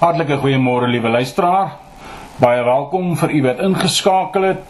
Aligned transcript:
Hartlike 0.00 0.38
goeiemôre 0.40 0.86
liewe 0.88 1.10
luisteraar. 1.12 1.74
Baie 2.40 2.62
welkom 2.64 3.10
vir 3.20 3.32
u 3.36 3.40
wat 3.44 3.58
ingeskakel 3.60 4.46
het. 4.48 4.62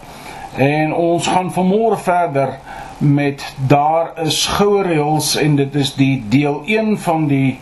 En 0.58 0.90
ons 0.90 1.28
gaan 1.30 1.52
vanmôre 1.54 2.00
verder 2.02 2.56
met 2.98 3.44
daar 3.70 4.10
is 4.24 4.40
goue 4.56 4.82
reëls 4.82 5.36
en 5.38 5.54
dit 5.60 5.76
is 5.78 5.92
die 5.94 6.16
deel 6.32 6.58
1 6.66 6.98
van 7.04 7.28
die 7.30 7.60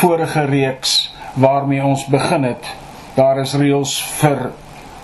vorige 0.00 0.46
reeks 0.48 0.94
waarmee 1.36 1.84
ons 1.84 2.06
begin 2.08 2.48
het. 2.48 2.72
Daar 3.20 3.42
is 3.44 3.52
reëls 3.52 3.98
vir 4.22 4.46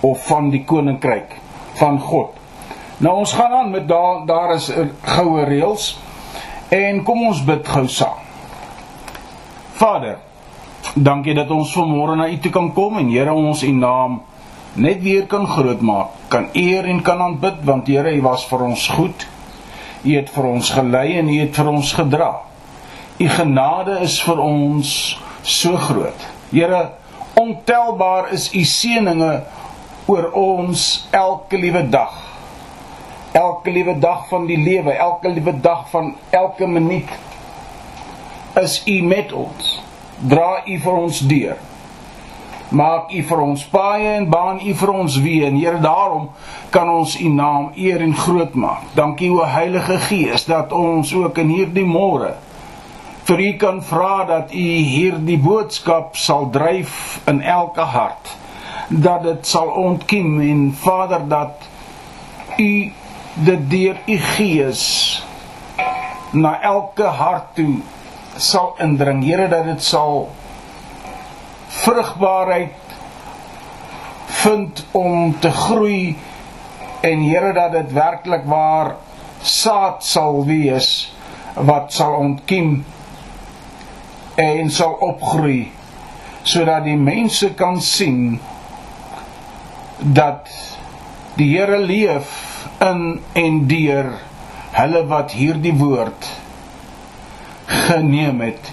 of 0.01 0.25
van 0.33 0.48
die 0.55 0.64
koninkryk 0.64 1.37
van 1.83 2.01
God. 2.01 2.33
Nou 2.96 3.12
ons 3.27 3.37
gaan 3.37 3.59
aan 3.61 3.75
met 3.77 3.85
daar 3.93 4.25
daar 4.25 4.55
is 4.55 4.71
goue 5.19 5.45
reëls 5.45 5.98
en 6.73 7.05
kom 7.05 7.27
ons 7.29 7.45
bid 7.45 7.69
gou 7.77 7.85
saam. 7.93 8.25
Vader, 9.77 10.17
Dankie 10.96 11.34
dat 11.36 11.50
ons 11.52 11.74
vanmôre 11.76 12.14
na 12.16 12.24
U 12.32 12.36
toe 12.41 12.50
kan 12.50 12.70
kom 12.73 12.95
en 12.96 13.10
Here 13.12 13.32
ons 13.37 13.60
U 13.62 13.68
naam 13.68 14.23
net 14.80 15.02
weer 15.04 15.27
kan 15.28 15.45
grootmaak, 15.45 16.14
kan 16.32 16.46
eer 16.56 16.88
en 16.88 17.02
kan 17.04 17.20
aanbid 17.20 17.59
want 17.68 17.91
Here 17.92 18.14
U 18.16 18.23
was 18.24 18.46
vir 18.48 18.64
ons 18.64 18.87
goed. 18.96 19.27
U 20.09 20.14
het 20.14 20.32
vir 20.32 20.48
ons 20.48 20.70
gelei 20.73 21.18
en 21.18 21.28
U 21.28 21.37
het 21.37 21.52
vir 21.52 21.68
ons 21.68 21.92
gedra. 21.98 22.30
U 23.20 23.28
genade 23.28 23.98
is 24.09 24.16
vir 24.24 24.40
ons 24.40 24.95
so 25.45 25.77
groot. 25.77 26.27
Here, 26.48 26.80
ontelbaar 27.37 28.32
is 28.32 28.48
U 28.56 28.65
seëninge 28.65 29.32
oor 30.09 30.32
ons 30.32 30.87
elke 31.12 31.60
liewe 31.60 31.84
dag. 31.92 32.16
Elke 33.37 33.68
liewe 33.68 33.98
dag 34.01 34.24
van 34.32 34.48
die 34.48 34.62
lewe, 34.65 34.96
elke 34.96 35.28
liewe 35.28 35.60
dag 35.60 35.90
van 35.92 36.15
elke 36.32 36.65
minuut 36.65 37.12
is 38.56 38.80
U 38.88 39.02
met 39.04 39.37
ons 39.37 39.76
dra 40.20 40.62
U 40.66 40.79
vir 40.79 40.93
ons 40.93 41.20
deur. 41.29 41.59
Maak 42.70 43.12
U 43.15 43.23
vir 43.29 43.43
ons 43.45 43.62
paaie 43.70 44.16
en 44.16 44.27
baan 44.30 44.59
U 44.65 44.73
vir 44.74 44.90
ons 44.90 45.18
weë 45.23 45.51
en 45.51 45.59
Here 45.60 45.79
daarom 45.82 46.30
kan 46.74 46.88
ons 46.90 47.15
U 47.21 47.29
naam 47.30 47.71
eer 47.77 48.02
en 48.02 48.16
groot 48.16 48.55
maak. 48.55 48.88
Dankie 48.99 49.30
o 49.30 49.45
Heilige 49.46 50.01
Gees 50.09 50.49
dat 50.49 50.73
ons 50.73 51.13
ook 51.15 51.38
in 51.45 51.52
hierdie 51.55 51.87
môre 51.87 52.35
vir 53.27 53.43
U 53.43 53.52
kan 53.59 53.80
vra 53.82 54.24
dat 54.27 54.52
U 54.55 54.66
hierdie 54.90 55.38
boodskap 55.43 56.16
sal 56.16 56.51
dryf 56.55 57.21
in 57.27 57.40
elke 57.43 57.83
hart. 57.83 58.35
Dat 58.88 59.23
dit 59.27 59.46
sal 59.46 59.73
ontkiem 59.83 60.40
en 60.40 60.68
Vader 60.74 61.27
dat 61.29 61.66
U 62.59 62.73
dit 63.46 63.71
deur 63.71 63.99
U 64.06 64.19
Gees 64.37 64.84
na 66.33 66.56
elke 66.62 67.06
hart 67.19 67.55
toe 67.59 67.83
sal 68.38 68.75
indring. 68.82 69.22
Here 69.25 69.48
dat 69.48 69.65
dit 69.65 69.82
sal 69.82 70.28
vrugbaarheid 71.82 72.94
vind 74.43 74.84
om 74.93 75.38
te 75.41 75.50
groei 75.50 76.16
en 77.00 77.22
Here 77.22 77.53
dat 77.53 77.72
dit 77.72 77.93
werklik 77.93 78.44
waar 78.44 78.94
saad 79.43 80.04
sal 80.04 80.44
wees 80.47 81.12
wat 81.54 81.93
sal 81.93 82.16
ontkiem 82.19 82.84
en 84.37 84.71
sal 84.71 84.97
opgroei 85.06 85.72
sodat 86.47 86.84
die 86.87 86.98
mense 86.98 87.54
kan 87.59 87.81
sien 87.82 88.38
dat 89.98 90.50
die 91.37 91.48
Here 91.56 91.78
leef 91.78 92.32
in 92.84 93.21
en 93.32 93.62
deur 93.71 94.12
hulle 94.76 95.06
wat 95.09 95.32
hierdie 95.32 95.75
woord 95.78 96.28
geneem 97.66 98.41
het 98.41 98.72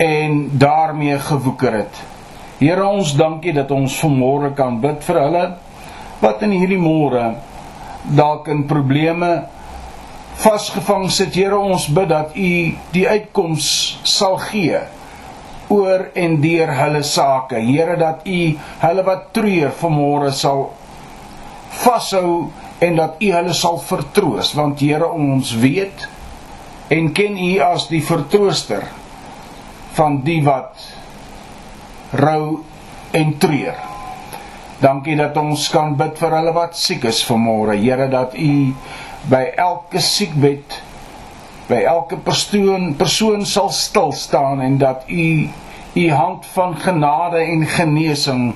en 0.00 0.48
daarmee 0.58 1.18
gewoeker 1.18 1.72
het. 1.72 2.02
Here 2.60 2.84
ons 2.84 3.14
dankie 3.16 3.52
dat 3.56 3.70
ons 3.72 3.94
vanmôre 4.00 4.54
kan 4.56 4.80
bid 4.80 5.04
vir 5.04 5.18
hulle 5.20 5.44
wat 6.20 6.42
in 6.44 6.52
hierdie 6.56 6.80
môre 6.80 7.24
dalk 8.16 8.48
in 8.52 8.66
probleme 8.68 9.30
vasgevang 10.40 11.10
sit. 11.12 11.36
Here 11.36 11.56
ons 11.56 11.88
bid 11.92 12.08
dat 12.12 12.36
U 12.36 12.52
die 12.94 13.06
uitkoms 13.08 13.68
sal 14.08 14.38
gee 14.48 14.80
oor 15.70 16.08
en 16.18 16.40
deur 16.42 16.72
hulle 16.80 17.02
sake. 17.06 17.60
Here 17.64 17.96
dat 18.00 18.24
U 18.28 18.40
hulle 18.84 19.04
wat 19.08 19.28
treur 19.36 19.72
vanmôre 19.82 20.32
sal 20.36 20.70
vashou 21.80 22.50
en 22.80 22.96
dat 22.96 23.20
U 23.20 23.32
hulle 23.36 23.56
sal 23.56 23.80
vertroos 23.84 24.54
want 24.56 24.80
Here 24.80 25.08
ons 25.12 25.52
weet 25.60 26.08
en 26.90 27.12
ken 27.14 27.38
U 27.38 27.52
as 27.62 27.86
die 27.90 28.02
vertrooster 28.02 28.84
van 29.94 30.20
die 30.26 30.40
wat 30.44 30.82
rou 32.18 32.60
en 33.14 33.32
treur. 33.38 33.78
Dankie 34.80 35.16
dat 35.18 35.36
ons 35.36 35.68
kan 35.70 35.94
bid 35.98 36.18
vir 36.18 36.34
hulle 36.38 36.54
wat 36.56 36.78
siek 36.78 37.04
is 37.10 37.20
vanmôre. 37.28 37.76
Here 37.78 38.08
dat 38.10 38.34
U 38.34 38.52
by 39.30 39.42
elke 39.60 40.00
siekbed 40.02 40.78
by 41.70 41.82
elke 41.86 42.16
persoon 42.18 42.94
persoon 42.98 43.44
sal 43.46 43.68
stil 43.70 44.10
staan 44.16 44.62
en 44.64 44.78
dat 44.80 45.04
U 45.06 45.48
U 45.94 46.04
hand 46.10 46.46
van 46.54 46.76
genade 46.78 47.42
en 47.44 47.66
genesing 47.66 48.54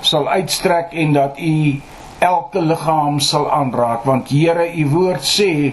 sal 0.00 0.28
uitstrek 0.28 0.94
en 0.94 1.12
dat 1.12 1.38
U 1.38 1.80
elke 2.18 2.60
liggaam 2.60 3.20
sal 3.20 3.50
aanraak 3.50 4.04
want 4.04 4.30
Here 4.30 4.66
u 4.74 4.88
woord 4.90 5.24
sê 5.24 5.72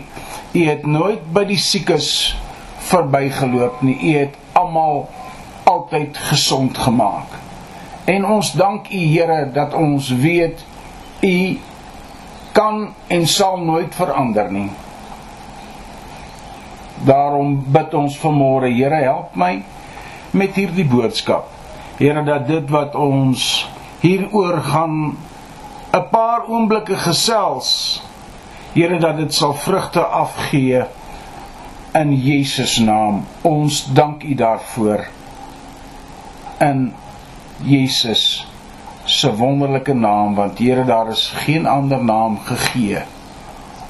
u 0.53 0.65
het 0.65 0.85
nooit 0.85 1.23
by 1.33 1.45
die 1.49 1.59
siekes 1.59 2.35
verbygeloop 2.89 3.81
nie. 3.81 3.95
U 3.95 4.17
het 4.17 4.35
almal 4.53 5.07
altyd 5.63 6.17
gesond 6.17 6.77
gemaak. 6.77 7.39
En 8.05 8.25
ons 8.25 8.51
dank 8.53 8.91
u 8.91 8.97
Here 8.97 9.51
dat 9.53 9.73
ons 9.73 10.09
weet 10.09 10.65
u 11.21 11.59
kan 12.51 12.93
en 13.07 13.27
sal 13.27 13.57
nooit 13.57 13.95
verander 13.95 14.51
nie. 14.51 14.69
Daarom 17.03 17.63
bid 17.71 17.93
ons 17.93 18.17
vanmôre 18.19 18.69
Here 18.75 19.01
help 19.03 19.35
my 19.35 19.63
met 20.31 20.55
hierdie 20.57 20.87
boodskap. 20.87 21.49
Here 21.97 22.23
dat 22.23 22.47
dit 22.47 22.69
wat 22.69 22.95
ons 22.95 23.69
hieroor 24.03 24.59
gaan 24.67 25.15
'n 25.93 26.09
paar 26.09 26.47
oomblikke 26.47 26.95
gesels. 26.97 28.01
Here 28.73 28.97
dat 28.97 29.17
dit 29.17 29.33
sal 29.33 29.53
vrugte 29.53 30.01
afgee 30.01 30.85
in 31.93 32.15
Jesus 32.17 32.77
naam. 32.77 33.25
Ons 33.41 33.85
dank 33.93 34.23
U 34.23 34.33
daarvoor. 34.35 35.07
In 36.57 36.93
Jesus 37.61 38.47
se 39.05 39.35
wonderlike 39.35 39.93
naam 39.93 40.35
want 40.35 40.57
Here 40.57 40.85
daar 40.85 41.11
is 41.11 41.27
geen 41.35 41.67
ander 41.67 42.03
naam 42.03 42.39
gegee 42.39 43.01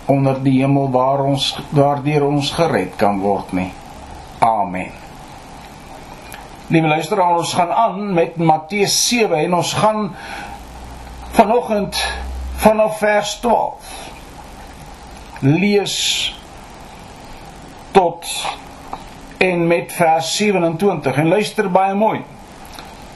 onder 0.05 0.43
die 0.43 0.59
hemel 0.59 0.89
waar 0.91 1.23
ons 1.23 1.53
waardeur 1.69 2.25
ons 2.25 2.51
gered 2.51 2.95
kan 2.95 3.19
word 3.19 3.51
nie. 3.51 3.71
Amen. 4.39 4.91
Liewe 6.67 6.87
luisteraars, 6.87 7.37
ons 7.37 7.53
gaan 7.53 7.71
aan 7.71 8.13
met 8.13 8.35
Matteus 8.35 9.07
7 9.07 9.37
en 9.37 9.53
ons 9.53 9.73
gaan 9.73 10.11
vanoggend 11.33 11.97
vanaf 12.55 12.97
vers 12.97 13.39
12 13.39 14.11
lees 15.39 15.95
tot 17.91 18.27
en 19.37 19.67
met 19.67 19.93
vers 19.93 20.35
27 20.37 21.17
en 21.17 21.27
luister 21.27 21.71
baie 21.71 21.95
mooi. 21.97 22.21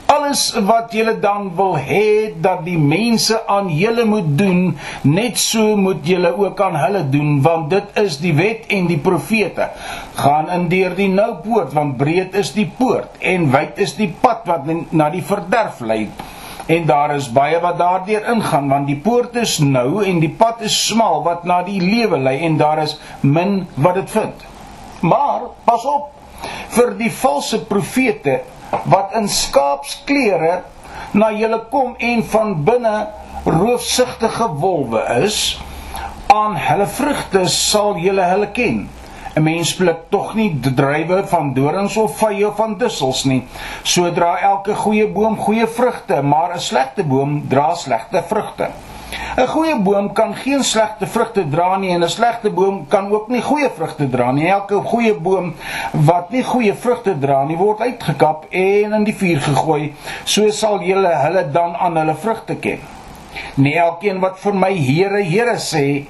Alles 0.07 0.41
wat 0.65 0.93
julle 0.95 1.13
dan 1.19 1.51
wil 1.55 1.75
hê 1.77 2.33
dat 2.41 2.63
die 2.65 2.77
mense 2.79 3.37
aan 3.47 3.69
julle 3.69 4.05
moet 4.07 4.29
doen, 4.39 4.61
net 5.03 5.37
so 5.37 5.75
moet 5.77 6.07
julle 6.07 6.31
ook 6.37 6.61
aan 6.61 6.75
hulle 6.79 7.03
doen, 7.09 7.41
want 7.45 7.69
dit 7.69 7.99
is 8.01 8.17
die 8.23 8.33
wet 8.35 8.65
en 8.73 8.87
die 8.89 8.99
profete. 9.03 9.69
Gaan 10.17 10.49
in 10.55 10.67
deur 10.71 10.95
die 10.97 11.09
nou 11.11 11.35
poort, 11.43 11.75
want 11.75 11.99
breed 12.01 12.35
is 12.39 12.53
die 12.55 12.69
poort 12.79 13.21
en 13.21 13.51
wyd 13.53 13.77
is 13.83 13.93
die 13.99 14.09
pad 14.21 14.47
wat 14.49 14.65
na 14.89 15.11
die 15.13 15.23
verderf 15.23 15.83
lei 15.85 16.07
en 16.67 16.85
daar 16.85 17.15
is 17.15 17.29
baie 17.31 17.59
wat 17.63 17.77
daardeur 17.79 18.25
ingaan 18.33 18.67
want 18.69 18.87
die 18.87 18.99
poort 18.99 19.35
is 19.39 19.57
nou 19.63 20.03
en 20.03 20.19
die 20.19 20.33
pad 20.41 20.61
is 20.67 20.75
smal 20.87 21.23
wat 21.23 21.43
na 21.47 21.61
die 21.63 21.79
lewe 21.81 22.19
lei 22.19 22.37
en 22.47 22.57
daar 22.59 22.81
is 22.83 22.97
min 23.21 23.67
wat 23.75 23.95
dit 23.95 24.11
vind. 24.11 24.43
Maar 24.99 25.47
pas 25.63 25.85
op 25.85 26.11
vir 26.75 26.91
die 26.99 27.11
valse 27.11 27.61
profete 27.65 28.41
wat 28.91 29.15
in 29.15 29.29
skaapsklere 29.31 30.61
na 31.15 31.31
julle 31.31 31.61
kom 31.71 31.95
en 32.03 32.23
van 32.33 32.53
binne 32.67 32.97
roofsugtige 33.45 34.49
wolwe 34.59 35.05
is 35.23 35.39
aan 36.33 36.57
hulle 36.59 36.87
vrugte 36.87 37.45
sal 37.47 37.95
julle 38.03 38.27
hulle 38.27 38.51
ken 38.51 38.87
'n 39.37 39.43
mens 39.43 39.75
pluk 39.75 39.99
tog 40.09 40.33
nie 40.35 40.49
druiwe 40.59 41.21
van 41.29 41.53
dorings 41.53 41.97
of 41.97 42.17
vye 42.17 42.49
van 42.57 42.77
dussels 42.77 43.23
nie. 43.23 43.43
So 43.83 44.11
dra 44.11 44.37
elke 44.51 44.75
goeie 44.75 45.07
boom 45.07 45.37
goeie 45.37 45.67
vrugte, 45.67 46.21
maar 46.21 46.55
'n 46.55 46.59
slegte 46.59 47.03
boom 47.03 47.43
dra 47.47 47.75
slegte 47.75 48.23
vrugte. 48.27 48.69
'n 49.37 49.47
Goeie 49.47 49.75
boom 49.79 50.13
kan 50.13 50.35
geen 50.35 50.63
slegte 50.63 51.07
vrugte 51.07 51.43
dra 51.49 51.77
nie 51.77 51.91
en 51.93 52.03
'n 52.03 52.09
slegte 52.09 52.49
boom 52.49 52.87
kan 52.87 53.11
ook 53.11 53.27
nie 53.27 53.41
goeie 53.41 53.69
vrugte 53.75 54.09
dra 54.09 54.31
nie. 54.31 54.47
Elke 54.47 54.81
goeie 54.81 55.13
boom 55.13 55.53
wat 55.91 56.31
nie 56.31 56.43
goeie 56.43 56.73
vrugte 56.73 57.19
dra 57.19 57.43
nie, 57.43 57.57
word 57.57 57.79
uitgekap 57.79 58.45
en 58.49 58.93
in 58.93 59.03
die 59.03 59.15
vuur 59.15 59.39
gegooi. 59.41 59.93
So 60.23 60.49
sal 60.49 60.81
julle 60.81 61.13
hulle 61.15 61.51
dan 61.51 61.75
aan 61.75 61.97
hulle 61.97 62.15
vrugte 62.15 62.55
ken. 62.55 62.79
Nie 63.55 63.75
elkeen 63.75 64.19
wat 64.19 64.39
vir 64.39 64.53
my 64.53 64.73
Here, 64.73 65.23
Here 65.23 65.57
sê, 65.57 66.05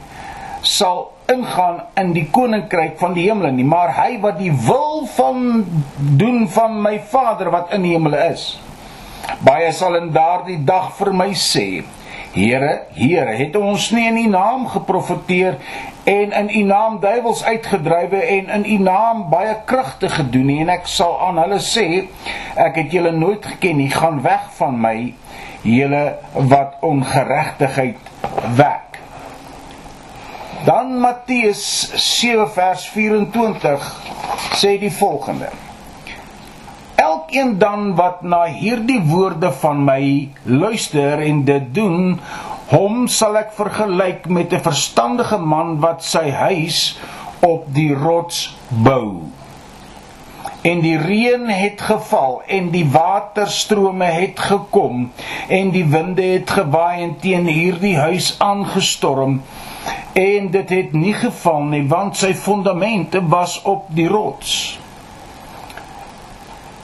sal 0.62 1.16
ingaan 1.31 1.81
in 2.00 2.13
die 2.15 2.27
koninkryk 2.31 2.95
van 3.00 3.13
die 3.18 3.27
hemele 3.27 3.51
nie, 3.51 3.68
maar 3.68 3.94
hy 3.97 4.18
wat 4.24 4.39
die 4.39 4.51
wil 4.51 5.06
van 5.18 5.65
doen 5.97 6.47
van 6.51 6.79
my 6.81 6.97
Vader 7.12 7.51
wat 7.53 7.74
in 7.75 7.83
die 7.83 7.94
hemele 7.95 8.21
is. 8.31 8.50
Baie 9.44 9.71
sal 9.75 9.97
in 10.00 10.12
daardie 10.15 10.59
dag 10.65 10.94
vir 10.97 11.12
my 11.13 11.29
sê: 11.35 11.83
Here, 12.38 12.88
Here, 12.94 13.33
het 13.39 13.56
ons 13.57 13.89
nie 13.95 14.07
in 14.07 14.18
U 14.21 14.25
naam 14.31 14.68
geprofeteer 14.71 15.57
en 16.07 16.33
in 16.41 16.50
U 16.62 16.63
naam 16.69 17.00
duiwels 17.03 17.44
uitgedrywe 17.44 18.21
en 18.38 18.51
in 18.59 18.65
U 18.75 18.77
naam 18.83 19.25
baie 19.31 19.56
kragte 19.65 20.09
gedoen 20.09 20.47
nie? 20.51 20.59
En 20.63 20.71
ek 20.77 20.88
sal 20.91 21.18
aan 21.27 21.41
hulle 21.44 21.59
sê, 21.63 22.06
ek 22.56 22.83
het 22.83 22.94
julle 22.95 23.12
nooit 23.15 23.45
geken 23.56 23.81
nie, 23.81 23.91
gaan 23.91 24.21
weg 24.23 24.47
van 24.59 24.80
my, 24.80 24.97
julle 25.68 26.03
wat 26.53 26.77
ongeregtigheid 26.85 28.13
werk. 28.56 28.86
Dan 30.67 30.97
Matteus 30.99 31.93
7 31.95 32.49
vers 32.51 32.89
24 32.91 33.83
sê 34.59 34.73
die 34.81 34.91
volgende: 34.91 35.47
elkeen 36.99 37.53
dan 37.61 37.93
wat 37.95 38.19
na 38.21 38.41
hierdie 38.51 38.99
woorde 39.07 39.53
van 39.61 39.85
my 39.87 40.27
luister 40.43 41.23
en 41.23 41.45
dit 41.47 41.69
doen, 41.77 42.17
hom 42.73 43.05
sal 43.07 43.39
ek 43.39 43.53
vergelyk 43.55 44.27
met 44.27 44.51
'n 44.57 44.65
verstandige 44.65 45.39
man 45.39 45.79
wat 45.85 46.03
sy 46.03 46.25
huis 46.35 46.99
op 47.39 47.71
die 47.71 47.93
rots 47.95 48.57
bou. 48.67 49.23
En 50.67 50.83
die 50.83 50.97
reën 50.99 51.47
het 51.47 51.79
geval 51.81 52.41
en 52.43 52.71
die 52.75 52.87
waterstrome 52.91 54.11
het 54.19 54.39
gekom 54.39 55.11
en 55.47 55.71
die 55.71 55.87
winde 55.95 56.27
het 56.35 56.49
gewaai 56.59 57.03
en 57.07 57.15
teen 57.23 57.47
hierdie 57.47 57.95
huis 57.97 58.35
aangestorm 58.39 59.39
en 60.13 60.51
dit 60.51 60.69
het 60.69 60.91
nie 60.93 61.13
geval 61.13 61.63
nie 61.63 61.85
want 61.87 62.17
sy 62.17 62.33
fondamente 62.33 63.21
was 63.27 63.61
op 63.61 63.87
die 63.87 64.07
rots. 64.07 64.79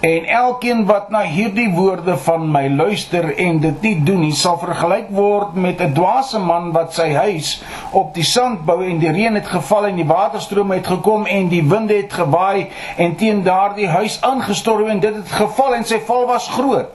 En 0.04 0.26
elkeen 0.26 0.86
wat 0.86 1.10
na 1.10 1.22
hierdie 1.22 1.70
woorde 1.72 2.18
van 2.18 2.50
my 2.52 2.68
luister 2.68 3.30
en 3.40 3.60
dit 3.64 3.82
nie 3.82 3.94
doen 4.04 4.20
nie, 4.20 4.34
sal 4.36 4.58
vergelyk 4.60 5.08
word 5.16 5.54
met 5.56 5.80
'n 5.82 5.94
dwaase 5.96 6.40
man 6.40 6.72
wat 6.76 6.92
sy 6.94 7.08
huis 7.14 7.62
op 7.92 8.14
die 8.14 8.24
sand 8.24 8.66
bou 8.66 8.84
en 8.84 9.00
die 9.00 9.12
reën 9.12 9.36
het 9.36 9.48
geval 9.48 9.86
en 9.86 9.96
die 9.96 10.06
waterstrome 10.06 10.76
het 10.76 10.88
gekom 10.88 11.26
en 11.26 11.48
die 11.48 11.64
winde 11.64 11.96
het 11.96 12.14
gewaai 12.14 12.68
en 12.98 13.16
teen 13.16 13.44
daardie 13.44 13.88
huis 13.88 14.22
aangestorm 14.22 14.88
en 14.88 15.00
dit 15.00 15.16
het 15.16 15.32
geval 15.32 15.76
en 15.76 15.86
sy 15.86 16.00
val 16.00 16.28
was 16.28 16.50
groot. 16.50 16.92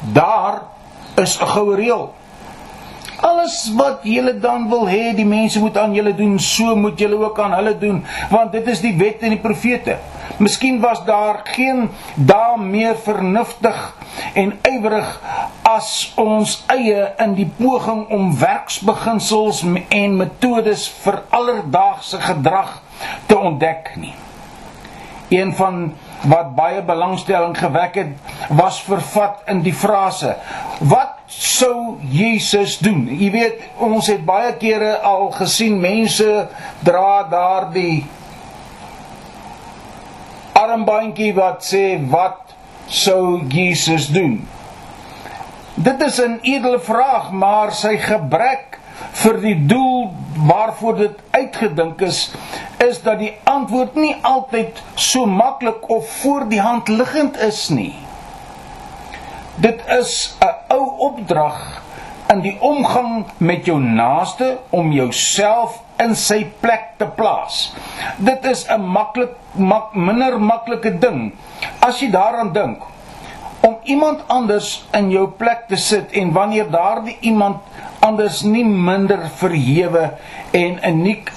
Daar 0.00 0.62
is 1.14 1.38
'n 1.40 1.46
goue 1.46 1.76
reël. 1.76 2.10
Alles 3.22 3.56
wat 3.78 4.02
julle 4.02 4.32
dan 4.42 4.64
wil 4.70 4.88
hê 4.90 5.12
die 5.14 5.26
mense 5.26 5.60
moet 5.62 5.76
aan 5.78 5.94
julle 5.94 6.10
doen, 6.18 6.38
so 6.42 6.74
moet 6.76 6.98
julle 6.98 7.20
ook 7.22 7.38
aan 7.38 7.54
hulle 7.54 7.76
doen, 7.78 8.00
want 8.30 8.50
dit 8.52 8.66
is 8.66 8.82
die 8.82 8.96
wet 8.98 9.22
en 9.22 9.36
die 9.36 9.42
profete. 9.42 9.98
Miskien 10.42 10.80
was 10.82 11.04
daar 11.06 11.42
geen 11.54 11.84
dae 12.16 12.58
meer 12.58 12.96
vernuftig 12.98 13.78
en 14.34 14.56
ywerig 14.66 15.12
as 15.70 16.12
ons 16.18 16.56
eie 16.74 17.04
in 17.22 17.36
die 17.38 17.46
poging 17.58 18.08
om 18.10 18.32
werksbeginsels 18.40 19.62
en 19.88 20.18
metodes 20.18 20.88
vir 21.04 21.22
alledaagse 21.30 22.18
gedrag 22.26 22.80
te 23.30 23.38
ontdek 23.38 23.94
nie. 24.02 24.14
Een 25.30 25.54
van 25.54 25.92
wat 26.28 26.54
baie 26.54 26.82
belangstelling 26.86 27.56
gewek 27.58 27.94
het, 27.94 28.34
was 28.48 28.82
vervat 28.82 29.42
in 29.50 29.62
die 29.62 29.74
frase: 29.74 30.36
Wat 30.78 31.18
sou 31.26 31.98
Jesus 32.12 32.78
doen? 32.78 33.06
Jy 33.08 33.30
weet, 33.34 33.62
ons 33.82 34.06
het 34.12 34.24
baie 34.24 34.52
kere 34.60 34.98
al 35.06 35.30
gesien 35.34 35.80
mense 35.80 36.48
dra 36.84 37.22
daardie 37.30 38.04
armbandjie 40.62 41.32
wat 41.34 41.64
sê 41.66 41.96
wat 42.12 42.52
sou 42.86 43.40
Jesus 43.50 44.10
doen? 44.12 44.42
Dit 45.74 46.02
is 46.02 46.20
'n 46.20 46.38
edele 46.42 46.78
vraag, 46.80 47.30
maar 47.32 47.72
sy 47.72 47.96
gebrek 47.96 48.78
vir 49.12 49.40
die 49.40 49.66
doel 49.66 50.12
waarvoor 50.46 50.96
dit 50.96 51.18
uitgedink 51.30 52.00
is, 52.00 52.30
is 52.82 53.02
dat 53.02 53.18
die 53.22 53.32
antwoord 53.44 53.94
nie 53.94 54.14
altyd 54.26 54.82
so 54.94 55.26
maklik 55.26 55.88
of 55.90 56.08
voor 56.22 56.48
die 56.48 56.60
hand 56.60 56.88
liggend 56.88 57.38
is 57.38 57.68
nie. 57.68 57.94
Dit 59.62 59.80
is 59.98 60.36
'n 60.40 60.74
ou 60.74 60.98
opdrag 60.98 61.82
in 62.32 62.40
die 62.40 62.56
omgang 62.60 63.26
met 63.36 63.64
jou 63.64 63.80
naaste 63.80 64.58
om 64.70 64.92
jouself 64.92 65.80
in 65.96 66.14
sy 66.16 66.44
plek 66.60 66.96
te 66.96 67.06
plaas. 67.06 67.74
Dit 68.16 68.44
is 68.44 68.66
'n 68.68 68.80
maklik 68.80 69.34
mak, 69.52 69.94
minder 69.94 70.40
maklike 70.40 70.98
ding 70.98 71.32
as 71.78 72.00
jy 72.00 72.10
daaraan 72.10 72.52
dink 72.52 72.82
om 73.60 73.76
iemand 73.82 74.20
anders 74.26 74.86
in 74.92 75.10
jou 75.10 75.28
plek 75.28 75.68
te 75.68 75.76
sit 75.76 76.10
en 76.10 76.32
wanneer 76.32 76.70
daardie 76.70 77.16
iemand 77.20 77.56
anders 77.98 78.42
nie 78.42 78.64
minder 78.64 79.30
verhewe 79.34 80.10
en 80.50 80.78
uniek 80.88 81.32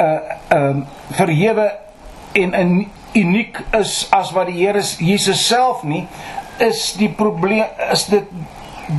uh 0.00 0.39
uh 0.50 0.76
verhewe 1.10 1.70
en 2.32 2.86
uniek 3.14 3.58
is 3.78 4.06
as 4.10 4.32
wat 4.32 4.46
die 4.46 4.66
Here 4.66 4.82
Jesus 4.98 5.46
self 5.46 5.82
nie 5.82 6.06
is 6.58 6.92
die 6.98 7.08
probleem 7.08 7.66
is 7.92 8.06
dit 8.06 8.28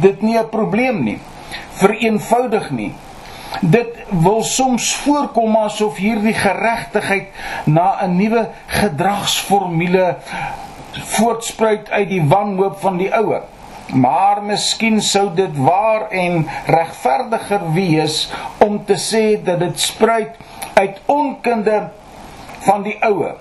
dit 0.02 0.22
nie 0.22 0.38
'n 0.38 0.50
probleem 0.50 1.04
nie 1.04 1.20
vereenvoudig 1.80 2.72
nie 2.72 2.94
Dit 3.60 3.98
wil 4.10 4.44
soms 4.44 4.94
voorkom 5.04 5.56
asof 5.60 5.98
hierdie 6.00 6.34
geregtigheid 6.34 7.28
na 7.66 8.00
'n 8.04 8.16
nuwe 8.16 8.50
gedragsformule 8.68 10.18
voortspruit 10.92 11.90
uit 11.90 12.10
die 12.10 12.24
wanhoop 12.24 12.80
van 12.80 12.98
die 12.98 13.12
ouer. 13.16 13.44
Maar 13.92 14.40
miskien 14.44 15.02
sou 15.04 15.26
dit 15.36 15.58
waar 15.60 16.08
en 16.16 16.46
regverdiger 16.66 17.64
wees 17.76 18.30
om 18.64 18.78
te 18.86 18.96
sê 18.96 19.36
dat 19.44 19.60
dit 19.60 19.80
spruit 19.80 20.38
uit 20.74 21.02
onkunde 21.12 21.90
van 22.64 22.86
die 22.88 22.96
ouer. 23.04 23.36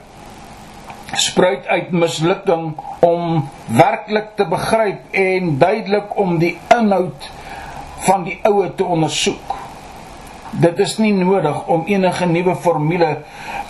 Spruit 1.14 1.66
uit 1.66 1.90
mislukking 1.90 2.74
om 3.06 3.48
werklik 3.66 4.34
te 4.34 4.46
begryp 4.50 5.14
en 5.14 5.54
duidelik 5.58 6.18
om 6.18 6.38
die 6.42 6.56
inhoud 6.74 7.30
van 8.08 8.26
die 8.26 8.38
ouer 8.42 8.74
te 8.74 8.84
ondersoek. 8.84 9.54
Dit 10.50 10.78
is 10.82 10.96
nie 10.98 11.12
nodig 11.14 11.62
om 11.70 11.86
enige 11.86 12.26
nuwe 12.26 12.56
formule 12.58 13.12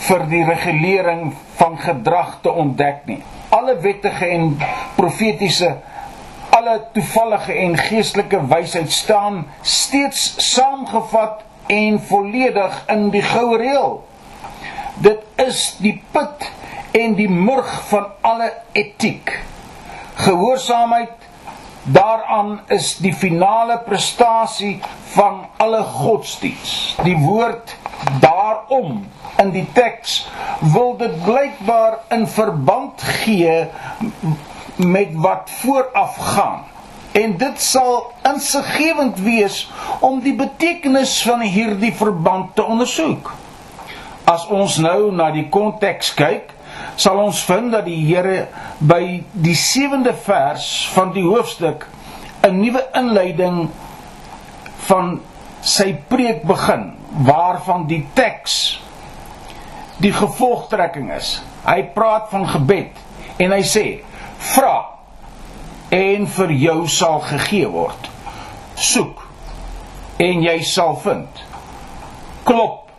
vir 0.08 0.26
die 0.32 0.44
regulering 0.48 1.34
van 1.60 1.76
gedrag 1.78 2.38
te 2.40 2.52
ontdek 2.52 3.04
nie. 3.04 3.20
Alle 3.52 3.76
wettige 3.84 4.32
en 4.32 4.54
profetiese 4.96 5.74
alle 6.60 6.80
toevallige 6.92 7.52
en 7.52 7.76
geestelike 7.78 8.46
wysheid 8.46 8.92
staan 8.92 9.46
steeds 9.62 10.34
saamgevat 10.52 11.40
en 11.66 12.00
volledig 12.04 12.82
in 12.86 13.06
die 13.14 13.22
goue 13.22 13.56
reël. 13.56 13.94
Dit 15.00 15.22
is 15.40 15.76
die 15.80 15.94
put 16.12 16.44
en 16.92 17.14
die 17.16 17.30
murg 17.30 17.70
van 17.88 18.10
alle 18.20 18.50
etiek. 18.72 19.32
Gehoorsaamheid 20.20 21.16
daaraan 21.96 22.60
is 22.68 22.92
die 23.00 23.14
finale 23.14 23.78
prestasie 23.86 24.82
van 25.14 25.46
alle 25.56 25.80
godsdiens. 25.82 26.96
Die 27.02 27.16
woord 27.16 27.76
daarom 28.20 29.06
in 29.40 29.54
die 29.56 29.66
teks 29.72 30.26
wil 30.60 30.92
dit 31.00 31.16
blykbaar 31.24 32.02
in 32.12 32.28
verband 32.28 33.02
gee 33.24 33.64
met 34.86 35.14
wat 35.14 35.50
vooraf 35.60 36.16
gaan. 36.16 36.64
En 37.12 37.36
dit 37.36 37.60
sal 37.62 38.12
insiggewend 38.22 39.18
wees 39.18 39.70
om 39.98 40.20
die 40.20 40.34
betekenis 40.34 41.22
van 41.26 41.40
hierdie 41.40 41.94
verband 41.94 42.54
te 42.54 42.62
ondersoek. 42.64 43.32
As 44.24 44.46
ons 44.46 44.76
nou 44.78 45.10
na 45.14 45.30
die 45.34 45.48
konteks 45.50 46.14
kyk, 46.14 46.54
sal 46.96 47.18
ons 47.18 47.42
vind 47.44 47.72
dat 47.74 47.84
die 47.88 47.98
Here 48.06 48.46
by 48.78 49.22
die 49.32 49.56
7de 49.58 50.14
vers 50.24 50.68
van 50.94 51.12
die 51.16 51.26
hoofstuk 51.26 51.88
'n 52.46 52.60
nuwe 52.60 52.84
inleiding 52.94 53.68
van 54.86 55.20
sy 55.60 55.92
preek 56.08 56.42
begin 56.42 56.92
waarvan 57.26 57.86
die 57.86 58.06
teks 58.14 58.80
die 60.00 60.12
gevolgtrekking 60.12 61.10
is. 61.12 61.42
Hy 61.66 61.82
praat 61.94 62.30
van 62.30 62.48
gebed 62.48 62.96
en 63.36 63.52
hy 63.52 63.62
sê: 63.62 63.84
"Vra 64.40 64.86
en 65.90 66.26
vir 66.26 66.52
jou 66.52 66.88
sal 66.88 67.20
gegee 67.20 67.68
word. 67.68 68.10
Soek 68.74 69.26
en 70.18 70.42
jy 70.42 70.60
sal 70.62 70.96
vind. 71.04 71.42
Klop 72.44 72.90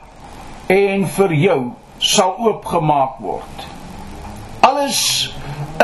en 0.67 1.05
vir 1.17 1.33
jou 1.33 1.61
sal 1.99 2.35
oopgemaak 2.37 3.19
word. 3.19 3.67
Alles 4.61 5.33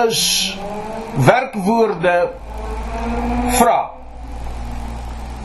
is 0.08 0.58
werkwoorde 1.14 2.32
vra. 3.58 3.80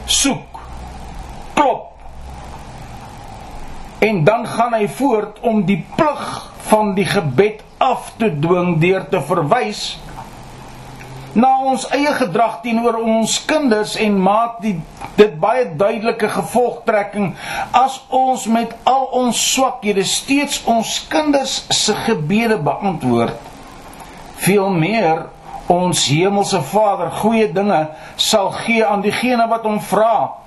Soek. 0.06 0.60
Klop. 1.54 1.91
En 4.02 4.24
dan 4.26 4.46
gaan 4.46 4.74
hy 4.74 4.88
voort 4.90 5.38
om 5.46 5.62
die 5.66 5.78
plig 5.96 6.24
van 6.70 6.94
die 6.94 7.06
gebed 7.06 7.62
af 7.78 8.12
te 8.18 8.30
dwing 8.38 8.78
deur 8.82 9.06
te 9.08 9.20
verwys 9.22 9.84
na 11.32 11.48
ons 11.64 11.86
eie 11.96 12.10
gedrag 12.18 12.58
teenoor 12.60 12.98
ons 13.00 13.38
kinders 13.48 13.94
en 14.00 14.18
maak 14.20 14.58
die 14.64 14.74
dit 15.16 15.32
baie 15.40 15.64
duidelike 15.80 16.28
gevolgtrekking 16.32 17.30
as 17.76 17.98
ons 18.12 18.44
met 18.52 18.74
al 18.88 19.06
ons 19.22 19.40
swakhede 19.54 20.04
steeds 20.08 20.60
ons 20.68 20.90
kinders 21.12 21.62
se 21.72 21.96
gebede 22.04 22.58
beantwoord. 22.60 23.36
Veel 24.44 24.68
meer 24.76 25.26
ons 25.72 26.04
hemelse 26.12 26.60
Vader 26.68 27.12
goeie 27.22 27.48
dinge 27.52 27.80
sal 28.20 28.52
gee 28.64 28.84
aan 28.84 29.04
diegene 29.04 29.48
wat 29.48 29.64
hom 29.68 29.80
vra 29.80 30.41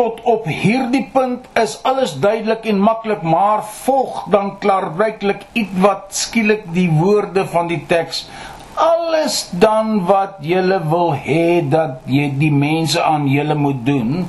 tot 0.00 0.20
op 0.24 0.46
hierdie 0.48 1.04
punt 1.12 1.48
is 1.60 1.76
alles 1.84 2.16
duidelik 2.24 2.64
en 2.72 2.80
maklik 2.80 3.22
maar 3.22 3.60
volg 3.84 4.22
dan 4.32 4.54
klaarwyklik 4.62 5.44
iets 5.52 5.82
wat 5.84 6.06
skielik 6.22 6.64
die 6.72 6.88
woorde 7.02 7.44
van 7.52 7.68
die 7.68 7.82
teks 7.90 8.24
alles 8.80 9.42
dan 9.52 9.98
wat 10.08 10.40
julle 10.40 10.80
wil 10.88 11.12
hê 11.26 11.60
dat 11.68 12.00
jy 12.08 12.30
die 12.40 12.52
mense 12.54 13.02
aan 13.04 13.28
julle 13.28 13.58
moet 13.66 13.84
doen 13.84 14.24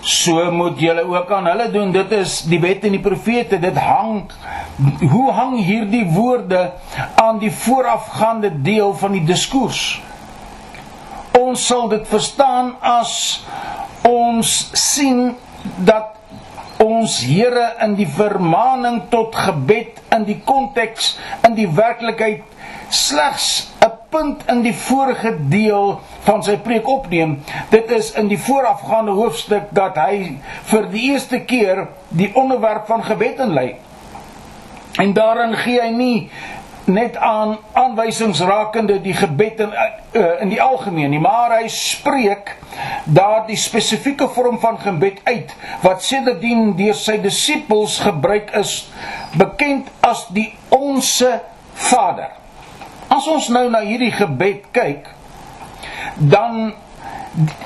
so 0.00 0.50
moet 0.50 0.80
julle 0.80 1.02
ook 1.04 1.32
aan 1.32 1.46
hulle 1.46 1.70
doen. 1.70 1.92
Dit 1.92 2.12
is 2.12 2.40
die 2.48 2.60
wet 2.60 2.84
en 2.84 2.96
die 2.96 3.02
profete 3.04 3.58
dit 3.60 3.76
hang 3.76 4.30
hoe 5.10 5.32
hang 5.36 5.58
hierdie 5.60 6.06
woorde 6.14 6.70
aan 7.20 7.38
die 7.38 7.52
voorafgaande 7.52 8.62
deel 8.62 8.94
van 8.96 9.12
die 9.12 9.24
diskurs? 9.24 10.00
Ons 11.36 11.66
sal 11.66 11.88
dit 11.92 12.06
verstaan 12.08 12.72
as 12.80 13.44
ons 14.10 14.70
sien 14.74 15.36
dat 15.76 16.16
ons 16.80 17.18
Here 17.28 17.66
in 17.84 17.94
die 17.98 18.08
vermaaning 18.08 19.02
tot 19.12 19.36
gebed 19.36 20.00
in 20.14 20.24
die 20.28 20.38
konteks 20.44 21.14
in 21.46 21.56
die 21.58 21.68
werklikheid 21.68 22.46
slegs 22.90 23.68
'n 23.84 23.92
punt 24.10 24.42
in 24.50 24.62
die 24.62 24.74
vorige 24.74 25.36
deel 25.48 26.00
van 26.26 26.42
sy 26.42 26.56
preek 26.56 26.88
opneem. 26.88 27.38
Dit 27.70 27.90
is 27.90 28.12
in 28.12 28.28
die 28.28 28.38
voorafgaande 28.38 29.14
hoofstuk 29.14 29.70
dat 29.70 29.96
hy 29.96 30.40
vir 30.72 30.88
die 30.90 31.04
eerste 31.12 31.40
keer 31.40 31.88
die 32.08 32.30
onderwerp 32.34 32.86
van 32.86 33.04
gebed 33.04 33.38
inlei. 33.38 33.76
En 34.98 35.12
daarin 35.12 35.54
gee 35.56 35.80
hy 35.80 35.90
nie 35.94 36.30
net 36.92 37.16
aan 37.16 37.56
aanwysings 37.78 38.40
rakende 38.46 38.98
die 39.02 39.14
gebed 39.16 39.60
in 39.64 39.72
uh, 39.74 40.42
in 40.42 40.50
die 40.52 40.60
algemeen 40.62 41.10
nie, 41.14 41.20
maar 41.22 41.54
hy 41.58 41.68
spreek 41.70 42.56
daardie 43.04 43.58
spesifieke 43.58 44.28
vorm 44.34 44.58
van 44.62 44.78
gebed 44.82 45.20
uit 45.24 45.54
wat 45.84 46.02
sedertdien 46.04 46.74
deur 46.78 46.98
sy 46.98 47.18
disippels 47.22 48.00
gebruik 48.04 48.50
is, 48.58 48.74
bekend 49.38 49.88
as 50.06 50.26
die 50.34 50.50
onsse 50.74 51.40
Vader. 51.80 52.34
As 53.10 53.26
ons 53.30 53.48
nou 53.50 53.66
na 53.70 53.80
hierdie 53.86 54.12
gebed 54.14 54.68
kyk, 54.76 55.08
dan 56.18 56.72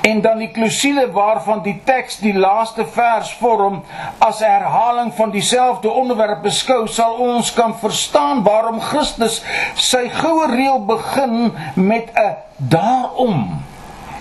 en 0.01 0.21
dan 0.21 0.37
die 0.37 0.51
klousule 0.53 1.07
waarvan 1.11 1.61
die 1.65 1.81
teks 1.83 2.19
die 2.21 2.33
laaste 2.37 2.85
vers 2.85 3.31
vorm 3.39 3.81
as 4.17 4.39
'n 4.41 4.51
herhaling 4.51 5.13
van 5.13 5.31
dieselfde 5.31 5.89
onderwerp 5.89 6.41
beskou, 6.41 6.87
sal 6.87 7.13
ons 7.13 7.53
kan 7.53 7.75
verstaan 7.77 8.43
waarom 8.43 8.79
Christus 8.79 9.43
sy 9.75 10.09
goue 10.09 10.47
reël 10.55 10.85
begin 10.85 11.53
met 11.75 12.11
'n 12.13 12.35
daarom. 12.57 13.63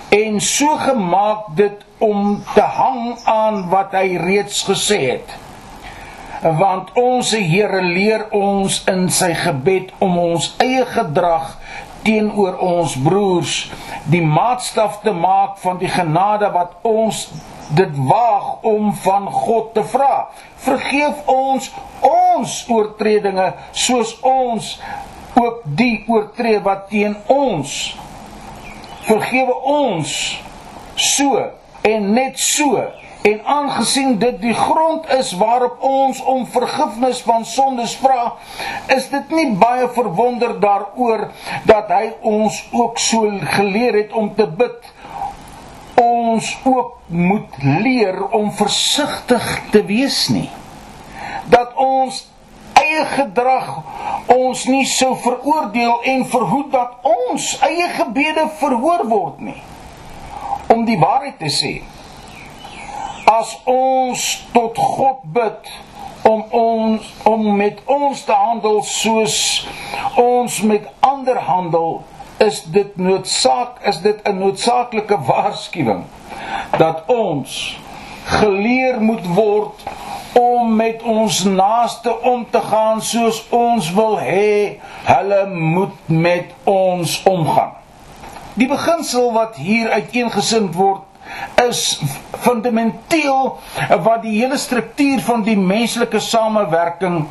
En 0.08 0.40
so 0.40 0.76
gemaak 0.76 1.44
dit 1.54 1.84
om 1.98 2.42
te 2.54 2.60
hang 2.60 3.18
aan 3.24 3.68
wat 3.68 3.92
hy 3.92 4.16
reeds 4.16 4.62
gesê 4.62 4.98
het. 5.10 5.28
Want 6.58 6.92
ons 6.92 7.30
Here 7.30 7.82
leer 7.82 8.26
ons 8.30 8.82
in 8.86 9.08
sy 9.10 9.34
gebed 9.34 9.92
om 9.98 10.18
ons 10.18 10.54
eie 10.58 10.86
gedrag 10.86 11.56
teenoor 12.04 12.58
ons 12.62 12.94
broers 13.00 13.56
die 14.12 14.22
maatstaf 14.22 15.00
te 15.02 15.12
maak 15.16 15.58
van 15.62 15.80
die 15.80 15.90
genade 15.90 16.50
wat 16.52 16.76
ons 16.84 17.26
dit 17.74 17.96
waag 18.08 18.62
om 18.68 18.92
van 19.04 19.26
God 19.32 19.72
te 19.74 19.84
vra. 19.88 20.28
Vergeef 20.66 21.24
ons 21.30 21.70
ons 22.04 22.58
oortredinge 22.68 23.52
soos 23.72 24.12
ons 24.20 24.74
ook 25.34 25.62
die 25.64 26.04
oortree 26.08 26.60
wat 26.62 26.88
teen 26.92 27.16
ons. 27.32 27.94
Vergewe 29.08 29.56
ons 29.68 30.12
so 30.96 31.40
en 31.84 32.12
net 32.16 32.38
so 32.40 32.84
En 33.24 33.44
aangesien 33.44 34.18
dit 34.18 34.40
die 34.40 34.54
grond 34.54 35.06
is 35.08 35.30
waarop 35.32 35.76
ons 35.80 36.18
om 36.28 36.42
vergifnis 36.46 37.22
van 37.24 37.44
sondes 37.48 37.94
vra, 37.96 38.34
is 38.92 39.06
dit 39.08 39.30
nie 39.32 39.46
baie 39.56 39.86
verwonder 39.96 40.52
daaroor 40.60 41.30
dat 41.64 41.88
hy 41.88 42.10
ons 42.20 42.58
ook 42.72 43.00
so 43.00 43.30
geleer 43.54 43.96
het 43.96 44.12
om 44.12 44.28
te 44.36 44.44
bid. 44.58 44.90
Ons 46.02 46.50
ook 46.68 46.98
moet 47.06 47.56
leer 47.62 48.20
om 48.28 48.52
versigtig 48.52 49.48
te 49.72 49.80
wees 49.88 50.20
nie. 50.28 50.50
Dat 51.48 51.72
ons 51.80 52.26
eie 52.76 53.08
gedrag 53.14 53.72
ons 54.36 54.68
nie 54.68 54.84
sou 54.84 55.14
veroordeel 55.24 55.96
en 56.12 56.28
verhoed 56.28 56.70
dat 56.76 57.10
ons 57.16 57.48
eie 57.64 57.88
gebede 57.96 58.50
verhoor 58.60 59.08
word 59.08 59.42
nie. 59.48 59.60
Om 60.68 60.84
die 60.84 61.00
waarheid 61.00 61.40
te 61.40 61.48
sê, 61.48 61.74
as 63.38 63.52
ons 63.70 64.24
tot 64.52 64.78
God 64.78 65.22
bid 65.36 65.70
om 66.28 66.44
ons 66.50 67.12
om 67.28 67.46
met 67.56 67.80
ons 67.90 68.24
te 68.24 68.36
handel 68.46 68.82
soos 68.88 69.38
ons 70.20 70.60
met 70.70 70.86
ander 71.00 71.40
handel 71.48 72.02
is 72.44 72.62
dit 72.76 72.96
noodsaak 72.96 73.80
is 73.90 74.00
dit 74.06 74.20
'n 74.28 74.38
noodsaaklike 74.38 75.18
waarskuwing 75.30 76.04
dat 76.78 77.02
ons 77.06 77.78
geleer 78.24 79.00
moet 79.00 79.26
word 79.34 79.84
om 80.38 80.76
met 80.76 81.02
ons 81.02 81.44
naaste 81.44 82.20
om 82.20 82.46
te 82.50 82.60
gaan 82.60 83.02
soos 83.02 83.44
ons 83.50 83.92
wil 83.94 84.18
hê 84.18 84.80
hulle 85.04 85.46
moet 85.46 86.08
met 86.08 86.50
ons 86.64 87.22
omgaan. 87.28 87.72
Die 88.54 88.68
beginsel 88.68 89.32
wat 89.32 89.56
hier 89.56 89.90
uiteengesit 89.90 90.74
word 90.74 91.02
is 91.68 92.00
fundamenteel 92.44 93.58
wat 94.02 94.22
die 94.22 94.38
hele 94.40 94.58
struktuur 94.58 95.20
van 95.20 95.42
die 95.46 95.56
menslike 95.58 96.20
samewerking 96.20 97.24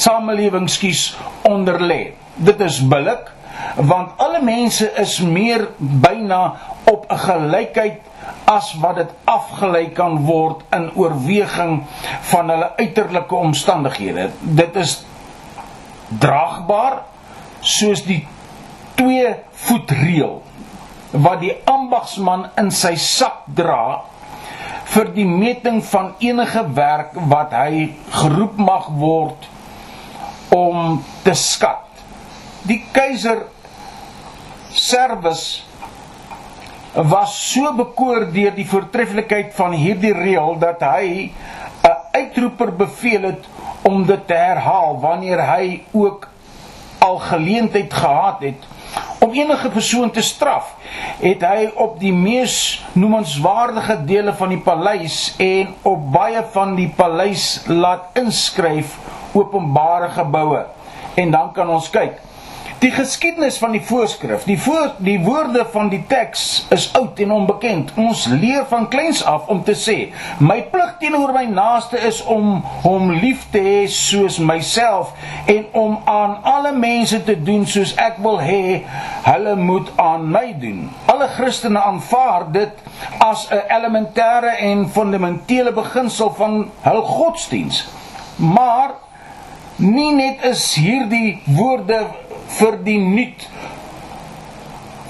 samelewing 0.00 0.68
skies 0.70 1.10
onder 1.42 1.80
lê. 1.80 2.12
Dit 2.34 2.60
is 2.60 2.80
billik 2.80 3.28
want 3.76 4.16
alle 4.16 4.40
mense 4.42 4.86
is 4.98 5.18
meer 5.20 5.68
byna 5.78 6.54
op 6.84 7.06
'n 7.10 7.18
gelykheid 7.18 8.00
as 8.44 8.74
wat 8.80 8.96
dit 8.96 9.10
afgelei 9.24 9.90
kan 9.92 10.24
word 10.24 10.62
in 10.72 10.90
oorweging 10.94 11.82
van 12.20 12.50
hulle 12.50 12.72
uiterlike 12.76 13.34
omstandighede. 13.34 14.30
Dit 14.40 14.76
is 14.76 15.04
draagbaar 16.18 17.02
soos 17.60 18.02
die 18.02 18.26
2 18.94 19.34
voet 19.52 19.90
reël 19.90 20.42
wat 21.12 21.40
die 21.40 21.54
ambagsman 21.66 22.48
in 22.60 22.70
sy 22.70 22.94
sak 22.96 23.46
dra 23.56 24.02
vir 24.90 25.10
die 25.14 25.26
meting 25.26 25.80
van 25.86 26.12
enige 26.22 26.62
werk 26.74 27.14
wat 27.30 27.54
hy 27.54 27.90
geroep 28.20 28.58
mag 28.58 28.90
word 28.98 29.46
om 30.54 30.98
te 31.22 31.34
skat. 31.38 31.86
Die 32.66 32.82
keiser 32.94 33.46
Servus 34.70 35.62
was 36.94 37.34
so 37.52 37.70
bekoor 37.74 38.26
deur 38.34 38.54
die 38.54 38.66
voortreffelikheid 38.66 39.54
van 39.54 39.74
hierdie 39.78 40.14
reël 40.14 40.58
dat 40.58 40.82
hy 40.82 41.30
'n 41.86 41.96
uitroeper 42.14 42.72
beveel 42.76 43.22
het 43.30 43.46
om 43.82 44.04
dit 44.06 44.26
te 44.26 44.34
herhaal 44.34 44.98
wanneer 45.00 45.42
hy 45.46 45.82
ook 45.92 46.28
al 46.98 47.18
geleentheid 47.18 47.94
gehad 47.94 48.40
het 48.40 48.66
om 49.30 49.36
enige 49.38 49.68
persoon 49.70 50.10
te 50.10 50.22
straf, 50.22 50.74
het 51.20 51.44
hy 51.46 51.68
op 51.78 51.98
die 52.00 52.12
mees 52.14 52.80
noemenswaardige 52.98 54.00
dele 54.06 54.34
van 54.34 54.50
die 54.50 54.60
paleis 54.64 55.18
en 55.38 55.70
op 55.86 56.08
baie 56.12 56.42
van 56.54 56.74
die 56.78 56.88
paleis 56.96 57.62
laat 57.70 58.18
inskryf 58.18 58.96
openbare 59.32 60.10
geboue. 60.16 60.64
En 61.14 61.30
dan 61.30 61.52
kan 61.54 61.70
ons 61.70 61.90
kyk. 61.90 62.18
Die 62.80 62.90
geskiedenis 62.90 63.58
van 63.60 63.74
die 63.76 63.82
voorskrif, 63.84 64.46
die 64.48 64.56
voor, 64.56 64.94
die 65.04 65.18
woorde 65.20 65.66
van 65.68 65.90
die 65.92 66.00
teks 66.08 66.66
is 66.72 66.86
oud 66.96 67.18
en 67.20 67.32
onbekend. 67.34 67.90
Ons 68.00 68.22
leer 68.32 68.62
van 68.70 68.86
kleins 68.88 69.20
af 69.28 69.50
om 69.52 69.58
te 69.64 69.74
sê, 69.76 69.96
my 70.40 70.62
plig 70.72 70.94
teenoor 71.02 71.34
my 71.36 71.42
naaste 71.52 72.00
is 72.08 72.22
om 72.24 72.62
hom 72.86 73.10
lief 73.20 73.42
te 73.52 73.60
hê 73.60 73.82
soos 73.92 74.38
myself 74.40 75.10
en 75.44 75.66
om 75.76 75.98
aan 76.08 76.38
alle 76.54 76.72
mense 76.72 77.20
te 77.26 77.36
doen 77.36 77.66
soos 77.68 77.92
ek 78.00 78.16
wil 78.24 78.40
hê 78.40 78.62
hulle 79.26 79.58
moet 79.60 79.92
aan 80.00 80.24
my 80.32 80.46
doen. 80.64 80.88
Alle 81.12 81.28
Christene 81.36 81.84
aanvaar 81.84 82.48
dit 82.56 82.80
as 83.18 83.44
'n 83.50 83.60
elementêre 83.76 84.56
en 84.70 84.88
fundamentele 84.88 85.76
beginsel 85.76 86.32
van 86.40 86.70
hul 86.88 87.02
godsdiens. 87.02 87.84
Maar 88.36 88.96
nie 89.76 90.12
net 90.14 90.44
is 90.44 90.74
hierdie 90.74 91.42
woorde 91.44 92.06
vir 92.58 92.78
die 92.84 92.98
nuut 92.98 93.46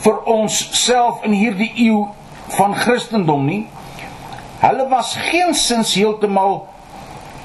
vir 0.05 0.19
ons 0.33 0.57
self 0.81 1.25
in 1.29 1.35
hierdie 1.37 1.71
eeu 1.87 2.07
van 2.57 2.75
Christendom 2.75 3.47
nie. 3.47 3.63
Hulle 4.61 4.87
was 4.91 5.15
geensins 5.31 5.95
heeltemal 5.97 6.63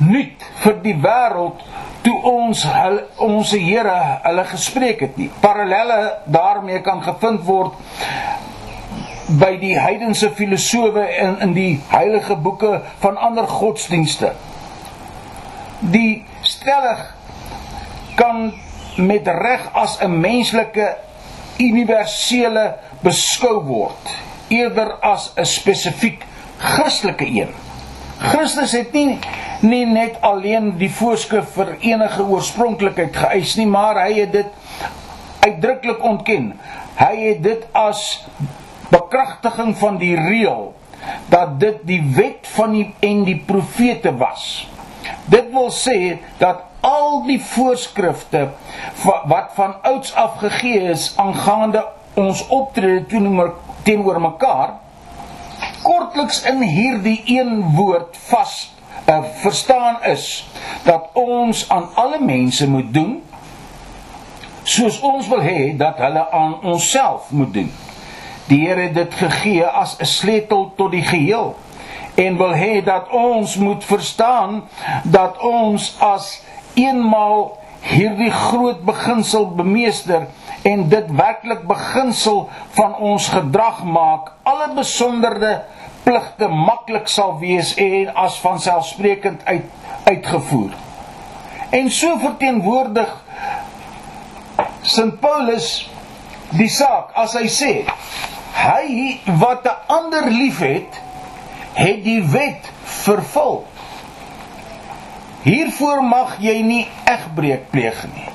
nuut 0.03 0.45
vir 0.63 0.79
die 0.83 0.95
wêreld 1.03 1.63
toe 2.05 2.15
ons 2.29 2.63
hulle, 2.69 3.05
ons 3.23 3.51
Here 3.55 3.95
hulle 4.25 4.45
gespreek 4.51 5.01
het 5.05 5.17
nie. 5.17 5.29
Parallelle 5.41 6.19
daarmee 6.31 6.81
kan 6.85 7.01
gevind 7.03 7.45
word 7.47 7.77
by 9.39 9.55
die 9.57 9.73
heidense 9.79 10.29
filosowe 10.37 11.01
in 11.01 11.39
in 11.41 11.55
die 11.55 11.71
heilige 11.89 12.35
boeke 12.37 12.81
van 13.01 13.17
ander 13.17 13.47
godsdienste. 13.49 14.35
Die 15.81 16.25
stellig 16.45 17.01
kan 18.15 18.53
met 18.95 19.27
reg 19.27 19.69
as 19.73 19.97
'n 20.01 20.19
menslike 20.19 20.97
universele 21.57 22.75
beskou 23.01 23.63
word 23.63 24.15
eerder 24.47 24.97
as 25.01 25.31
'n 25.35 25.45
spesifiek 25.45 26.23
Christelike 26.57 27.25
een. 27.25 27.53
Christus 28.17 28.71
het 28.71 28.93
nie 28.93 29.19
nie 29.59 29.85
net 29.85 30.21
alleen 30.21 30.77
die 30.77 30.89
voorskrif 30.91 31.55
vir 31.55 31.75
enige 31.79 32.23
oorspronklikheid 32.23 33.15
geëis 33.15 33.55
nie, 33.55 33.67
maar 33.67 33.95
hy 34.05 34.13
het 34.19 34.31
dit 34.31 34.45
uitdruklik 35.39 36.03
ontken. 36.03 36.53
Hy 36.95 37.15
het 37.15 37.43
dit 37.43 37.65
as 37.71 38.25
bekragtiging 38.89 39.77
van 39.77 39.97
die 39.97 40.15
reël 40.15 40.73
dat 41.29 41.59
dit 41.59 41.81
die 41.83 42.01
wet 42.15 42.47
van 42.55 42.71
die 42.71 42.93
en 42.99 43.23
die 43.23 43.39
profete 43.45 44.15
was. 44.17 44.67
Dit 45.25 45.51
wil 45.53 45.71
sê 45.73 46.17
dat 46.37 46.63
al 46.85 47.23
die 47.25 47.39
voorskrifte 47.41 48.47
wat 49.03 49.51
van 49.57 49.75
ouds 49.81 50.13
af 50.13 50.37
gegee 50.43 50.89
is 50.93 51.13
aangaande 51.21 51.85
ons 52.13 52.45
optrede 52.47 53.05
teenoor 53.83 54.21
mekaar 54.21 54.77
kortliks 55.85 56.43
in 56.49 56.61
hierdie 56.61 57.21
een 57.37 57.61
woord 57.75 58.17
vas 58.29 58.55
uh, 59.09 59.23
verstaan 59.41 60.01
is 60.03 60.47
dat 60.83 61.09
ons 61.13 61.69
aan 61.69 61.89
alle 61.93 62.19
mense 62.21 62.69
moet 62.69 62.93
doen 62.93 63.21
soos 64.65 64.97
ons 65.05 65.27
wil 65.29 65.43
hê 65.45 65.75
dat 65.77 65.99
hulle 66.01 66.23
aan 66.33 66.57
onsself 66.65 67.29
moet 67.29 67.53
doen. 67.53 67.69
Die 68.49 68.59
Here 68.65 68.87
het 68.87 68.95
dit 68.97 69.13
gegee 69.13 69.65
as 69.65 69.97
'n 69.99 70.05
sleutel 70.05 70.73
tot 70.77 70.91
die 70.91 71.05
geheel 71.05 71.55
en 72.15 72.37
wil 72.37 72.53
hê 72.53 72.83
dat 72.83 73.09
ons 73.09 73.55
moet 73.55 73.83
verstaan 73.83 74.63
dat 75.03 75.37
ons 75.37 75.95
as 75.99 76.41
eenmaal 76.75 77.57
hierdie 77.85 78.31
groot 78.31 78.81
beginsel 78.85 79.47
bemeester 79.55 80.27
en 80.65 80.87
dit 80.89 81.11
werklik 81.13 81.65
beginsel 81.69 82.49
van 82.77 82.95
ons 82.95 83.27
gedrag 83.29 83.83
maak, 83.83 84.31
alle 84.43 84.71
besonderde 84.73 85.59
pligte 86.03 86.47
maklik 86.47 87.07
sal 87.09 87.37
wees 87.41 87.73
en 87.81 88.11
as 88.25 88.39
van 88.41 88.59
selfsprekend 88.61 89.45
uit 89.45 89.69
uitgevoer. 90.05 90.73
En 91.73 91.89
so 91.91 92.17
verteenwoordig 92.21 93.09
Sint 94.85 95.17
Paulus 95.19 95.69
die 96.53 96.69
saak 96.69 97.15
as 97.17 97.33
hy 97.33 97.47
sê 97.49 97.71
hy 98.55 98.85
wat 99.41 99.65
'n 99.65 99.79
ander 99.95 100.29
liefhet 100.29 101.01
het 101.73 102.03
die 102.05 102.21
wet 102.21 102.69
vervul 102.83 103.65
Hiervoor 105.45 106.01
mag 106.01 106.39
jy 106.41 106.55
nie 106.65 106.85
egbreek 107.05 107.67
pleeg 107.69 107.99
nie. 108.15 108.31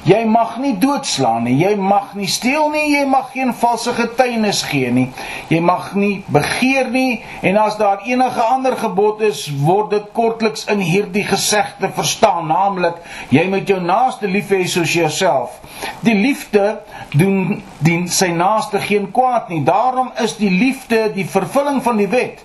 Jy 0.00 0.24
mag 0.24 0.54
nie 0.56 0.72
doodslaan 0.80 1.44
nie, 1.44 1.58
jy 1.60 1.74
mag 1.76 2.14
nie 2.16 2.26
steel 2.26 2.70
nie, 2.72 2.86
jy 2.94 3.02
mag 3.06 3.28
geen 3.34 3.52
valse 3.54 3.92
getuienis 3.94 4.62
gee 4.66 4.88
nie. 4.96 5.04
Jy 5.52 5.60
mag 5.60 5.90
nie 5.94 6.24
begeer 6.32 6.88
nie 6.90 7.20
en 7.46 7.60
as 7.60 7.76
daar 7.78 8.02
enige 8.08 8.42
ander 8.42 8.78
gebod 8.80 9.20
is, 9.28 9.44
word 9.60 9.92
dit 9.92 10.10
kortliks 10.16 10.64
in 10.72 10.80
hierdie 10.82 11.26
gesegde 11.28 11.92
verstaan, 11.94 12.48
naamlik 12.48 12.96
jy 13.30 13.44
moet 13.52 13.68
jou 13.68 13.78
naaste 13.84 14.26
lief 14.26 14.50
hê 14.50 14.64
soos 14.64 14.96
jouself. 14.96 15.60
Die 16.02 16.16
liefde 16.16 16.80
doen 17.12 17.60
dien 17.84 18.08
sy 18.08 18.32
naaste 18.32 18.80
geen 18.82 19.10
kwaad 19.12 19.52
nie. 19.52 19.62
Daarom 19.68 20.10
is 20.24 20.38
die 20.40 20.50
liefde 20.50 21.10
die 21.14 21.28
vervulling 21.28 21.84
van 21.84 22.00
die 22.00 22.10
wet. 22.10 22.42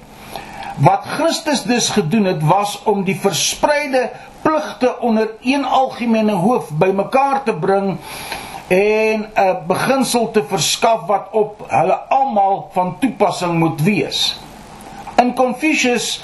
Wat 0.75 1.05
Christus 1.07 1.63
dus 1.63 1.89
gedoen 1.89 2.25
het 2.25 2.43
was 2.43 2.81
om 2.83 3.03
die 3.03 3.15
verspreide 3.15 4.09
pligte 4.41 4.99
onder 4.99 5.29
een 5.41 5.65
algemene 5.65 6.31
hoof 6.31 6.69
bymekaar 6.69 7.43
te 7.43 7.53
bring 7.55 7.97
en 8.67 9.25
'n 9.35 9.57
beginsel 9.67 10.31
te 10.31 10.43
verskaf 10.43 11.05
wat 11.07 11.27
op 11.31 11.65
hulle 11.67 11.93
almal 11.93 12.69
van 12.73 12.97
toepassing 12.99 13.59
moet 13.59 13.81
wees. 13.81 14.39
In 15.15 15.33
Confucius 15.33 16.19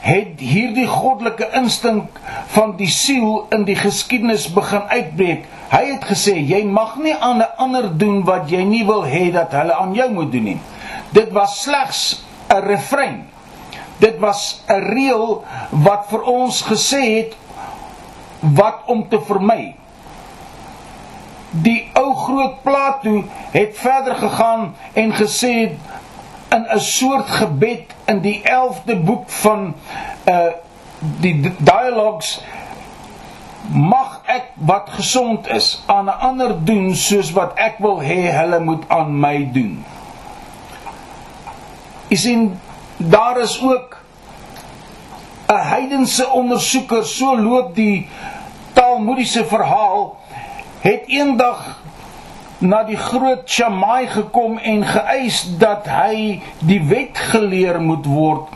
het 0.00 0.40
hierdie 0.40 0.86
goddelike 0.86 1.48
instink 1.52 2.20
van 2.46 2.76
die 2.76 2.90
siel 2.90 3.46
in 3.48 3.64
die 3.64 3.76
geskiedenis 3.76 4.52
begin 4.52 4.82
uitbreek. 4.88 5.46
Hy 5.68 5.84
het 5.84 6.04
gesê 6.04 6.36
jy 6.36 6.64
mag 6.64 6.96
nie 6.96 7.16
aan 7.16 7.38
'n 7.38 7.56
ander 7.56 7.98
doen 7.98 8.24
wat 8.24 8.50
jy 8.50 8.62
nie 8.62 8.84
wil 8.84 9.04
hê 9.04 9.32
dat 9.32 9.52
hulle 9.52 9.74
aan 9.74 9.94
jou 9.94 10.12
moet 10.12 10.32
doen 10.32 10.44
nie. 10.44 10.60
Dit 11.10 11.32
was 11.32 11.62
slegs 11.62 12.24
'n 12.48 12.60
refrein 12.60 13.26
dit 13.98 14.18
was 14.18 14.62
'n 14.66 14.80
reël 14.94 15.44
wat 15.70 16.06
vir 16.08 16.22
ons 16.22 16.62
gesê 16.62 17.02
het 17.16 17.36
wat 18.40 18.78
om 18.86 19.08
te 19.08 19.20
vermy. 19.20 19.74
Die 21.50 21.90
ou 21.92 22.14
groot 22.14 22.62
Plato 22.62 23.24
het 23.50 23.78
verder 23.78 24.14
gegaan 24.14 24.74
en 24.92 25.12
gesê 25.12 25.76
in 26.48 26.66
'n 26.74 26.80
soort 26.80 27.30
gebed 27.30 27.94
in 28.04 28.20
die 28.20 28.42
11de 28.42 28.96
boek 28.96 29.28
van 29.30 29.74
uh 30.24 30.46
die 31.00 31.54
dialogues 31.58 32.40
mag 33.70 34.20
ek 34.26 34.52
wat 34.54 34.90
gesond 34.90 35.48
is 35.48 35.82
aan 35.86 36.04
'n 36.04 36.18
ander 36.18 36.64
doen 36.64 36.96
soos 36.96 37.32
wat 37.32 37.52
ek 37.54 37.78
wil 37.78 38.00
hê 38.00 38.32
hulle 38.32 38.60
moet 38.60 38.84
aan 38.88 39.20
my 39.20 39.48
doen. 39.52 39.84
Is 42.08 42.24
in 42.24 42.60
daar 42.98 43.40
is 43.40 43.62
ook 43.62 43.96
'n 45.46 45.54
heidense 45.54 46.30
ondersoeker, 46.30 47.04
so 47.06 47.40
loop 47.40 47.74
die 47.74 48.08
Talmudiese 48.72 49.44
verhaal, 49.44 50.16
het 50.80 51.02
eendag 51.06 51.80
na 52.58 52.82
die 52.84 52.96
groot 52.96 53.48
Shammai 53.50 54.06
gekom 54.06 54.58
en 54.58 54.84
geëis 54.84 55.58
dat 55.58 55.86
hy 55.86 56.42
die 56.58 56.82
wet 56.84 57.18
geleer 57.18 57.80
moet 57.80 58.06
word 58.06 58.48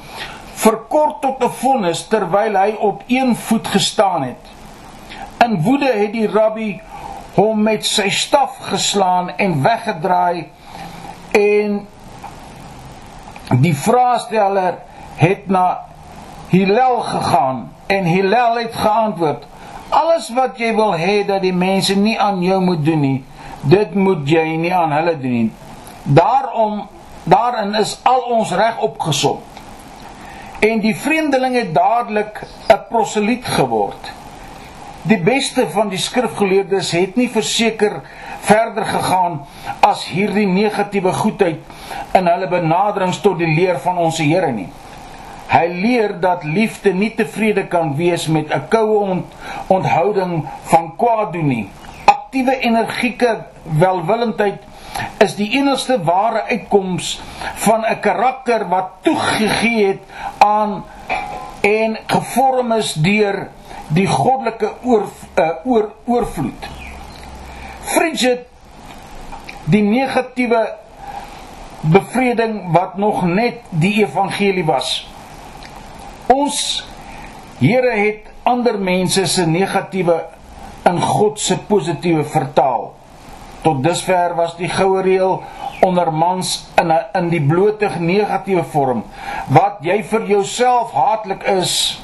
verkort 0.63 1.21
tot 1.21 1.43
'n 1.45 1.55
vonnis 1.63 2.07
terwyl 2.07 2.57
hy 2.57 2.75
op 2.79 3.03
een 3.07 3.37
voet 3.37 3.67
gestaan 3.67 4.23
het. 4.23 4.45
In 5.45 5.63
woede 5.63 5.93
het 5.93 6.13
die 6.13 6.27
rabbi 6.27 6.81
hom 7.35 7.63
met 7.63 7.87
sy 7.87 8.09
staf 8.09 8.59
geslaan 8.71 9.31
en 9.37 9.63
weggedraai 9.63 10.51
en 11.31 11.87
Die 13.61 13.75
vraesteller 13.77 14.79
het 15.17 15.49
na 15.49 15.85
Hillel 16.49 17.01
gegaan 17.01 17.73
en 17.87 18.05
Hillel 18.05 18.57
het 18.57 18.75
geantwoord: 18.75 19.45
Alles 19.89 20.31
wat 20.33 20.59
jy 20.59 20.73
wil 20.75 20.95
hê 20.97 21.21
dat 21.27 21.43
die 21.45 21.53
mense 21.53 21.97
nie 21.99 22.19
aan 22.21 22.41
jou 22.43 22.61
moet 22.65 22.85
doen 22.85 23.01
nie, 23.01 23.25
dit 23.61 23.95
moet 23.95 24.29
jy 24.29 24.57
nie 24.57 24.73
aan 24.75 24.93
hulle 24.93 25.17
doen 25.21 25.37
nie. 25.37 25.53
Daarom 26.03 26.89
daarin 27.25 27.75
is 27.75 27.99
al 28.03 28.25
ons 28.35 28.51
reg 28.57 28.81
opgesom. 28.81 29.39
En 30.63 30.81
die 30.81 30.97
vreemdeling 30.97 31.55
het 31.59 31.75
dadelik 31.75 32.43
'n 32.69 32.81
proseliet 32.89 33.45
geword. 33.45 34.13
Die 35.03 35.19
beste 35.19 35.69
van 35.69 35.89
die 35.89 35.99
skrifgeleerdes 35.99 36.91
het 36.91 37.17
nie 37.17 37.29
verseker 37.31 38.01
verder 38.43 38.85
gegaan 38.85 39.41
as 39.81 40.05
hierdie 40.11 40.47
negatiewe 40.47 41.13
goedheid 41.13 41.61
in 42.19 42.27
hulle 42.27 42.49
benaderings 42.51 43.21
tot 43.23 43.39
die 43.39 43.51
leer 43.55 43.79
van 43.83 43.99
ons 44.03 44.19
Here 44.19 44.53
nie. 44.53 44.69
Hy 45.53 45.67
leer 45.69 46.17
dat 46.21 46.45
liefde 46.49 46.95
nie 46.97 47.11
tevrede 47.15 47.67
kan 47.69 47.95
wees 47.97 48.27
met 48.27 48.53
'n 48.55 48.69
koue 48.69 48.99
ont, 48.99 49.27
onthouding 49.69 50.49
van 50.73 50.93
kwaad 50.97 51.33
doen 51.33 51.49
nie. 51.49 51.69
aktiewe 52.33 52.59
energieke 52.65 53.45
welwillendheid 53.79 54.63
is 55.21 55.35
die 55.37 55.51
enigste 55.59 55.99
ware 56.05 56.43
uitkoms 56.49 57.21
van 57.55 57.85
'n 57.85 58.01
karakter 58.01 58.69
wat 58.69 58.89
toegegee 59.03 59.87
het 59.87 60.01
aan 60.39 60.85
en 61.61 61.99
gevorm 62.07 62.73
is 62.73 62.95
deur 62.95 63.49
die 63.89 64.07
goddelike 64.07 64.71
oor 64.83 65.05
uh, 65.37 65.51
oor 65.65 65.93
oorvloed. 66.05 66.82
Frigid 67.83 68.47
die 69.65 69.83
negatiewe 69.83 70.63
bevreding 71.83 72.73
wat 72.73 72.97
nog 72.97 73.25
net 73.27 73.63
die 73.71 74.03
evangelie 74.05 74.65
was. 74.65 74.95
Ons 76.31 76.83
Here 77.63 77.93
het 77.95 78.25
ander 78.43 78.75
mense 78.75 79.23
se 79.31 79.45
negatiewe 79.47 80.17
in 80.91 80.97
God 80.99 81.39
se 81.39 81.55
positiewe 81.69 82.25
vertaal. 82.27 82.89
Tot 83.63 83.85
dusver 83.85 84.35
was 84.35 84.57
die 84.59 84.71
goue 84.73 85.05
reël 85.07 85.37
onder 85.87 86.11
mans 86.11 86.57
in 86.83 86.91
'n 86.91 87.05
in 87.21 87.29
die 87.29 87.41
blote 87.41 87.91
negatiewe 87.99 88.65
vorm. 88.65 89.05
Wat 89.47 89.79
jy 89.81 90.03
vir 90.03 90.27
jouself 90.27 90.93
haatlik 90.93 91.43
is, 91.43 92.03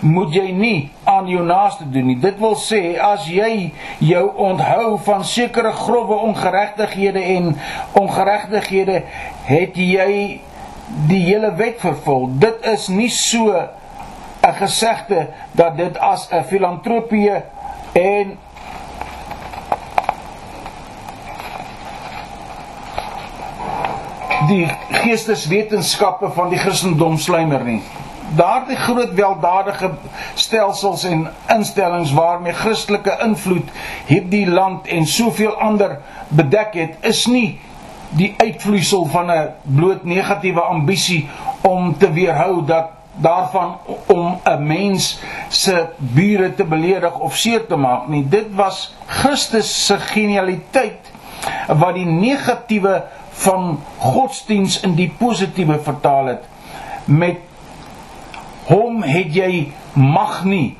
moet 0.00 0.34
jy 0.34 0.50
nie 0.52 0.90
aan 1.04 1.28
jou 1.28 1.42
naaste 1.44 1.86
doen 1.90 2.06
nie. 2.06 2.18
Dit 2.20 2.38
wil 2.38 2.56
sê 2.60 2.98
as 3.02 3.26
jy 3.30 3.72
jou 4.04 4.24
onthou 4.48 4.98
van 5.06 5.24
sekere 5.24 5.72
grove 5.72 6.20
ongeregtighede 6.28 7.22
en 7.36 7.56
ongeregtighede, 7.98 9.02
het 9.48 9.76
jy 9.76 10.40
die 11.08 11.22
hele 11.26 11.52
wet 11.58 11.80
vervul. 11.82 12.28
Dit 12.40 12.64
is 12.66 12.88
nie 12.88 13.10
so 13.10 13.52
'n 13.52 14.54
gesegde 14.54 15.28
dat 15.52 15.76
dit 15.76 15.98
as 15.98 16.28
'n 16.30 16.44
filantropie 16.44 17.42
en 17.92 18.38
die 24.48 24.66
geesteswetenskappe 24.90 26.30
van 26.30 26.48
die 26.48 26.58
Christendom 26.58 27.18
slymer 27.18 27.64
nie. 27.64 27.82
Daardie 28.36 28.76
groot 28.76 29.14
weldadige 29.14 29.90
stelsels 30.34 31.04
en 31.04 31.28
instellings 31.48 32.12
waarmee 32.12 32.52
Christelike 32.52 33.16
invloed 33.24 33.70
hierdie 34.06 34.46
land 34.50 34.86
en 34.86 35.06
soveel 35.06 35.54
ander 35.56 35.98
bedek 36.28 36.74
het, 36.74 36.96
is 37.00 37.26
nie 37.26 37.60
die 38.10 38.34
uitvloeisel 38.36 39.06
van 39.12 39.30
'n 39.30 39.48
bloot 39.62 40.04
negatiewe 40.04 40.60
ambisie 40.60 41.28
om 41.60 41.98
te 41.98 42.12
weerhou 42.12 42.64
dat 42.64 42.90
daarvan 43.16 43.76
om 44.06 44.40
'n 44.44 44.66
mens 44.66 45.20
se 45.48 45.86
bure 45.96 46.54
te 46.54 46.64
beledig 46.64 47.18
of 47.18 47.36
seer 47.36 47.66
te 47.66 47.76
maak 47.76 48.08
nie. 48.08 48.28
Dit 48.28 48.54
was 48.54 48.94
Christus 49.06 49.86
se 49.86 49.98
genialiteit 49.98 51.12
wat 51.66 51.94
die 51.94 52.06
negatiewe 52.06 53.04
van 53.30 53.80
godsdiens 53.98 54.80
in 54.80 54.94
die 54.94 55.14
positiewe 55.18 55.78
vertaal 55.78 56.26
het. 56.26 56.44
Met 57.04 57.36
hom 58.68 59.02
het 59.06 59.32
jy 59.34 59.68
mag 59.94 60.42
nie 60.44 60.76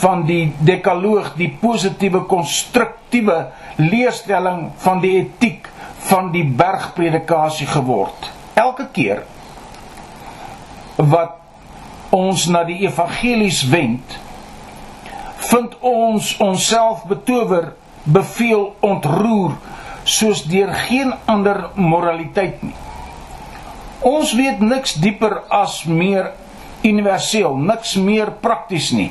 van 0.00 0.26
die 0.28 0.52
dekaloog, 0.66 1.32
die 1.38 1.50
positiewe 1.60 2.26
konstruktiewe 2.28 3.46
leerstelling 3.80 4.68
van 4.84 5.00
die 5.00 5.14
etiek 5.22 5.70
van 6.06 6.30
die 6.34 6.44
bergpredikasie 6.44 7.66
geword. 7.70 8.30
Elke 8.54 8.86
keer 8.92 9.24
wat 10.96 11.34
ons 12.14 12.46
na 12.52 12.62
die 12.68 12.78
evangelies 12.86 13.64
wend, 13.72 14.18
vind 15.50 15.74
ons 15.84 16.34
onsself 16.42 17.04
betower, 17.10 17.72
beveel, 18.04 18.70
ontroer, 18.84 19.56
soos 20.06 20.44
deur 20.46 20.70
geen 20.86 21.12
ander 21.26 21.66
moraliteit 21.74 22.62
nie. 22.62 22.76
Ons 24.06 24.32
weet 24.38 24.60
niks 24.62 24.94
dieper 25.02 25.40
as 25.50 25.82
meer 25.90 26.30
universeel, 26.84 27.56
niks 27.56 27.96
meer 27.96 28.30
prakties 28.42 28.92
nie 28.92 29.10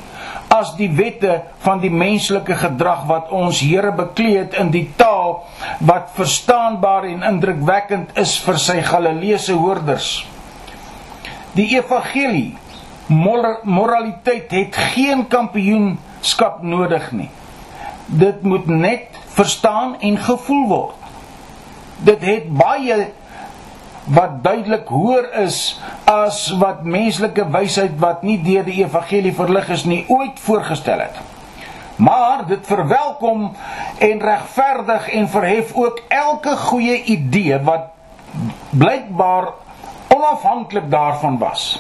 as 0.55 0.75
die 0.77 0.89
wette 0.95 1.41
van 1.65 1.81
die 1.83 1.91
menslike 1.91 2.55
gedrag 2.59 3.05
wat 3.09 3.31
ons 3.35 3.59
Here 3.65 3.91
bekleed 3.95 4.55
in 4.59 4.71
die 4.71 4.85
taal 4.97 5.41
wat 5.83 6.13
verstaanbaar 6.15 7.07
en 7.09 7.25
indrukwekkend 7.27 8.15
is 8.21 8.37
vir 8.43 8.59
sy 8.61 8.77
Galileese 8.85 9.57
hoorders. 9.59 10.23
Die 11.55 11.67
evangelie 11.75 12.55
moraliteit 13.07 14.51
het 14.51 14.79
geen 14.95 15.25
kampioenskap 15.29 16.63
nodig 16.63 17.11
nie. 17.13 17.29
Dit 18.05 18.43
moet 18.43 18.67
net 18.69 19.19
verstaan 19.35 19.95
en 19.99 20.17
gevoel 20.17 20.65
word. 20.69 20.95
Dit 22.05 22.23
het 22.27 22.49
baie 22.51 23.11
wat 24.05 24.43
duidelik 24.43 24.87
hoër 24.87 25.31
is 25.41 25.79
as 26.09 26.49
wat 26.61 26.83
menslike 26.83 27.47
wysheid 27.51 27.97
wat 27.99 28.21
nie 28.23 28.37
deur 28.43 28.65
die 28.67 28.83
evangelie 28.83 29.33
verlig 29.33 29.69
is 29.69 29.85
nie 29.85 30.03
ooit 30.07 30.39
voorgestel 30.39 30.99
het. 30.99 31.17
Maar 31.95 32.45
dit 32.47 32.67
verwelkom 32.67 33.51
en 33.97 34.21
regverdig 34.21 35.09
en 35.09 35.29
verhef 35.29 35.73
ook 35.73 36.01
elke 36.07 36.55
goeie 36.67 37.03
idee 37.03 37.59
wat 37.63 37.91
blykbaar 38.69 39.53
onafhanklik 40.07 40.89
daarvan 40.91 41.37
was 41.39 41.75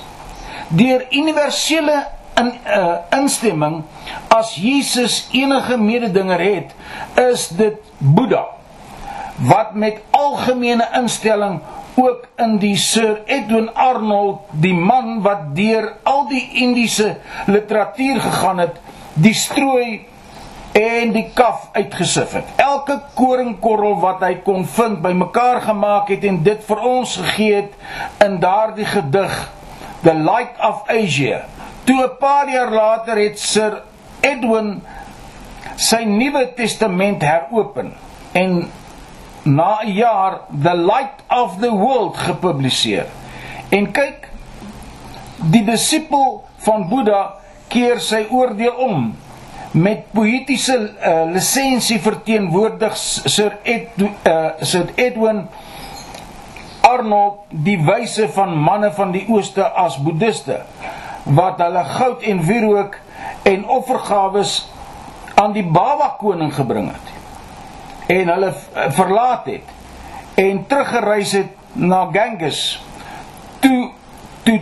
deur 0.67 1.05
universele 1.11 2.07
in 2.35 2.51
uh, 2.65 2.95
instemming 3.15 3.83
as 4.33 4.55
Jesus 4.55 5.27
enige 5.31 5.77
mededinger 5.77 6.41
het, 6.41 6.73
is 7.31 7.47
dit 7.55 7.79
Boeddha 7.97 8.45
wat 9.45 9.73
met 9.75 9.99
algemene 10.15 10.87
instelling 10.95 11.59
ook 11.95 12.27
in 12.41 12.57
die 12.59 12.75
Sir 12.77 13.21
Edwin 13.25 13.69
Arnold, 13.73 14.49
die 14.51 14.73
man 14.73 15.21
wat 15.23 15.53
deur 15.55 15.93
al 16.03 16.27
die 16.27 16.43
Indiese 16.63 17.15
literatuur 17.47 18.19
gegaan 18.21 18.59
het, 18.65 18.79
die 19.13 19.33
strooi 19.33 20.05
en 20.75 21.13
die 21.15 21.29
kaf 21.33 21.69
uitgesif 21.71 22.35
het. 22.35 22.47
Elke 22.59 22.97
koringkorrel 23.15 23.95
wat 24.03 24.23
hy 24.27 24.33
kon 24.43 24.65
vind, 24.67 24.99
bymekaar 25.03 25.61
gemaak 25.63 26.11
het 26.11 26.25
en 26.27 26.41
dit 26.43 26.63
vir 26.67 26.81
ons 26.83 27.15
gegee 27.21 27.61
het 27.61 28.25
in 28.25 28.39
daardie 28.43 28.87
gedig 28.91 29.37
The 30.03 30.13
Light 30.13 30.59
of 30.59 30.83
Asia. 30.91 31.45
Toe 31.85 32.03
'n 32.03 32.17
paar 32.19 32.49
jaar 32.51 32.71
later 32.71 33.17
het 33.17 33.39
Sir 33.39 33.81
Edwin 34.21 34.81
sy 35.75 36.03
Nuwe 36.03 36.53
Testament 36.55 37.21
heropen 37.21 37.93
en 38.31 38.71
na 39.45 39.79
'n 39.83 39.93
jaar 39.93 40.39
The 40.61 40.75
Light 40.75 41.23
of 41.29 41.59
the 41.59 41.71
World 41.71 42.17
gepubliseer. 42.17 43.05
En 43.69 43.91
kyk, 43.91 44.29
die 45.37 45.63
disipel 45.63 46.43
van 46.57 46.87
Boeddha 46.89 47.33
keer 47.67 47.99
sy 47.99 48.25
oordeel 48.29 48.73
om 48.73 49.15
met 49.75 50.05
poëtiese 50.15 50.75
uh, 50.79 51.25
lisensie 51.33 51.99
verteenwoordig 51.99 52.95
Sir, 52.97 53.57
Ed, 53.63 53.97
uh, 53.99 54.55
Sir 54.63 54.93
Edwin 54.95 55.47
Arnold 56.85 57.49
die 57.65 57.77
wyse 57.83 58.29
van 58.31 58.53
manne 58.55 58.91
van 58.95 59.11
die 59.11 59.25
ooste 59.27 59.65
as 59.65 59.97
boeddiste 59.99 60.61
wat 61.25 61.59
hulle 61.59 61.83
goud 61.97 62.23
en 62.23 62.43
wierook 62.45 62.95
en 63.43 63.67
offergawes 63.67 64.61
aan 65.35 65.55
die 65.57 65.65
Baba 65.65 66.13
koning 66.21 66.53
gebring 66.55 66.87
het 66.93 67.11
en 68.07 68.33
hulle 68.33 68.51
verlaat 68.97 69.45
het 69.45 69.73
en 70.41 70.65
teruggereis 70.67 71.31
het 71.31 71.53
na 71.73 72.05
Ganges 72.13 72.61
toe 73.59 73.91
toe 74.43 74.59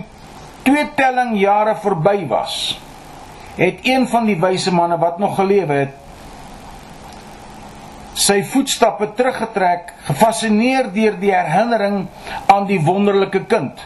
twee 0.64 0.86
telling 0.96 1.36
jare 1.40 1.76
verby 1.76 2.24
was 2.28 2.80
het 3.58 3.84
een 3.84 4.08
van 4.08 4.26
die 4.26 4.40
wyse 4.40 4.74
manne 4.74 4.98
wat 4.98 5.20
nog 5.20 5.36
gelewe 5.36 5.74
het 5.84 6.00
sy 8.14 8.44
voetstappe 8.46 9.10
teruggetrek, 9.18 9.94
gefassineer 10.08 10.92
deur 10.94 11.18
die 11.20 11.34
herinnering 11.34 12.06
aan 12.52 12.68
die 12.70 12.80
wonderlike 12.86 13.44
kind. 13.50 13.82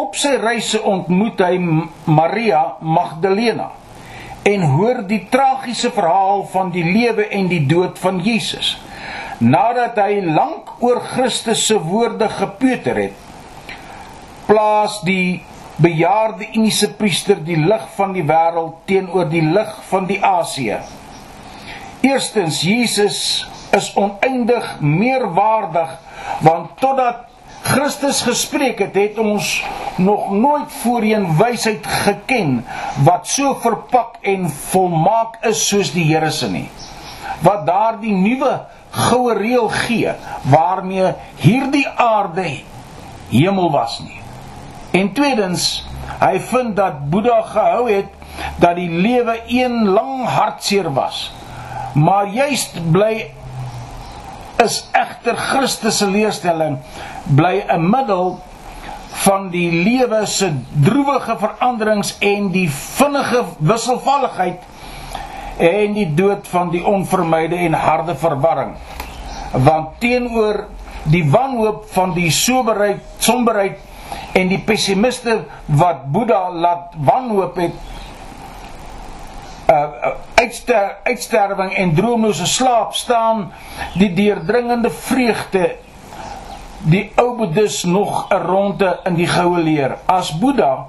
Op 0.00 0.16
sy 0.18 0.32
reise 0.40 0.80
ontmoet 0.86 1.42
hy 1.44 1.58
Maria 2.08 2.62
Magdalena 2.80 3.70
en 4.42 4.62
hoor 4.62 5.02
die 5.08 5.26
tragiese 5.30 5.90
verhaal 5.92 6.46
van 6.52 6.70
die 6.72 6.84
lewe 6.84 7.28
en 7.28 7.48
die 7.50 7.62
dood 7.66 7.98
van 7.98 8.20
Jesus. 8.24 8.78
Nadat 9.38 9.98
hy 10.00 10.20
lank 10.24 10.72
oor 10.84 11.00
Christus 11.12 11.66
se 11.66 11.78
woorde 11.80 12.28
gepeuter 12.28 12.98
het, 13.06 13.16
plaas 14.48 15.00
die 15.06 15.42
bejaarde 15.80 16.44
Indiese 16.52 16.90
priester 16.96 17.38
die 17.44 17.56
lig 17.56 17.84
van 17.96 18.12
die 18.12 18.24
wêreld 18.28 18.82
teenoor 18.90 19.28
die 19.30 19.44
lig 19.44 19.70
van 19.88 20.08
die 20.08 20.18
Asië. 20.24 20.80
Eerstens 22.04 22.60
Jesus 22.64 23.20
is 23.76 23.90
oneindig 23.96 24.66
meer 24.80 25.24
waardig 25.36 25.96
want 26.44 26.76
totdat 26.80 27.29
Christus 27.70 28.22
gespreek 28.26 28.78
het, 28.82 28.94
het 28.98 29.18
ons 29.18 29.62
nog 29.96 30.30
nooit 30.30 30.72
voorheen 30.82 31.28
wysheid 31.38 31.86
geken 31.86 32.60
wat 33.06 33.28
so 33.28 33.54
verpak 33.62 34.18
en 34.26 34.48
volmaak 34.50 35.38
is 35.46 35.62
soos 35.68 35.92
die 35.94 36.06
Here 36.10 36.30
se 36.34 36.50
nie. 36.50 36.68
wat 37.40 37.64
daardie 37.66 38.14
nuwe 38.14 38.52
goue 38.90 39.34
reël 39.38 39.68
gee 39.86 40.14
waarmee 40.50 41.12
hierdie 41.40 41.86
aarde 41.88 42.46
hemel 43.30 43.70
was 43.70 44.00
nie. 44.04 44.18
En 44.96 45.12
tweedens, 45.14 45.86
hy 46.20 46.38
vind 46.50 46.74
dat 46.76 47.04
Boeddha 47.10 47.40
gehou 47.52 47.84
het 47.90 48.10
dat 48.60 48.76
die 48.76 48.90
lewe 48.90 49.38
een 49.46 49.84
lang 49.88 50.24
hartseer 50.26 50.90
was. 50.92 51.28
Maar 51.94 52.28
juist 52.34 52.80
bly 52.92 53.30
is 54.64 54.84
egter 54.92 55.36
Christus 55.36 55.98
se 55.98 56.06
leerstelling 56.06 56.78
bly 57.36 57.64
'n 57.68 57.90
middel 57.90 58.38
van 59.24 59.48
die 59.50 59.70
lewe 59.72 60.26
se 60.26 60.52
droewige 60.84 61.36
veranderings 61.38 62.16
en 62.18 62.50
die 62.50 62.68
vinnige 62.70 63.44
wisselvalligheid 63.58 64.62
en 65.58 65.92
die 65.92 66.08
dood 66.14 66.48
van 66.48 66.70
die 66.70 66.84
onvermyde 66.86 67.56
en 67.56 67.72
harde 67.72 68.14
verwarring. 68.16 68.74
Want 69.52 69.98
teenoor 70.00 70.64
die 71.04 71.24
wanhoop 71.30 71.84
van 71.92 72.14
die 72.14 72.30
soberheid, 72.30 73.00
somberheid 73.18 73.78
en 74.32 74.48
die 74.48 74.60
pessimiste 74.64 75.44
wat 75.66 76.06
Boeddha 76.12 76.50
laat 76.50 76.94
wanhoop 76.96 77.56
het 77.56 77.74
uh 79.70 80.12
uitster, 80.34 80.96
uitsterwing 81.04 81.72
en 81.72 81.94
droomlose 81.94 82.46
slaap 82.46 82.94
staan 82.94 83.52
die 83.94 84.12
deurdringende 84.12 84.90
vreugde 84.90 85.76
die 86.90 87.10
ou 87.20 87.36
boeddhis 87.36 87.82
nog 87.84 88.26
'n 88.30 88.42
ronde 88.46 89.00
in 89.04 89.14
die 89.14 89.26
goue 89.26 89.58
leer. 89.58 89.98
As 90.06 90.38
Boeddha 90.38 90.86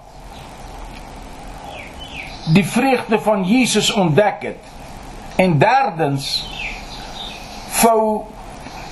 die 2.54 2.66
vreugde 2.66 3.20
van 3.20 3.44
Jesus 3.44 3.92
ontdek 3.94 4.42
het 4.42 4.64
en 5.36 5.58
derdens 5.58 6.50
vou 7.68 8.26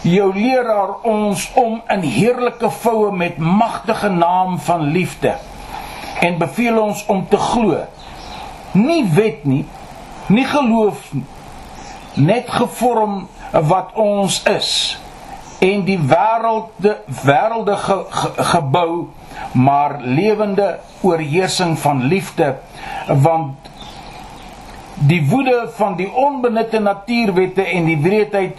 jou 0.01 0.33
leraar 0.33 1.01
ons 1.01 1.51
om 1.53 1.81
in 1.87 1.99
heerlike 1.99 2.69
voue 2.69 3.11
met 3.11 3.37
magtige 3.37 4.09
naam 4.09 4.59
van 4.59 4.81
liefde 4.81 5.35
en 6.19 6.37
beveel 6.37 6.81
ons 6.81 7.05
om 7.05 7.27
te 7.27 7.37
glo. 7.37 7.77
Nie 8.71 9.05
wet 9.13 9.43
nie 9.43 9.65
nie 10.29 10.45
geloof 10.45 11.11
net 12.13 12.49
gevorm 12.49 13.27
wat 13.51 13.93
ons 13.93 14.43
is. 14.43 14.99
En 15.59 15.83
die 15.83 15.99
wêreld 15.99 16.69
die 16.79 16.95
wêreldige 17.23 17.97
ge, 18.09 18.29
gebou 18.51 19.09
maar 19.51 19.97
lewende 20.01 20.79
oorheersing 21.01 21.77
van 21.79 22.03
liefde 22.03 22.55
want 23.07 23.67
die 24.99 25.21
woede 25.29 25.69
van 25.75 25.95
die 25.95 26.09
onbenutte 26.11 26.79
natuurwette 26.79 27.63
en 27.63 27.85
die 27.85 27.97
wreedheid 28.01 28.57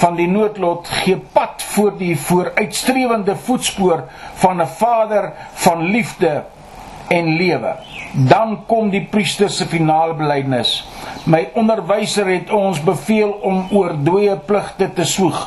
van 0.00 0.14
die 0.16 0.28
noodlot 0.28 0.88
gee 1.02 1.18
pad 1.32 1.62
voor 1.72 1.96
die 1.98 2.14
vooruitstrewende 2.18 3.36
voetspoor 3.36 4.04
van 4.34 4.62
'n 4.62 4.66
Vader 4.66 5.32
van 5.52 5.82
liefde 5.82 6.44
en 7.10 7.34
lewe 7.36 7.74
dan 8.12 8.56
kom 8.66 8.90
die 8.90 9.04
priester 9.06 9.50
se 9.50 9.66
finale 9.70 10.16
belydenis. 10.18 10.80
My 11.30 11.44
onderwyser 11.58 12.26
het 12.30 12.50
ons 12.54 12.80
beveel 12.82 13.30
om 13.46 13.68
oor 13.76 13.94
dooie 14.02 14.34
pligte 14.46 14.88
te 14.94 15.06
soeg 15.06 15.44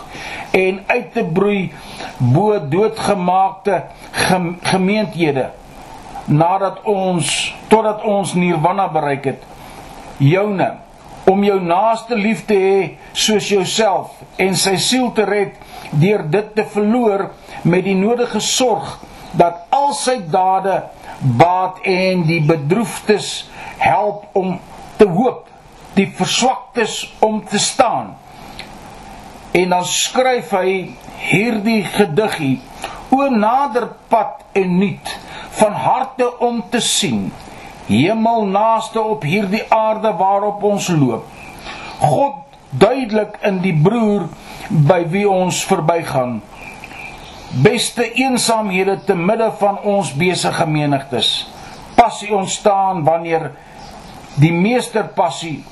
en 0.56 0.80
uit 0.88 1.10
te 1.14 1.26
broei 1.26 1.72
bo 2.18 2.56
doodgemaakte 2.70 3.82
gemeenthede 4.70 5.50
nadat 6.26 6.80
ons 6.88 7.28
totdat 7.68 8.04
ons 8.08 8.34
nirvana 8.38 8.88
bereik 8.88 9.28
het. 9.34 9.44
Joune 10.24 10.70
om 11.28 11.44
jou 11.44 11.60
naaste 11.64 12.16
lief 12.16 12.46
te 12.48 12.56
hê 12.60 12.78
soos 13.12 13.48
jouself 13.52 14.16
en 14.40 14.56
sy 14.60 14.78
siel 14.80 15.12
te 15.16 15.26
red 15.28 15.60
deur 16.00 16.24
dit 16.32 16.56
te 16.56 16.64
verloor 16.76 17.30
met 17.64 17.84
die 17.84 17.96
nodige 17.96 18.40
sorg 18.44 19.02
dat 19.38 19.66
al 19.74 19.94
sy 19.98 20.20
dade 20.32 20.84
baat 21.38 21.82
en 21.90 22.26
die 22.28 22.42
bedroefdes 22.46 23.50
help 23.82 24.26
om 24.38 24.58
te 24.98 25.08
hoop, 25.10 25.48
die 25.98 26.08
verswaktes 26.18 27.14
om 27.20 27.42
te 27.46 27.60
staan. 27.60 28.14
En 29.54 29.70
dan 29.70 29.86
skryf 29.86 30.54
hy 30.58 30.94
hierdie 31.30 31.84
gediggie: 31.94 32.60
O 33.14 33.30
nader 33.30 33.90
pad 34.10 34.42
en 34.58 34.78
nuut 34.80 35.18
van 35.60 35.74
harte 35.78 36.30
om 36.42 36.64
te 36.70 36.82
sien, 36.82 37.28
hemel 37.86 38.48
naaste 38.50 39.02
op 39.02 39.26
hierdie 39.28 39.66
aarde 39.70 40.14
waarop 40.18 40.64
ons 40.64 40.88
loop. 40.88 41.28
God 42.02 42.42
duidelik 42.70 43.38
in 43.46 43.62
die 43.62 43.76
broer 43.76 44.26
by 44.90 45.04
wie 45.14 45.28
ons 45.30 45.62
verbygaan 45.70 46.40
beste 47.54 48.14
eensaamhede 48.14 49.04
te 49.06 49.16
midde 49.16 49.52
van 49.58 49.78
ons 49.82 50.14
besige 50.18 50.66
menigtes. 50.66 51.48
Passie 51.96 52.34
ontstaan 52.34 53.04
wanneer 53.04 53.52
die 54.42 54.54
meester 54.54 55.06
passie 55.14 55.64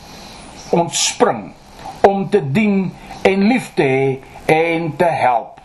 ontspring 0.70 1.52
om 2.06 2.28
te 2.30 2.41
dien 2.52 2.94
en 3.26 3.48
lief 3.50 3.72
te 3.74 3.84
hê 3.84 4.20
en 4.46 4.91
te 4.98 5.10
help. 5.10 5.58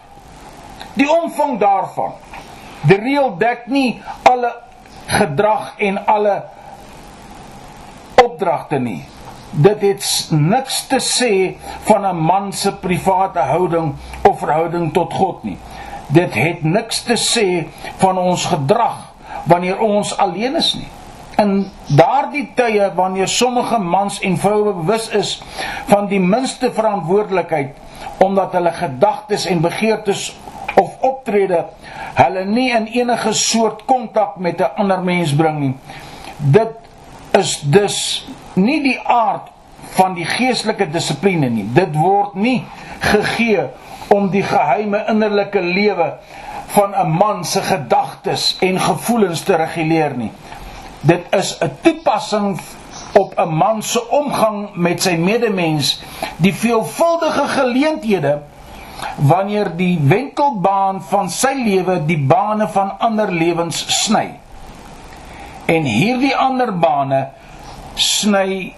Die 0.96 1.09
omvang 1.11 1.59
daarvan. 1.61 2.16
Die 2.88 2.96
reël 2.96 3.35
dek 3.37 3.66
nie 3.68 4.00
alle 4.24 4.55
gedrag 5.07 5.74
en 5.76 6.00
alle 6.07 6.37
opdragte 8.24 8.81
nie. 8.81 9.02
Dit 9.50 9.85
het 9.85 10.05
niks 10.33 10.87
te 10.88 11.00
sê 11.00 11.33
van 11.85 12.07
'n 12.07 12.16
man 12.16 12.52
se 12.52 12.72
private 12.72 13.38
houding 13.38 13.94
of 14.22 14.38
verhouding 14.38 14.92
tot 14.92 15.12
God 15.12 15.44
nie 15.44 15.59
dit 16.06 16.34
het 16.34 16.62
niks 16.62 17.02
te 17.02 17.16
sê 17.18 17.66
van 18.02 18.18
ons 18.18 18.44
gedrag 18.44 19.12
wanneer 19.46 19.80
ons 19.80 20.16
alleen 20.18 20.56
is 20.56 20.74
nie. 20.74 20.88
In 21.36 21.66
daardie 21.86 22.46
tye 22.56 22.90
wanneer 22.94 23.28
sommige 23.28 23.78
mans 23.78 24.20
en 24.24 24.38
vroue 24.40 24.72
bewus 24.72 25.08
is 25.08 25.42
van 25.90 26.08
die 26.08 26.20
minste 26.20 26.72
verantwoordelikheid 26.72 27.76
omdat 28.24 28.52
hulle 28.56 28.72
gedagtes 28.72 29.44
en 29.46 29.60
begeertes 29.60 30.30
of 30.80 30.96
optrede 31.04 31.64
hulle 32.16 32.44
nie 32.48 32.70
in 32.72 32.86
enige 32.86 33.32
soort 33.32 33.84
kontak 33.84 34.36
met 34.36 34.60
'n 34.60 34.72
ander 34.76 35.02
mens 35.02 35.34
bring 35.34 35.58
nie. 35.58 35.74
Dit 36.36 36.72
is 37.30 37.60
dus 37.60 38.26
nie 38.54 38.82
die 38.82 39.00
aard 39.00 39.52
van 39.96 40.14
die 40.14 40.24
geestelike 40.24 40.90
dissipline 40.90 41.50
nie. 41.50 41.68
Dit 41.72 41.94
word 41.94 42.34
nie 42.34 42.64
gegee 42.98 43.68
om 44.08 44.30
die 44.30 44.42
geheime 44.42 45.04
innerlike 45.08 45.60
lewe 45.60 46.14
van 46.66 46.94
'n 46.94 47.10
man 47.10 47.44
se 47.44 47.62
gedagtes 47.62 48.56
en 48.60 48.80
gevoelens 48.80 49.40
te 49.40 49.56
reguleer 49.56 50.16
nie. 50.16 50.32
Dit 51.00 51.26
is 51.30 51.58
'n 51.60 51.70
toepassing 51.82 52.60
op 53.12 53.38
'n 53.38 53.48
man 53.48 53.82
se 53.82 54.08
omgang 54.10 54.68
met 54.74 55.02
sy 55.02 55.16
medemens, 55.16 56.00
die 56.36 56.54
veelvuldige 56.54 57.46
geleenthede 57.48 58.42
wanneer 59.16 59.76
die 59.76 59.98
wentelbaan 60.02 61.02
van 61.02 61.30
sy 61.30 61.52
lewe 61.64 62.04
die 62.04 62.18
bane 62.18 62.68
van 62.68 62.98
ander 62.98 63.32
lewens 63.32 64.04
sny. 64.04 64.38
En 65.64 65.82
hierdie 65.82 66.36
ander 66.36 66.78
bane 66.78 67.28
sny 67.94 68.74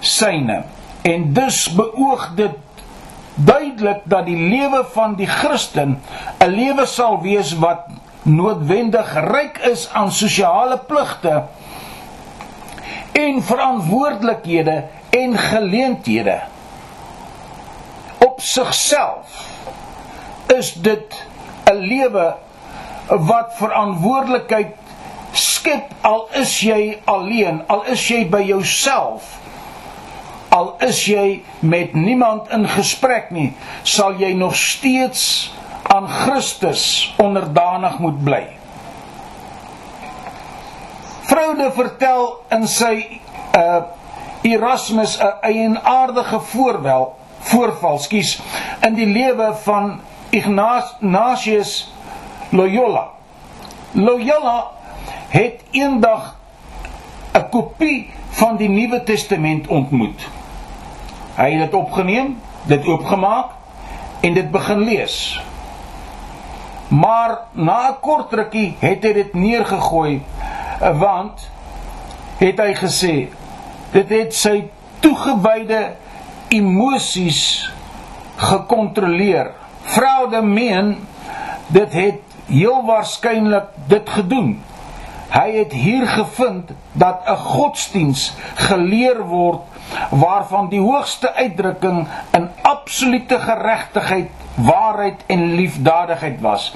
syne. 0.00 0.62
En 1.02 1.32
dus 1.32 1.70
beoog 1.74 2.32
dit 2.34 2.54
duidelik 3.36 4.00
dat 4.04 4.24
die 4.26 4.48
lewe 4.48 4.84
van 4.92 5.14
die 5.14 5.26
Christen 5.28 6.00
'n 6.40 6.48
lewe 6.48 6.86
sal 6.86 7.20
wees 7.22 7.52
wat 7.60 7.86
noodwendig 8.22 9.12
ryk 9.14 9.58
is 9.58 9.88
aan 9.92 10.12
sosiale 10.12 10.78
pligte 10.78 11.44
en 13.12 13.42
verantwoordelikhede 13.42 14.84
en 15.10 15.38
geleenthede. 15.38 16.40
Op 18.18 18.40
sigself 18.40 19.44
is 20.46 20.72
dit 20.72 21.26
'n 21.70 21.74
lewe 21.74 22.34
wat 23.08 23.54
verantwoordelikheid 23.54 24.74
skep 25.32 25.92
al 26.00 26.28
is 26.32 26.60
jy 26.60 26.98
alleen, 27.04 27.62
al 27.66 27.84
is 27.84 28.08
jy 28.08 28.28
by 28.28 28.42
jouself 28.42 29.45
al 30.56 30.74
is 30.86 31.02
jy 31.04 31.42
met 31.60 31.94
niemand 31.94 32.50
in 32.54 32.64
gesprek 32.68 33.30
nie, 33.34 33.50
sal 33.82 34.16
jy 34.20 34.32
nog 34.36 34.56
steeds 34.56 35.52
aan 35.92 36.08
Christus 36.08 37.14
onderdanig 37.22 37.98
moet 37.98 38.22
bly. 38.24 38.44
Vroude 41.26 41.70
vertel 41.74 42.26
in 42.56 42.66
sy 42.70 42.96
uh 43.56 43.84
Erasmus 44.46 45.16
'n 45.18 45.32
eienaardige 45.42 46.38
voorwel 46.40 47.16
voorval, 47.48 47.98
skus, 47.98 48.38
in 48.86 48.94
die 48.94 49.06
lewe 49.06 49.54
van 49.64 50.00
Ignatius 50.30 51.92
Loyola. 52.50 53.08
Loyola 53.92 54.70
het 55.28 55.64
eendag 55.70 56.36
'n 57.34 57.48
kopie 57.50 58.10
van 58.30 58.56
die 58.56 58.68
Nuwe 58.68 59.02
Testament 59.02 59.66
ontmoet 59.66 60.28
Hy 61.36 61.50
het 61.50 61.60
dit 61.60 61.74
opgeneem, 61.74 62.36
dit 62.64 62.86
oopgemaak 62.86 63.52
en 64.20 64.34
dit 64.34 64.50
begin 64.50 64.84
lees. 64.88 65.40
Maar 66.88 67.38
na 67.52 67.88
'n 67.88 68.00
kort 68.00 68.32
rukkie 68.32 68.76
het 68.78 69.02
hy 69.02 69.12
dit 69.12 69.34
neergegooi 69.34 70.22
want 70.80 71.50
het 72.38 72.58
hy 72.58 72.74
gesê 72.74 73.28
dit 73.92 74.08
het 74.08 74.34
sy 74.34 74.68
toegewyde 75.00 75.92
emosies 76.48 77.72
gekontroleer. 78.36 79.50
Vroude 79.82 80.42
meen 80.42 80.96
dit 81.66 81.92
het 81.92 82.20
heel 82.46 82.84
waarskynlik 82.86 83.64
dit 83.86 84.08
gedoen. 84.08 84.62
Hy 85.28 85.50
het 85.58 85.72
hier 85.72 86.06
gevind 86.06 86.70
dat 86.92 87.22
'n 87.26 87.36
godsdiens 87.36 88.32
geleer 88.54 89.24
word 89.26 89.60
waarvan 90.10 90.68
die 90.68 90.80
hoogste 90.80 91.32
uitdrukking 91.34 92.06
in 92.36 92.48
absolute 92.62 93.38
geregtigheid, 93.38 94.30
waarheid 94.54 95.24
en 95.26 95.54
liefdadigheid 95.54 96.40
was. 96.40 96.74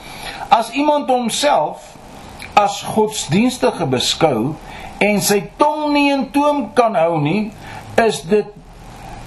As 0.49 0.71
iemand 0.71 1.09
homself 1.09 1.97
as 2.55 2.83
godsdienstige 2.83 3.87
beskou 3.89 4.55
en 5.01 5.21
sy 5.25 5.41
tong 5.57 5.93
nie 5.95 6.11
in 6.13 6.27
toom 6.35 6.71
kan 6.77 6.97
hou 6.99 7.21
nie, 7.23 7.51
is 8.01 8.21
dit 8.29 8.49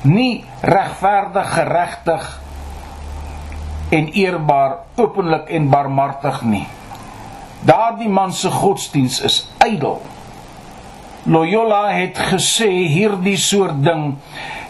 nie 0.03 0.43
regverdig, 0.61 1.49
geregtig 1.55 2.29
en 3.93 4.09
eerbaar, 4.17 4.77
openlik 4.97 5.49
en 5.53 5.69
barmhartig 5.69 6.41
nie. 6.49 6.65
Daardie 7.63 8.09
man 8.09 8.33
se 8.33 8.51
godsdiens 8.51 9.21
is 9.23 9.43
ydel. 9.63 10.01
Loyola 11.23 11.87
het 11.95 12.17
gesê 12.19 12.67
hierdie 12.91 13.37
soort 13.39 13.77
ding 13.85 14.17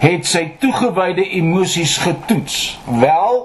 het 0.03 0.27
sy 0.29 0.43
toegewyde 0.61 1.23
emosies 1.39 1.95
getoets. 2.03 2.77
Wel, 2.85 3.39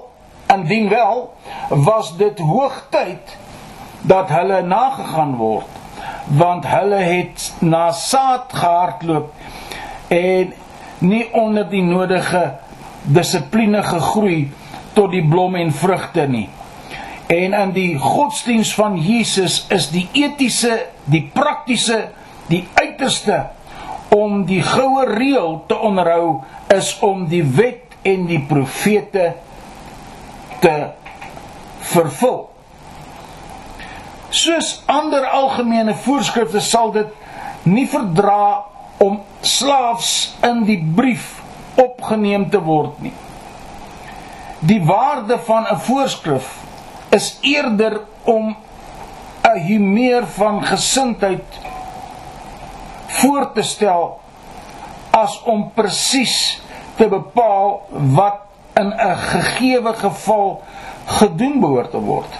indien 0.53 0.89
wel, 0.91 1.23
was 1.69 2.11
dit 2.19 2.39
hoogtyd 2.39 3.37
dat 4.01 4.29
hulle 4.29 4.61
nagegaan 4.61 5.33
word, 5.39 5.79
want 6.37 6.67
hulle 6.69 7.01
het 7.01 7.47
na 7.65 7.89
saad 7.91 8.53
gehardloop 8.53 9.33
en 10.13 10.53
nie 10.99 11.25
onder 11.33 11.65
die 11.69 11.83
nodige 11.83 12.43
dissipline 13.09 13.81
gegroei 13.89 14.51
tot 14.93 15.11
die 15.15 15.25
blom 15.25 15.57
en 15.57 15.73
vrugte 15.73 16.27
nie. 16.29 16.47
En 17.29 17.53
in 17.53 17.73
die 17.73 17.97
godsdiens 17.97 18.73
van 18.77 18.97
Jesus 19.01 19.63
is 19.73 19.89
die 19.93 20.07
etiese, 20.13 20.85
die 21.09 21.25
praktiese, 21.33 22.09
die 22.49 22.67
uiterste 22.73 23.43
om 24.09 24.43
die 24.49 24.61
goue 24.65 25.05
reël 25.05 25.59
te 25.69 25.77
onderhou 25.77 26.41
is 26.73 26.95
om 27.05 27.27
die 27.29 27.43
wet 27.43 27.97
en 28.07 28.25
die 28.29 28.41
profete 28.49 29.33
te 30.63 30.75
vervul. 31.91 32.39
Soos 34.29 34.79
ander 34.89 35.25
algemene 35.25 35.95
voorskrifte 36.05 36.61
sal 36.61 36.93
dit 36.93 37.67
nie 37.69 37.85
verdra 37.89 38.65
om 39.01 39.21
slaafs 39.45 40.35
in 40.45 40.63
die 40.67 40.79
brief 40.95 41.37
opgeneem 41.79 42.49
te 42.51 42.61
word 42.61 42.99
nie. 43.03 43.13
Die 44.59 44.81
waarde 44.85 45.39
van 45.47 45.67
'n 45.71 45.79
voorskrif 45.79 46.57
is 47.09 47.37
eerder 47.41 48.01
om 48.23 48.55
'n 49.43 49.59
humeur 49.59 50.27
van 50.27 50.63
gesindheid 50.63 51.45
voor 53.09 53.51
te 53.53 53.61
stel 53.61 54.19
as 55.15 55.41
om 55.43 55.71
presies 55.73 56.61
te 56.95 57.07
bepaal 57.07 57.81
wat 57.89 58.45
in 58.79 58.93
'n 58.93 59.17
gegeewe 59.17 59.93
geval 59.93 60.61
gedoen 61.05 61.59
behoort 61.59 61.91
te 61.91 61.99
word. 61.99 62.33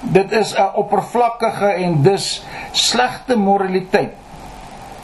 Dit 0.00 0.32
is 0.32 0.54
'n 0.54 0.74
oppervlakkige 0.74 1.66
en 1.66 2.02
dus 2.02 2.42
slegte 2.72 3.36
moraliteit. 3.36 4.12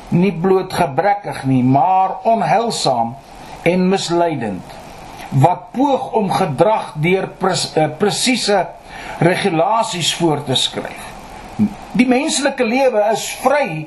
Nie 0.08 0.32
bloot 0.32 0.72
gebrekkig 0.72 1.44
nie, 1.44 1.64
maar 1.64 2.10
onheilsaam 2.22 3.16
en 3.62 3.88
misleidend 3.88 4.62
wat 5.30 5.70
poog 5.70 6.12
om 6.12 6.30
gedrag 6.32 6.92
deur 6.94 7.28
pres, 7.28 7.70
uh, 7.76 7.86
presiese 7.98 8.66
regulasies 9.18 10.14
voor 10.14 10.44
te 10.44 10.54
skryf. 10.54 11.06
Die 11.98 12.06
menslike 12.08 12.64
lewe 12.64 13.02
is 13.12 13.26
vry 13.42 13.86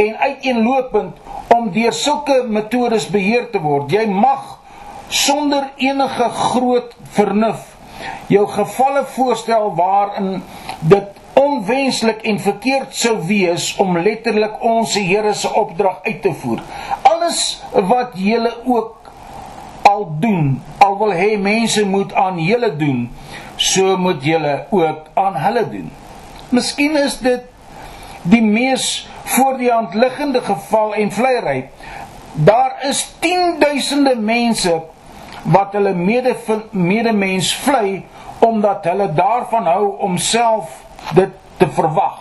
en 0.00 0.16
uiteenlopend 0.18 1.20
om 1.54 1.70
deur 1.72 1.94
sulke 1.94 2.42
metodes 2.48 3.06
beheer 3.10 3.46
te 3.52 3.62
word. 3.62 3.92
Jy 3.92 4.06
mag 4.10 4.58
sonder 5.08 5.70
enige 5.78 6.28
groot 6.28 6.96
vernuf 7.14 7.74
jou 8.26 8.46
gevalle 8.50 9.04
voorstel 9.14 9.70
waarin 9.76 10.42
dit 10.80 11.20
onwenslik 11.38 12.22
en 12.22 12.38
verkeerd 12.40 12.94
sou 12.96 13.16
wees 13.26 13.72
om 13.82 13.98
letterlik 13.98 14.60
ons 14.64 14.94
Here 14.94 15.34
se 15.34 15.50
opdrag 15.54 16.00
uit 16.02 16.22
te 16.22 16.32
voer. 16.32 16.62
Alles 17.02 17.62
wat 17.72 18.14
jy 18.18 18.40
ook 18.64 19.10
al 19.84 20.06
doen, 20.20 20.62
al 20.78 20.96
wil 20.98 21.12
hê 21.12 21.34
mense 21.38 21.84
moet 21.86 22.14
aan 22.16 22.38
julle 22.40 22.70
doen, 22.76 23.10
so 23.56 23.96
moet 23.96 24.24
julle 24.24 24.54
ook 24.70 25.10
aan 25.14 25.36
hulle 25.36 25.68
doen. 25.70 25.90
Miskien 26.54 26.96
is 26.96 27.18
dit 27.18 27.42
die 28.22 28.42
mees 28.42 29.08
voor 29.34 29.56
die 29.58 29.70
hand 29.72 29.94
liggende 29.94 30.40
geval 30.40 30.94
en 30.94 31.10
vleiery. 31.12 31.68
Daar 32.32 32.76
is 32.88 33.14
10000de 33.20 34.14
mense 34.20 34.82
wat 35.42 35.74
hulle 35.74 35.92
mede 35.94 36.36
medemens 36.70 37.54
vlei 37.64 38.04
omdat 38.38 38.84
hulle 38.84 39.10
daarvan 39.12 39.66
hou 39.66 39.96
om 39.98 40.16
self 40.18 40.78
dit 41.14 41.34
te 41.56 41.68
verwag. 41.68 42.20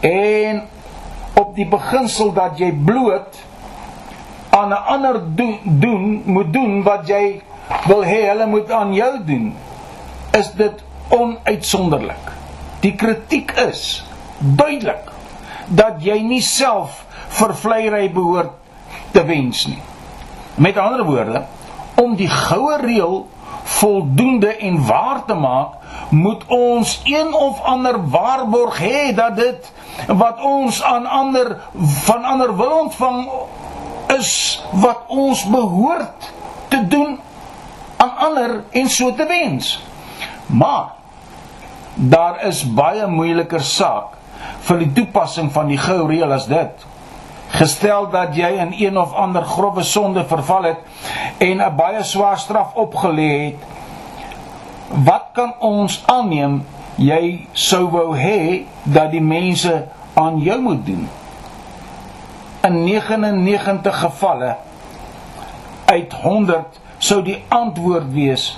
En 0.00 0.62
op 1.34 1.54
die 1.56 1.66
beginsel 1.68 2.32
dat 2.32 2.58
jy 2.58 2.70
bloot 2.72 3.42
aan 4.50 4.68
'n 4.68 4.84
ander 4.94 5.20
doen, 5.34 5.58
doen 5.64 6.22
moet 6.24 6.52
doen 6.52 6.82
wat 6.82 7.08
jy 7.08 7.42
wil 7.86 8.04
hê 8.04 8.26
hulle 8.28 8.46
moet 8.46 8.70
aan 8.70 8.94
jou 8.94 9.24
doen, 9.24 9.54
is 10.30 10.52
dit 10.52 10.82
onuitsonderlik. 11.08 12.36
Die 12.80 12.94
kritiek 12.94 13.52
is 13.68 14.04
duidelik 14.38 15.10
dat 15.68 16.02
jy 16.04 16.20
nie 16.22 16.42
self 16.44 17.02
vervleiery 17.38 18.06
behoort 18.12 18.54
te 19.12 19.24
wens 19.26 19.66
nie. 19.66 19.80
Met 20.58 20.78
ander 20.78 21.04
woorde, 21.04 21.42
om 21.98 22.14
die 22.16 22.30
goue 22.30 22.78
reël 22.80 23.26
voldoende 23.78 24.56
en 24.56 24.78
waar 24.86 25.24
te 25.26 25.34
maak, 25.34 25.74
moet 26.10 26.44
ons 26.46 27.00
een 27.04 27.34
of 27.34 27.60
ander 27.60 27.98
waarborg 28.10 28.78
hê 28.80 29.10
dat 29.14 29.36
dit 29.36 29.72
wat 30.06 30.40
ons 30.40 30.82
aan 30.82 31.06
ander 31.06 31.56
van 32.06 32.24
ander 32.24 32.54
wil 32.56 32.70
ontvang 32.84 33.26
is 34.16 34.62
wat 34.72 35.04
ons 35.06 35.44
behoort 35.50 36.30
te 36.68 36.80
doen 36.86 37.18
aan 37.96 38.14
ander 38.16 38.64
en 38.70 38.88
so 38.88 39.14
te 39.14 39.26
wens. 39.26 39.74
Maar 40.46 40.97
daar 41.98 42.44
is 42.46 42.62
baie 42.62 43.06
moeiliker 43.10 43.62
saak 43.64 44.14
vir 44.68 44.78
die 44.84 44.92
toepassing 44.94 45.50
van 45.52 45.68
die 45.68 45.78
goue 45.80 46.06
reël 46.08 46.32
as 46.32 46.46
dit. 46.46 46.86
Gestel 47.58 48.10
dat 48.12 48.36
jy 48.36 48.50
in 48.62 48.74
een 48.78 48.98
of 49.00 49.14
ander 49.16 49.42
grove 49.42 49.82
sonde 49.82 50.24
verval 50.28 50.70
het 50.70 50.80
en 51.38 51.62
'n 51.62 51.76
baie 51.76 52.02
swaar 52.04 52.38
straf 52.38 52.74
opgelê 52.74 53.30
het, 53.44 53.60
wat 55.04 55.28
kan 55.32 55.54
ons 55.58 56.02
aanneem 56.06 56.64
jy 56.96 57.46
sou 57.52 57.88
wou 57.90 58.16
hê 58.16 58.66
dat 58.82 59.10
die 59.10 59.22
mense 59.22 59.86
aan 60.14 60.38
jou 60.40 60.60
moet 60.60 60.86
doen? 60.86 61.08
in 62.60 62.84
99 62.84 63.98
gevalle 63.98 64.56
uit 65.84 66.12
100 66.12 66.80
sou 66.98 67.22
die 67.22 67.38
antwoord 67.48 68.10
wees 68.12 68.50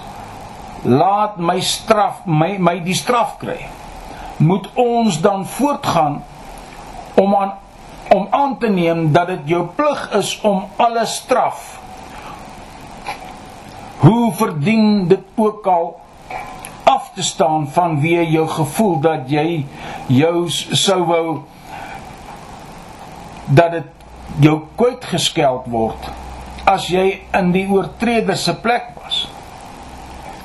laat 0.82 1.36
my 1.36 1.60
straf 1.60 2.24
my 2.24 2.56
my 2.58 2.78
die 2.84 2.96
straf 2.96 3.36
kry 3.38 3.68
moet 4.40 4.68
ons 4.74 5.20
dan 5.20 5.46
voortgaan 5.46 6.22
om 7.14 7.34
aan 7.34 7.52
om 8.10 8.26
aan 8.30 8.58
te 8.58 8.68
neem 8.68 9.12
dat 9.12 9.26
dit 9.26 9.52
jou 9.54 9.66
plig 9.76 10.08
is 10.18 10.40
om 10.40 10.64
alle 10.76 11.06
straf 11.06 11.78
hoe 14.00 14.32
verdien 14.34 15.08
dit 15.08 15.24
ook 15.36 15.66
al 15.66 16.00
af 16.82 17.10
te 17.14 17.22
staan 17.22 17.68
van 17.68 18.00
wie 18.00 18.30
jou 18.30 18.48
gevoel 18.48 19.00
dat 19.00 19.28
jy 19.30 19.66
jou 20.06 20.48
sou 20.48 21.04
wou 21.04 21.40
dat 23.44 23.70
dit 23.70 23.86
jou 24.40 24.60
kwyt 24.74 25.04
geskeld 25.04 25.68
word 25.70 26.10
as 26.64 26.88
jy 26.90 27.20
in 27.36 27.52
die 27.52 27.66
oortreder 27.70 28.36
se 28.38 28.54
plek 28.62 28.92
was. 28.94 28.99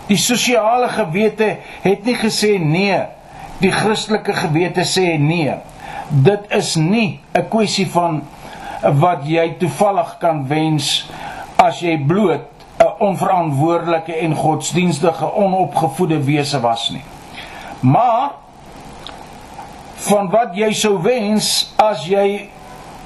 Die 0.07 0.17
sosiale 0.17 0.89
gewete 0.93 1.57
het 1.81 2.05
nie 2.05 2.15
gesê 2.15 2.55
nee, 2.61 2.99
die 3.61 3.71
Christelike 3.73 4.35
gewete 4.37 4.85
sê 4.85 5.15
nee. 5.17 5.55
Dit 6.09 6.45
is 6.53 6.75
nie 6.75 7.19
'n 7.33 7.47
kwessie 7.49 7.87
van 7.89 8.21
wat 8.81 9.25
jy 9.25 9.55
toevallig 9.59 10.17
kan 10.19 10.47
wens 10.47 11.09
as 11.57 11.79
jy 11.79 11.97
bloot 11.97 12.45
'n 12.77 12.93
onverantwoordelike 12.99 14.13
en 14.13 14.35
godsdienstige 14.35 15.33
onopgevoede 15.33 16.23
wese 16.23 16.59
was 16.59 16.89
nie. 16.89 17.03
Maar 17.79 18.31
van 19.95 20.29
wat 20.29 20.55
jy 20.55 20.73
sou 20.73 21.01
wens 21.01 21.73
as 21.75 22.05
jy 22.05 22.49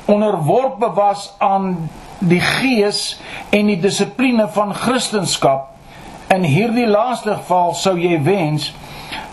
onderworpe 0.06 0.94
was 0.94 1.34
aan 1.38 1.90
die 2.20 2.42
gees 2.42 3.20
en 3.50 3.66
die 3.66 3.80
dissipline 3.80 4.48
van 4.52 4.74
Christendom 4.76 5.28
in 6.34 6.44
hierdie 6.44 6.88
laaste 6.88 7.34
geval 7.36 7.74
sou 7.74 7.96
jy 7.98 8.20
wens 8.24 8.74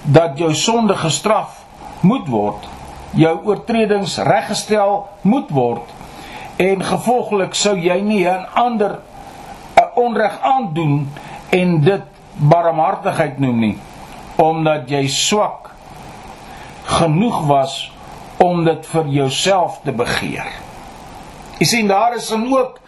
dat 0.03 0.39
jou 0.39 0.55
sonde 0.55 0.97
gestraf 0.97 1.63
moet 2.01 2.29
word 2.29 2.69
jou 3.17 3.35
oortredings 3.49 4.19
reggestel 4.19 5.07
moet 5.23 5.51
word 5.51 5.93
en 6.63 6.83
gevolglik 6.83 7.55
sou 7.55 7.77
jy 7.77 8.01
nie 8.01 8.25
'n 8.25 8.47
ander 8.55 8.99
'n 9.77 9.91
onreg 9.95 10.41
aandoen 10.41 11.09
en 11.51 11.81
dit 11.81 12.03
barmhartigheid 12.37 13.39
noem 13.39 13.61
nie 13.61 13.79
omdat 14.37 14.91
jy 14.91 15.07
swak 15.09 15.71
genoeg 16.85 17.47
was 17.47 17.93
om 18.37 18.65
dit 18.65 18.87
vir 18.87 19.07
jouself 19.09 19.81
te 19.85 19.93
begeer. 19.93 20.47
Jy 21.59 21.67
sien 21.67 21.89
daar 21.89 22.17
is 22.17 22.29
dan 22.29 22.47
ook 22.53 22.81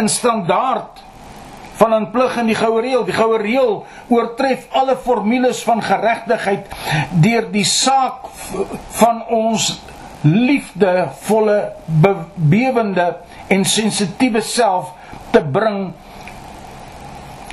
'n 0.00 0.08
standaard 0.08 1.02
van 1.74 1.94
'n 1.94 2.10
plig 2.10 2.36
in 2.36 2.46
die 2.46 2.54
goue 2.54 2.80
reël. 2.80 3.04
Die 3.04 3.14
goue 3.14 3.38
reël 3.38 3.86
oortref 4.08 4.66
alle 4.70 4.96
formules 4.96 5.62
van 5.62 5.82
geregtigheid 5.82 6.66
deur 7.10 7.50
die 7.50 7.64
saak 7.64 8.26
van 8.90 9.26
ons 9.28 9.80
liefdevolle 10.20 11.72
bewende 12.34 13.16
en 13.46 13.64
sensitiewe 13.64 14.40
self 14.40 14.92
te 15.30 15.42
bring 15.44 15.92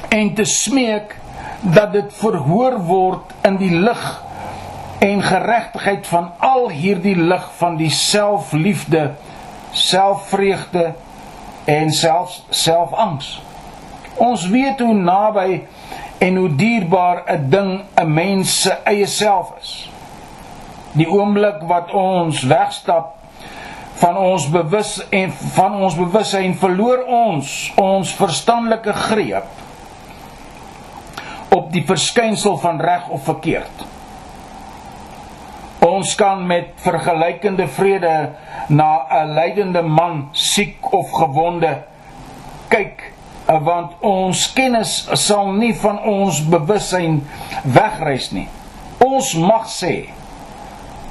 en 0.10 0.34
te 0.34 0.46
smeek 0.46 1.16
dat 1.62 1.92
dit 1.94 2.14
verhoor 2.14 2.80
word 2.88 3.34
in 3.48 3.58
die 3.58 3.74
lig 3.76 4.24
en 5.02 5.22
geregtigheid 5.26 6.08
van 6.08 6.32
al 6.38 6.70
hierdie 6.70 7.16
lig 7.18 7.46
van 7.58 7.78
die 7.78 7.90
selfliefde, 7.90 9.12
selfvreugde 9.72 10.94
en 11.66 11.92
selfs 11.92 12.44
selfangs. 12.50 13.40
Ons 14.22 14.46
weet 14.54 14.80
hoe 14.80 14.94
naby 14.94 15.64
en 16.22 16.36
hoe 16.36 16.52
dierbaar 16.56 17.24
'n 17.26 17.50
ding 17.50 17.72
'n 17.96 18.14
mens 18.14 18.62
se 18.62 18.74
eie 18.84 19.06
self 19.06 19.54
is. 19.62 19.90
Die 20.94 21.10
oomblik 21.10 21.62
wat 21.62 21.92
ons 21.94 22.44
wegstap 22.44 23.16
van 23.94 24.18
ons 24.18 24.50
bewus 24.50 25.08
en 25.10 25.32
van 25.32 25.76
ons 25.76 25.96
bewussyn 25.96 26.56
verloor 26.56 27.04
ons 27.06 27.72
ons 27.76 28.14
verstandelike 28.14 28.94
greep 28.94 29.46
op 31.50 31.72
die 31.72 31.84
verskynsel 31.86 32.58
van 32.58 32.82
reg 32.82 33.10
of 33.10 33.24
verkeerd. 33.24 33.86
Ons 35.80 36.16
kan 36.16 36.46
met 36.48 36.66
vergelykende 36.76 37.68
vrede 37.68 38.30
na 38.68 39.06
'n 39.10 39.34
lydende 39.34 39.82
man, 39.82 40.30
siek 40.32 40.94
of 40.94 41.12
gewonde 41.12 41.84
kyk 42.68 43.11
want 43.48 43.98
ons 44.06 44.46
kennis 44.56 45.10
sal 45.20 45.52
nie 45.58 45.74
van 45.82 46.00
ons 46.08 46.42
bewussyn 46.52 47.22
wegreis 47.64 48.32
nie. 48.32 48.48
Ons 49.02 49.34
mag 49.36 49.68
sê 49.70 50.10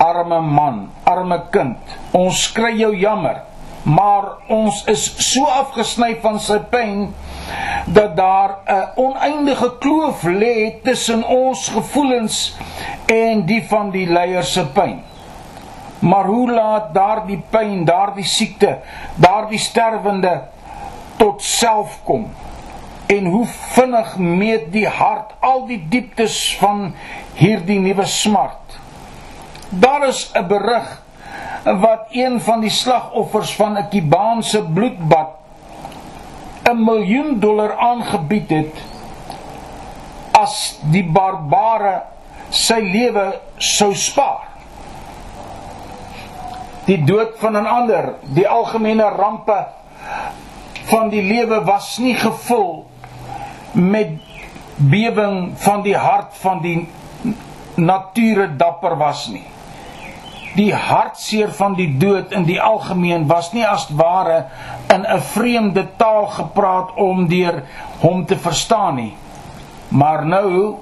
arme 0.00 0.40
man, 0.40 0.86
arme 1.04 1.42
kind, 1.52 1.96
ons 2.16 2.46
kry 2.56 2.72
jou 2.78 2.92
jammer, 2.96 3.42
maar 3.84 4.38
ons 4.48 4.84
is 4.88 5.02
so 5.20 5.44
afgesny 5.44 6.14
van 6.22 6.38
sy 6.40 6.56
pyn 6.72 7.10
dat 7.86 8.16
daar 8.16 8.50
'n 8.66 8.88
oneindige 8.96 9.78
kloof 9.78 10.22
lê 10.22 10.80
tussen 10.82 11.26
ons 11.26 11.68
gevoelens 11.68 12.56
en 13.06 13.46
die 13.46 13.62
van 13.68 13.90
die 13.90 14.06
leier 14.06 14.44
se 14.44 14.66
pyn. 14.66 15.02
Maar 15.98 16.24
hoe 16.24 16.52
laat 16.52 16.94
daardie 16.94 17.42
pyn, 17.50 17.84
daardie 17.84 18.24
siekte, 18.24 18.78
daardie 19.16 19.58
sterwende 19.58 20.42
tot 21.20 21.42
self 21.44 21.98
kom. 22.08 22.30
En 23.12 23.26
hoe 23.28 23.46
vinnig 23.74 24.16
meet 24.16 24.70
die 24.72 24.86
hart 24.88 25.34
al 25.44 25.66
die 25.68 25.80
dieptes 25.92 26.38
van 26.60 26.94
hierdie 27.36 27.80
nuwe 27.82 28.06
smart. 28.08 28.78
Daar 29.68 30.06
is 30.08 30.30
'n 30.34 30.46
berig 30.46 31.02
wat 31.64 32.06
een 32.10 32.40
van 32.40 32.60
die 32.60 32.70
slagoffers 32.70 33.54
van 33.54 33.76
'n 33.78 33.88
Kubaanse 33.88 34.62
bloedbad 34.64 35.36
'n 36.70 36.84
miljoen 36.84 37.38
dollar 37.40 37.76
aangebied 37.76 38.50
het 38.50 38.74
as 40.32 40.78
die 40.92 41.04
barbare 41.04 42.02
sy 42.50 42.80
lewe 42.80 43.40
sou 43.58 43.94
spaar. 43.94 44.48
Die 46.84 47.04
dood 47.04 47.38
van 47.38 47.56
'n 47.56 47.66
ander, 47.66 48.14
die 48.22 48.48
algemene 48.48 49.08
rampe 49.08 49.66
van 50.90 51.08
die 51.08 51.22
lewe 51.22 51.62
was 51.64 51.98
nie 52.02 52.16
gevul 52.18 52.86
met 53.72 54.18
bewing 54.76 55.52
van 55.62 55.84
die 55.86 55.96
hart 55.96 56.34
van 56.42 56.62
die 56.64 56.88
nature 57.76 58.48
dapper 58.56 58.96
was 58.98 59.28
nie. 59.30 59.46
Die 60.56 60.72
hartseer 60.74 61.52
van 61.54 61.76
die 61.78 61.92
dood 61.98 62.32
in 62.34 62.44
die 62.48 62.58
algemeen 62.60 63.28
was 63.30 63.52
nie 63.54 63.64
as 63.66 63.86
ware 63.94 64.48
in 64.90 65.06
'n 65.06 65.20
vreemde 65.20 65.86
taal 65.96 66.26
gepraat 66.26 66.94
om 66.96 67.28
deur 67.28 67.62
hom 68.00 68.26
te 68.26 68.36
verstaan 68.36 68.94
nie. 68.94 69.14
Maar 69.88 70.26
nou 70.26 70.76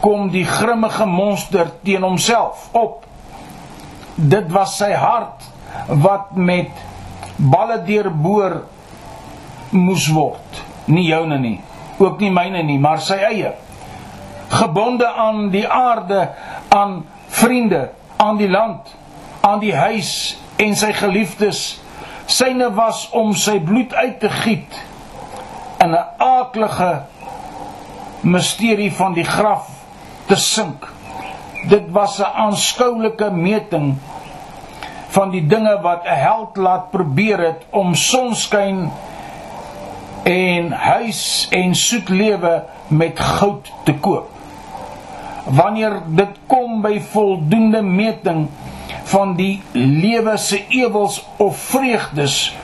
kom 0.00 0.30
die 0.30 0.44
grimmige 0.44 1.06
monster 1.06 1.70
teen 1.82 2.02
homself 2.02 2.68
op. 2.72 3.04
Dit 4.14 4.50
was 4.52 4.76
sy 4.76 4.92
hart 4.92 5.42
wat 5.88 6.36
met 6.36 6.70
balle 7.36 7.82
deurboor 7.84 8.62
moes 9.74 10.08
word. 10.12 10.62
Nie 10.86 11.06
joune 11.08 11.38
nie, 11.38 11.58
ook 11.98 12.20
nie 12.20 12.30
myne 12.30 12.62
nie, 12.62 12.78
maar 12.78 13.00
sy 13.02 13.18
eie. 13.28 13.54
Gebonde 14.48 15.08
aan 15.08 15.48
die 15.50 15.66
aarde, 15.68 16.28
aan 16.68 17.02
vriende, 17.28 17.88
aan 18.16 18.36
die 18.36 18.50
land, 18.50 18.94
aan 19.40 19.60
die 19.60 19.74
huis 19.74 20.36
en 20.56 20.76
sy 20.76 20.92
geliefdes. 20.96 21.80
Syne 22.26 22.70
was 22.76 23.08
om 23.12 23.34
sy 23.36 23.58
bloed 23.60 23.94
uit 23.94 24.20
te 24.20 24.30
giet 24.42 24.80
in 25.84 25.92
'n 25.92 26.06
aaklige 26.18 27.04
misterie 28.22 28.92
van 28.92 29.12
die 29.12 29.24
graf 29.24 29.68
te 30.26 30.36
sink. 30.36 30.88
Dit 31.68 31.90
was 31.90 32.18
'n 32.18 32.32
aanskoulike 32.46 33.30
meting 33.30 33.98
van 35.08 35.30
die 35.30 35.46
dinge 35.46 35.80
wat 35.80 36.04
'n 36.04 36.20
held 36.20 36.56
laat 36.56 36.90
probeer 36.90 37.38
het 37.38 37.62
om 37.70 37.94
sonskyn 37.94 38.90
en 40.24 40.70
huis 40.72 41.46
en 41.52 41.74
soet 41.76 42.08
lewe 42.08 42.62
met 42.88 43.20
goud 43.20 43.72
te 43.84 43.94
koop. 43.94 44.30
Wanneer 45.44 46.00
dit 46.06 46.38
kom 46.48 46.80
by 46.82 46.96
voldoende 47.12 47.82
meting 47.84 48.46
van 49.04 49.34
die 49.36 49.62
lewe 49.72 50.36
se 50.40 50.62
ewels 50.72 51.20
of 51.36 51.56
vreugdes 51.56 52.54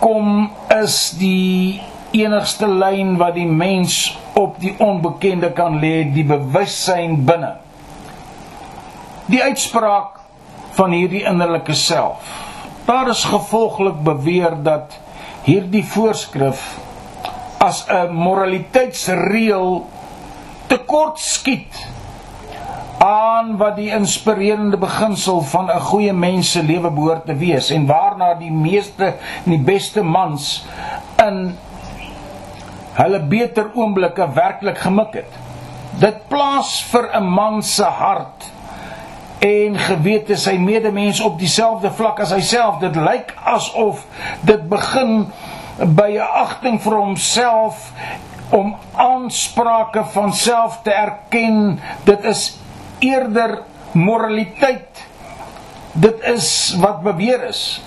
kom 0.00 0.50
is 0.72 1.10
die 1.18 1.82
enigste 2.16 2.68
lyn 2.68 3.16
wat 3.20 3.36
die 3.36 3.48
mens 3.48 4.16
op 4.36 4.60
die 4.60 4.74
onbekende 4.80 5.50
kan 5.56 5.80
lê 5.82 6.04
die 6.14 6.24
bewussyn 6.24 7.24
binne. 7.28 7.56
Die 9.26 9.42
uitspraak 9.42 10.20
van 10.76 10.92
hierdie 10.94 11.24
innerlike 11.28 11.74
self. 11.74 12.28
Daar 12.86 13.08
is 13.10 13.24
gevolglik 13.24 14.00
beweer 14.06 14.54
dat 14.62 14.96
hierdie 15.46 15.84
voorskrif 15.86 16.62
as 17.62 17.84
'n 17.88 18.10
moraliteitsreël 18.10 19.86
tekort 20.66 21.18
skiet 21.18 21.86
aan 22.98 23.56
wat 23.56 23.76
die 23.76 23.92
inspirerende 23.94 24.76
beginsel 24.76 25.40
van 25.40 25.70
'n 25.70 25.80
goeie 25.80 26.12
mens 26.12 26.50
se 26.50 26.62
lewe 26.62 26.90
behoort 26.90 27.26
te 27.26 27.34
wees 27.34 27.70
en 27.70 27.86
waarna 27.86 28.34
die 28.34 28.50
meeste 28.50 29.14
en 29.44 29.50
die 29.50 29.62
beste 29.62 30.02
mans 30.02 30.66
in 31.26 31.56
hulle 32.92 33.20
beter 33.20 33.70
oomblikke 33.74 34.32
werklik 34.32 34.78
gemik 34.78 35.14
het. 35.14 35.32
Dit 36.00 36.28
plaas 36.28 36.82
vir 36.90 37.10
'n 37.12 37.24
man 37.24 37.62
se 37.62 37.84
hart 37.84 38.50
en 39.38 39.78
gewete 39.78 40.36
sy 40.36 40.56
medemens 40.60 41.20
op 41.20 41.38
dieselfde 41.38 41.90
vlak 41.90 42.20
as 42.24 42.32
hyself. 42.34 42.78
Dit 42.80 42.96
lyk 42.96 43.34
asof 43.44 44.04
dit 44.40 44.68
begin 44.68 45.26
by 45.78 46.16
'n 46.16 46.30
agting 46.44 46.80
vir 46.82 46.96
homself 46.96 47.92
om 48.50 48.76
aansprake 48.94 50.04
van 50.04 50.32
self 50.32 50.80
te 50.82 50.92
erken. 50.92 51.80
Dit 52.04 52.24
is 52.24 52.58
eerder 52.98 53.62
moraliteit. 53.92 55.04
Dit 55.92 56.20
is 56.20 56.76
wat 56.80 57.02
beweer 57.02 57.48
is. 57.48 57.82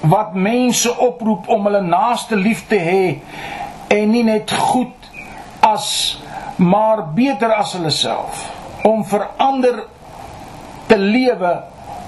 wat 0.00 0.34
mense 0.34 0.90
oproep 0.98 1.48
om 1.48 1.66
hulle 1.66 1.80
naaste 1.80 2.36
lief 2.36 2.66
te 2.68 2.78
hê 2.78 3.04
en 3.92 4.10
nie 4.10 4.24
net 4.26 4.52
goed 4.52 5.10
as 5.64 5.88
maar 6.56 7.06
beter 7.16 7.52
as 7.56 7.74
hulle 7.76 7.92
self 7.94 8.46
om 8.86 9.04
verander 9.08 9.82
te 10.86 10.98
lewe 10.98 11.62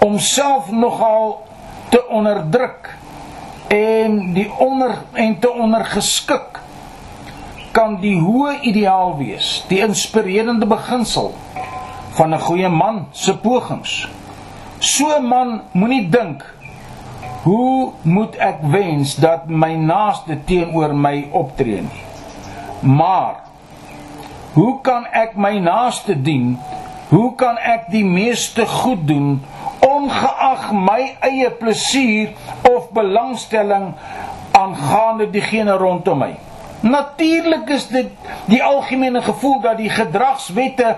om 0.04 0.18
self 0.18 0.70
nogal 0.70 1.42
te 1.88 2.00
onderdruk 2.08 2.96
en 3.68 4.32
die 4.34 4.48
onder 4.58 4.94
en 5.12 5.38
te 5.38 5.50
ondergeskik 5.52 6.60
kan 7.72 7.98
die 8.02 8.16
hoë 8.18 8.58
ideaal 8.70 9.16
wees 9.18 9.62
die 9.68 9.80
inspirerende 9.84 10.66
beginsel 10.66 11.34
van 12.18 12.34
'n 12.34 12.40
goeie 12.40 12.68
man 12.68 13.06
se 13.12 13.36
pogings. 13.36 14.08
So 14.78 15.06
'n 15.18 15.26
man 15.26 15.60
moenie 15.72 16.08
dink 16.08 16.44
hoe 17.42 17.92
moet 18.02 18.36
ek 18.36 18.58
wens 18.62 19.16
dat 19.16 19.48
my 19.48 19.74
naaste 19.74 20.38
teenoor 20.44 20.94
my 20.94 21.28
optree 21.32 21.80
nie? 21.80 22.02
Maar 22.80 23.34
hoe 24.52 24.80
kan 24.80 25.06
ek 25.12 25.36
my 25.36 25.58
naaste 25.58 26.22
dien 26.22 26.58
hoe 27.08 27.34
kan 27.34 27.56
ek 27.58 27.88
die 27.92 28.04
meeste 28.04 28.66
goed 28.66 29.06
doen 29.08 29.38
ongeag 29.84 30.72
my 30.72 31.16
eie 31.24 31.50
plesier 31.50 32.34
of 32.68 32.90
belangstelling 32.96 33.94
aangaande 34.58 35.30
diegene 35.30 35.76
rondom 35.80 36.18
my. 36.24 36.34
Natuurlik 36.80 37.68
is 37.74 37.88
dit 37.90 38.10
die 38.46 38.62
algemene 38.62 39.22
gevoel 39.22 39.60
dat 39.60 39.76
die 39.80 39.90
gedragswette 39.90 40.96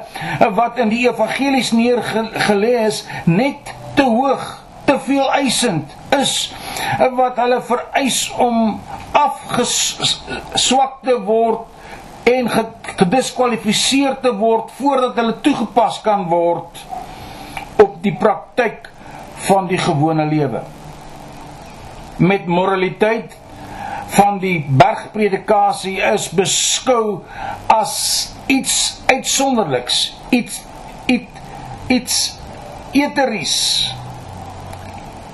wat 0.56 0.78
in 0.82 0.88
die 0.92 1.08
evangelies 1.08 1.70
neergelê 1.72 2.74
is 2.84 3.04
net 3.24 3.72
te 3.96 4.04
hoog, 4.04 4.44
te 4.84 4.98
veel 5.06 5.32
eisend 5.32 5.96
is 6.18 6.52
wat 7.16 7.36
hulle 7.40 7.62
vereis 7.64 8.32
om 8.36 8.80
afgeswak 9.16 11.00
te 11.06 11.16
word 11.24 11.79
en 12.28 12.48
gediskwalifiseer 12.98 14.18
te 14.22 14.32
word 14.36 14.70
voordat 14.78 15.16
hulle 15.18 15.36
toegepas 15.44 16.00
kan 16.04 16.26
word 16.30 16.82
op 17.80 18.00
die 18.04 18.14
praktyk 18.16 18.90
van 19.48 19.68
die 19.70 19.78
gewone 19.80 20.26
lewe. 20.28 20.62
Met 22.20 22.46
moraliteit 22.46 23.36
van 24.10 24.38
die 24.42 24.58
bergpredikasie 24.68 26.00
is 26.12 26.28
beskou 26.34 27.22
as 27.70 27.94
iets 28.50 29.00
uitsonderliks, 29.06 30.02
iets 30.30 30.60
iets 31.06 31.38
iets 31.90 32.16
eteries 32.94 33.56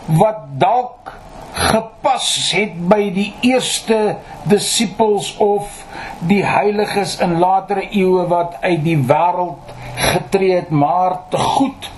wat 0.07 0.45
dalk 0.61 1.13
gepas 1.57 2.29
het 2.53 2.77
by 2.89 3.09
die 3.13 3.31
eerste 3.49 4.17
disippels 4.49 5.33
of 5.43 5.86
die 6.19 6.43
heiliges 6.45 7.19
in 7.21 7.39
latere 7.39 7.89
eeue 7.91 8.27
wat 8.31 8.57
uit 8.61 8.83
die 8.85 8.97
wêreld 8.97 9.75
getree 9.97 10.55
het 10.55 10.71
maar 10.71 11.19
te 11.31 11.39
goed 11.39 11.91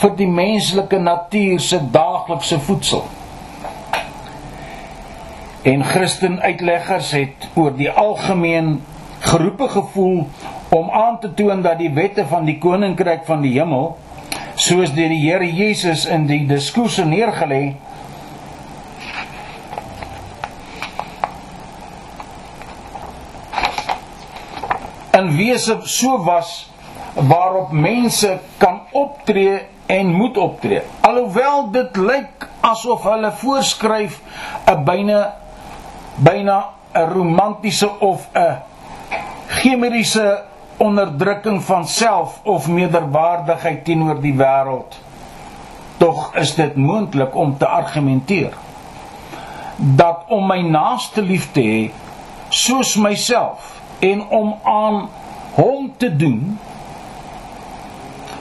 vir 0.00 0.14
die 0.16 0.28
menslike 0.30 0.98
natuur 0.98 1.60
se 1.60 1.80
daaglikse 1.92 2.60
voedsel. 2.60 3.04
En 5.62 5.84
Christen 5.84 6.40
uitleggers 6.40 7.10
het 7.12 7.48
oor 7.54 7.74
die 7.76 7.90
algemeen 7.90 8.78
geroepe 9.20 9.68
gevoel 9.68 10.26
om 10.68 10.90
aan 10.90 11.18
te 11.20 11.34
toon 11.34 11.62
dat 11.62 11.78
die 11.78 11.90
wette 11.92 12.26
van 12.26 12.44
die 12.44 12.58
koninkryk 12.58 13.24
van 13.26 13.42
die 13.42 13.56
hemel 13.58 13.96
soos 14.54 14.92
deur 14.94 15.10
die 15.10 15.20
Here 15.22 15.46
Jesus 15.46 16.06
in 16.06 16.26
die 16.26 16.44
diskurse 16.46 17.04
neergelê 17.04 17.74
in 25.28 25.36
wese 25.36 25.78
so 25.84 26.18
was 26.24 26.70
waarop 27.14 27.72
mense 27.72 28.38
kan 28.56 28.80
optree 28.92 29.60
en 29.86 30.12
moet 30.12 30.36
optree. 30.36 30.82
Alhoewel 31.00 31.70
dit 31.72 31.96
lyk 31.96 32.48
asof 32.60 33.02
hulle 33.02 33.32
voorskryf 33.32 34.20
'n 34.66 34.84
byna 34.84 35.34
byna 36.16 36.58
'n 36.94 37.08
romantiese 37.12 37.90
of 38.00 38.28
'n 38.34 38.56
chemiese 39.48 40.44
onderdrukking 40.76 41.62
van 41.62 41.86
self 41.86 42.40
of 42.44 42.68
meerderwaardigheid 42.68 43.84
teenoor 43.84 44.20
die 44.20 44.34
wêreld. 44.34 44.94
Tog 45.96 46.34
is 46.34 46.54
dit 46.54 46.76
moontlik 46.76 47.34
om 47.34 47.56
te 47.58 47.66
argumenteer 47.66 48.52
dat 49.76 50.24
om 50.28 50.46
my 50.46 50.60
naaste 50.60 51.22
lief 51.22 51.52
te 51.52 51.60
hê 51.60 51.90
soos 52.48 52.96
myself 52.96 53.77
en 54.00 54.28
om 54.28 54.54
aan 54.62 55.08
hom 55.54 55.92
te 55.96 56.10
doen 56.16 56.58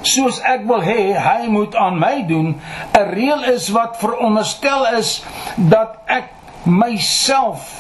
soos 0.08 0.40
ek 0.46 0.64
wil 0.70 0.84
hê 0.86 1.14
hy 1.20 1.48
moet 1.52 1.76
aan 1.76 2.00
my 2.00 2.22
doen 2.30 2.54
'n 3.00 3.10
reël 3.12 3.44
is 3.54 3.70
wat 3.76 3.98
veronderstel 4.00 4.86
is 4.98 5.24
dat 5.56 5.98
ek 6.06 6.32
myself 6.64 7.74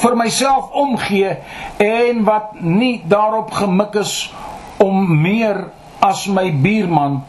vir 0.00 0.16
myself 0.16 0.70
omgee 0.72 1.36
en 1.84 2.24
wat 2.24 2.60
nie 2.60 3.02
daarop 3.04 3.50
gemik 3.52 3.94
is 4.00 4.32
om 4.80 5.20
meer 5.22 5.68
as 6.00 6.26
my 6.26 6.48
buurman 6.52 7.20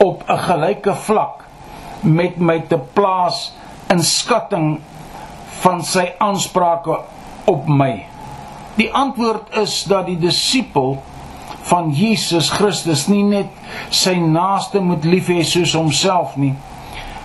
op 0.00 0.24
'n 0.28 0.38
gelyke 0.48 0.94
vlak 0.94 1.44
met 2.00 2.38
my 2.38 2.60
te 2.60 2.78
plaas 2.78 3.52
in 3.88 4.02
skatting 4.02 4.80
van 5.60 5.82
sy 5.84 6.12
aansprake 6.18 6.98
op 7.44 7.68
my. 7.68 8.15
Die 8.76 8.92
antwoord 8.92 9.54
is 9.56 9.84
dat 9.88 10.06
die 10.06 10.18
disipel 10.20 10.98
van 11.66 11.90
Jesus 11.96 12.50
Christus 12.52 13.06
nie 13.08 13.24
net 13.24 13.52
sy 13.90 14.14
naaste 14.20 14.82
moet 14.84 15.06
lief 15.08 15.30
hê 15.32 15.42
soos 15.46 15.74
homself 15.74 16.36
nie, 16.38 16.52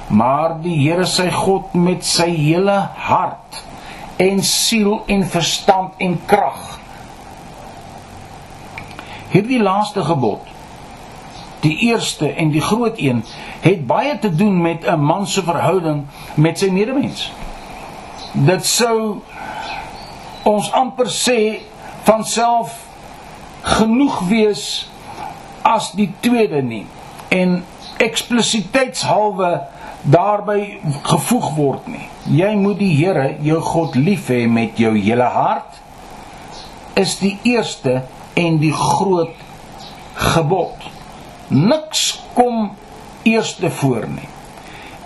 maar 0.10 0.56
die 0.64 0.78
Here 0.80 1.06
sy 1.08 1.28
God 1.32 1.76
met 1.78 2.08
sy 2.08 2.30
hele 2.34 2.78
hart 3.10 3.62
en 4.22 4.41
siel 4.45 5.02
en 5.12 5.26
verstand 5.28 5.99
en 6.02 6.18
krag. 6.30 6.80
Hierdie 9.32 9.62
laaste 9.64 10.04
gebod, 10.06 10.47
die 11.62 11.76
eerste 11.91 12.32
en 12.32 12.52
die 12.52 12.64
groot 12.64 12.99
een, 12.99 13.22
het 13.62 13.86
baie 13.88 14.18
te 14.20 14.32
doen 14.36 14.62
met 14.62 14.88
'n 14.88 14.99
man 14.99 15.28
se 15.28 15.43
verhouding 15.43 16.06
met 16.36 16.60
sy 16.60 16.70
medemens. 16.70 17.32
Dit 18.34 18.66
sou 18.66 19.22
ons 20.48 20.72
amper 20.74 21.10
sê 21.14 21.62
van 22.08 22.24
self 22.26 22.74
genoeg 23.78 24.24
wees 24.30 24.66
as 25.68 25.92
die 25.98 26.10
tweede 26.22 26.62
nie 26.66 26.86
en 27.32 27.62
eksplisiteitshalwe 28.02 29.52
daarby 30.02 30.80
gevoeg 31.06 31.52
word 31.56 31.88
nie. 31.92 32.08
Jy 32.34 32.56
moet 32.58 32.80
die 32.82 32.94
Here, 32.98 33.36
jou 33.46 33.60
God 33.62 33.96
lief 33.96 34.32
hê 34.34 34.48
met 34.50 34.80
jou 34.82 34.96
hele 34.98 35.30
hart 35.30 35.78
is 37.00 37.16
die 37.22 37.38
eerste 37.48 38.02
en 38.38 38.58
die 38.62 38.74
groot 38.76 39.38
gebod. 40.34 40.89
Niks 41.54 42.22
kom 42.36 42.72
eerste 43.28 43.70
voor 43.82 44.08
nie. 44.10 44.30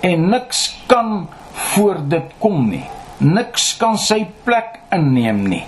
En 0.06 0.30
niks 0.30 0.68
kan 0.88 1.28
voor 1.72 2.02
dit 2.10 2.34
kom 2.40 2.66
nie. 2.70 2.86
Niks 3.20 3.74
kan 3.80 3.98
sy 4.02 4.26
plek 4.44 4.82
inneem 4.94 5.46
nie. 5.48 5.64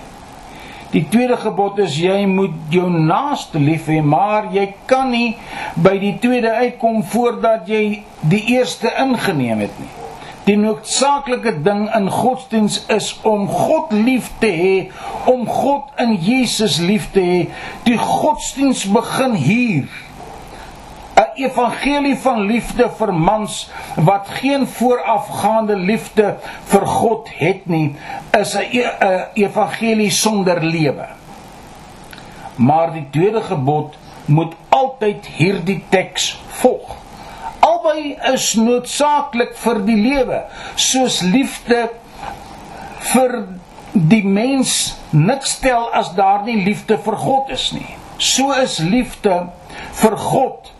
Die 0.92 1.04
tweede 1.12 1.36
gebod 1.36 1.78
is 1.84 1.98
jy 2.00 2.22
moet 2.28 2.72
jou 2.72 2.86
naaste 2.88 3.60
lief 3.60 3.90
hê, 3.92 4.00
maar 4.00 4.48
jy 4.54 4.70
kan 4.88 5.10
nie 5.12 5.34
by 5.76 5.98
die 6.00 6.14
tweede 6.20 6.54
uitkom 6.62 7.02
voordat 7.12 7.68
jy 7.68 7.82
die 8.32 8.40
eerste 8.54 8.92
ingeneem 9.04 9.66
het 9.66 9.80
nie. 9.80 9.90
Die 10.48 10.56
noodsaaklike 10.56 11.58
ding 11.60 11.82
in 11.92 12.06
godsdiens 12.08 12.78
is 12.88 13.10
om 13.28 13.44
God 13.52 13.92
lief 13.92 14.30
te 14.40 14.48
hê, 14.48 14.76
om 15.28 15.44
God 15.44 15.92
in 16.00 16.14
Jesus 16.24 16.78
lief 16.80 17.10
te 17.12 17.20
hê. 17.20 17.42
Die 17.84 17.98
godsdiens 18.00 18.86
begin 18.88 19.36
hier 19.36 19.90
'n 21.18 21.30
evangelie 21.34 22.16
van 22.16 22.40
liefde 22.46 22.90
vir 22.98 23.12
mans 23.14 23.70
wat 23.94 24.28
geen 24.28 24.66
voorafgaande 24.66 25.76
liefde 25.76 26.36
vir 26.64 26.86
God 26.86 27.28
het 27.38 27.66
nie, 27.66 27.96
is 28.40 28.54
'n 28.54 28.66
e 28.70 28.84
evangelie 29.34 30.10
sonder 30.10 30.64
lewe. 30.64 31.06
Maar 32.56 32.92
die 32.92 33.06
tweede 33.10 33.42
gebod 33.42 33.96
moet 34.24 34.54
altyd 34.68 35.26
hierdie 35.26 35.84
teks 35.88 36.40
volg. 36.46 36.96
Albei 37.60 38.16
is 38.32 38.54
noodsaaklik 38.54 39.56
vir 39.56 39.84
die 39.84 39.96
lewe, 39.96 40.44
soos 40.74 41.20
liefde 41.20 41.90
vir 42.98 43.46
die 43.92 44.24
mens 44.24 44.96
niks 45.10 45.50
stel 45.50 45.92
as 45.92 46.14
daar 46.14 46.42
nie 46.44 46.64
liefde 46.64 46.98
vir 46.98 47.16
God 47.16 47.50
is 47.50 47.72
nie. 47.72 47.96
So 48.18 48.52
is 48.52 48.78
liefde 48.78 49.46
vir 49.92 50.16
God 50.16 50.77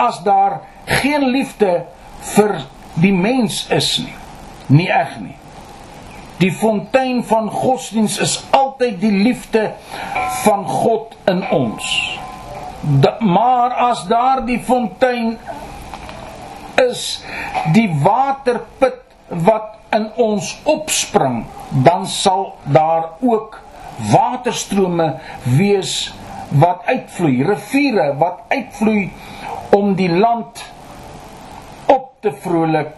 as 0.00 0.22
daar 0.24 0.60
geen 1.00 1.28
liefde 1.30 1.84
vir 2.34 2.56
die 3.00 3.12
mens 3.12 3.66
is 3.70 3.98
nie. 3.98 4.16
nie 4.70 4.88
eg 4.90 5.16
nie. 5.20 5.36
Die 6.40 6.52
fontein 6.56 7.24
van 7.26 7.50
godsdiens 7.52 8.16
is 8.22 8.38
altyd 8.56 9.00
die 9.02 9.12
liefde 9.12 9.72
van 10.44 10.64
God 10.68 11.16
in 11.28 11.42
ons. 11.52 11.88
Da, 12.80 13.16
maar 13.20 13.74
as 13.90 14.06
daardie 14.08 14.60
fontein 14.64 15.34
is 16.80 17.02
die 17.74 17.90
waterput 18.02 19.02
wat 19.28 19.76
in 19.92 20.06
ons 20.22 20.54
opspring, 20.64 21.42
dan 21.84 22.06
sal 22.08 22.54
daar 22.64 23.10
ook 23.20 23.58
waterstrome 24.14 25.10
wees 25.44 26.14
wat 26.50 26.86
uitvloei, 26.86 27.42
riviere 27.46 28.10
wat 28.18 28.42
uitvloei 28.48 29.10
om 29.76 29.94
die 29.94 30.10
land 30.10 30.64
op 31.86 32.10
te 32.20 32.32
vrolik 32.42 32.96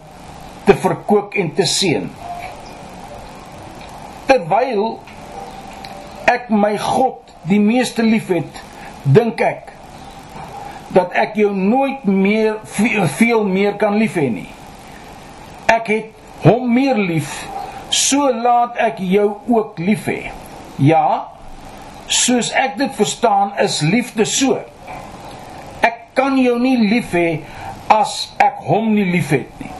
te 0.63 0.75
verkoop 0.79 1.33
en 1.37 1.51
te 1.53 1.65
seën. 1.67 2.07
Terwyl 4.25 4.85
ek 6.31 6.49
my 6.49 6.73
God 6.79 7.33
die 7.49 7.59
meeste 7.59 8.05
liefhet, 8.05 8.61
dink 9.03 9.41
ek 9.43 9.73
dat 10.93 11.13
ek 11.17 11.35
jou 11.41 11.51
nooit 11.57 12.05
meer 12.05 12.59
veel 13.17 13.45
meer 13.49 13.77
kan 13.81 13.97
lief 13.99 14.15
hê 14.17 14.29
nie. 14.31 14.49
Ek 15.67 15.89
het 15.89 16.45
hom 16.45 16.69
meer 16.73 16.99
lief, 16.99 17.31
so 17.89 18.29
laat 18.29 18.77
ek 18.81 19.01
jou 19.03 19.29
ook 19.49 19.81
lief 19.81 20.07
hê. 20.09 20.31
Ja, 20.81 21.33
soos 22.13 22.51
ek 22.57 22.77
dit 22.79 22.95
verstaan, 22.95 23.53
is 23.61 23.81
liefde 23.81 24.25
so. 24.29 24.59
Ek 25.83 26.13
kan 26.17 26.37
jou 26.39 26.57
nie 26.61 26.77
lief 26.81 27.13
hê 27.17 27.41
as 27.91 28.33
ek 28.41 28.61
hom 28.67 28.93
nie 28.95 29.07
liefhet 29.11 29.49
nie. 29.61 29.71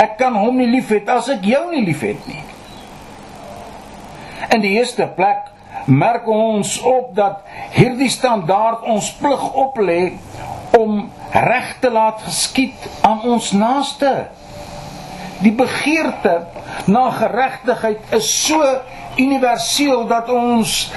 Ek 0.00 0.18
kan 0.18 0.34
hom 0.36 0.58
nie 0.58 0.68
liefhet 0.70 1.08
as 1.10 1.30
ek 1.32 1.46
jou 1.48 1.64
nie 1.70 1.84
liefhet 1.86 2.26
nie. 2.28 2.42
In 4.52 4.62
die 4.62 4.74
eerste 4.78 5.06
plek 5.16 5.50
merk 5.86 6.28
ons 6.30 6.76
op 6.86 7.12
dat 7.16 7.42
hierdie 7.74 8.10
standaard 8.12 8.84
ons 8.88 9.10
plig 9.20 9.44
oplê 9.58 10.00
om 10.78 11.04
reg 11.34 11.74
te 11.82 11.90
laat 11.90 12.22
geskied 12.26 12.88
aan 13.06 13.24
ons 13.34 13.52
naaste. 13.56 14.12
Die 15.44 15.52
begeerte 15.52 16.46
na 16.88 17.10
geregtigheid 17.12 18.00
is 18.16 18.28
so 18.46 18.64
universeel 19.20 20.06
dat 20.08 20.30
ons 20.32 20.90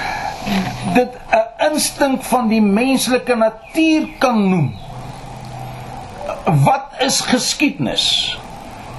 dit 0.95 1.13
'n 1.35 1.71
instink 1.71 2.23
van 2.23 2.47
die 2.47 2.61
menslike 2.61 3.35
natuur 3.35 4.07
kan 4.19 4.49
noem. 4.49 4.69
Wat 6.63 6.85
is 6.99 7.21
geskiedenis? 7.21 8.37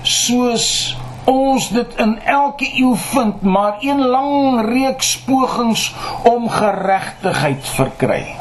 Soos 0.02 0.96
ons 1.24 1.68
dit 1.68 1.94
in 1.96 2.18
elke 2.24 2.68
eeu 2.80 2.94
vind, 2.96 3.42
maar 3.42 3.76
een 3.80 4.00
lang 4.00 4.60
reeks 4.68 5.18
pogings 5.18 5.94
om 6.22 6.48
geregtigheid 6.48 7.64
verkry 7.64 8.36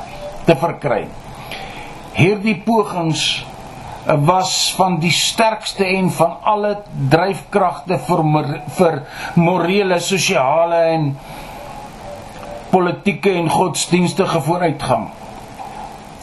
te 0.45 0.55
verkry. 0.55 1.07
Hierdie 2.13 2.61
pogings 2.65 3.45
was 4.15 4.73
van 4.75 4.99
die 4.99 5.11
sterkste 5.11 5.85
en 5.85 6.11
van 6.11 6.37
alle 6.43 6.77
dryfkragte 7.09 7.97
vir 7.99 8.23
vir 8.77 9.01
morele, 9.35 9.99
sosiale 9.99 10.79
en 10.93 11.09
politieke 12.71 13.31
en 13.31 13.49
godsdienstige 13.49 14.41
vooruitgang. 14.41 15.09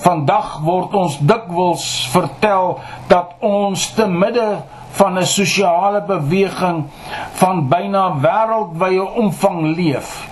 Vandag 0.04 0.58
word 0.64 0.94
ons 0.94 1.18
dikwels 1.20 1.84
vertel 2.12 2.78
dat 3.08 3.36
ons 3.40 3.86
te 3.96 4.06
midde 4.06 4.64
van 4.96 5.18
'n 5.18 5.26
sosiale 5.26 6.02
beweging 6.02 6.84
van 7.32 7.68
byna 7.68 8.16
wêreldwye 8.20 9.04
omvang 9.14 9.76
leef. 9.76 10.28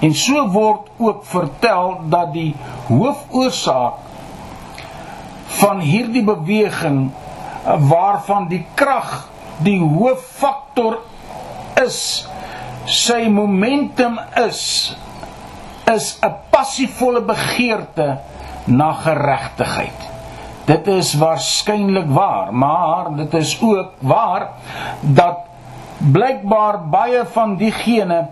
En 0.00 0.14
so 0.14 0.48
word 0.48 0.88
ook 0.96 1.24
vertel 1.24 2.00
dat 2.08 2.32
die 2.32 2.54
hoofoorsaak 2.88 4.05
van 5.46 5.80
hierdie 5.80 6.24
beweging 6.24 7.10
waarvan 7.64 8.48
die 8.48 8.64
krag 8.74 9.28
die 9.64 9.78
hooffaktor 9.80 11.00
is 11.84 12.26
sy 12.86 13.26
momentum 13.32 14.18
is 14.46 14.94
is 15.90 16.18
'n 16.22 16.34
passievolle 16.50 17.22
begeerte 17.22 18.18
na 18.66 18.92
geregtigheid. 18.92 20.10
Dit 20.66 20.86
is 20.86 21.14
waarskynlik 21.14 22.08
waar, 22.10 22.54
maar 22.54 23.16
dit 23.16 23.34
is 23.34 23.58
ook 23.62 23.92
waar 23.98 24.48
dat 25.00 25.38
blykbaar 25.98 26.88
baie 26.88 27.24
van 27.32 27.56
diegene 27.56 28.26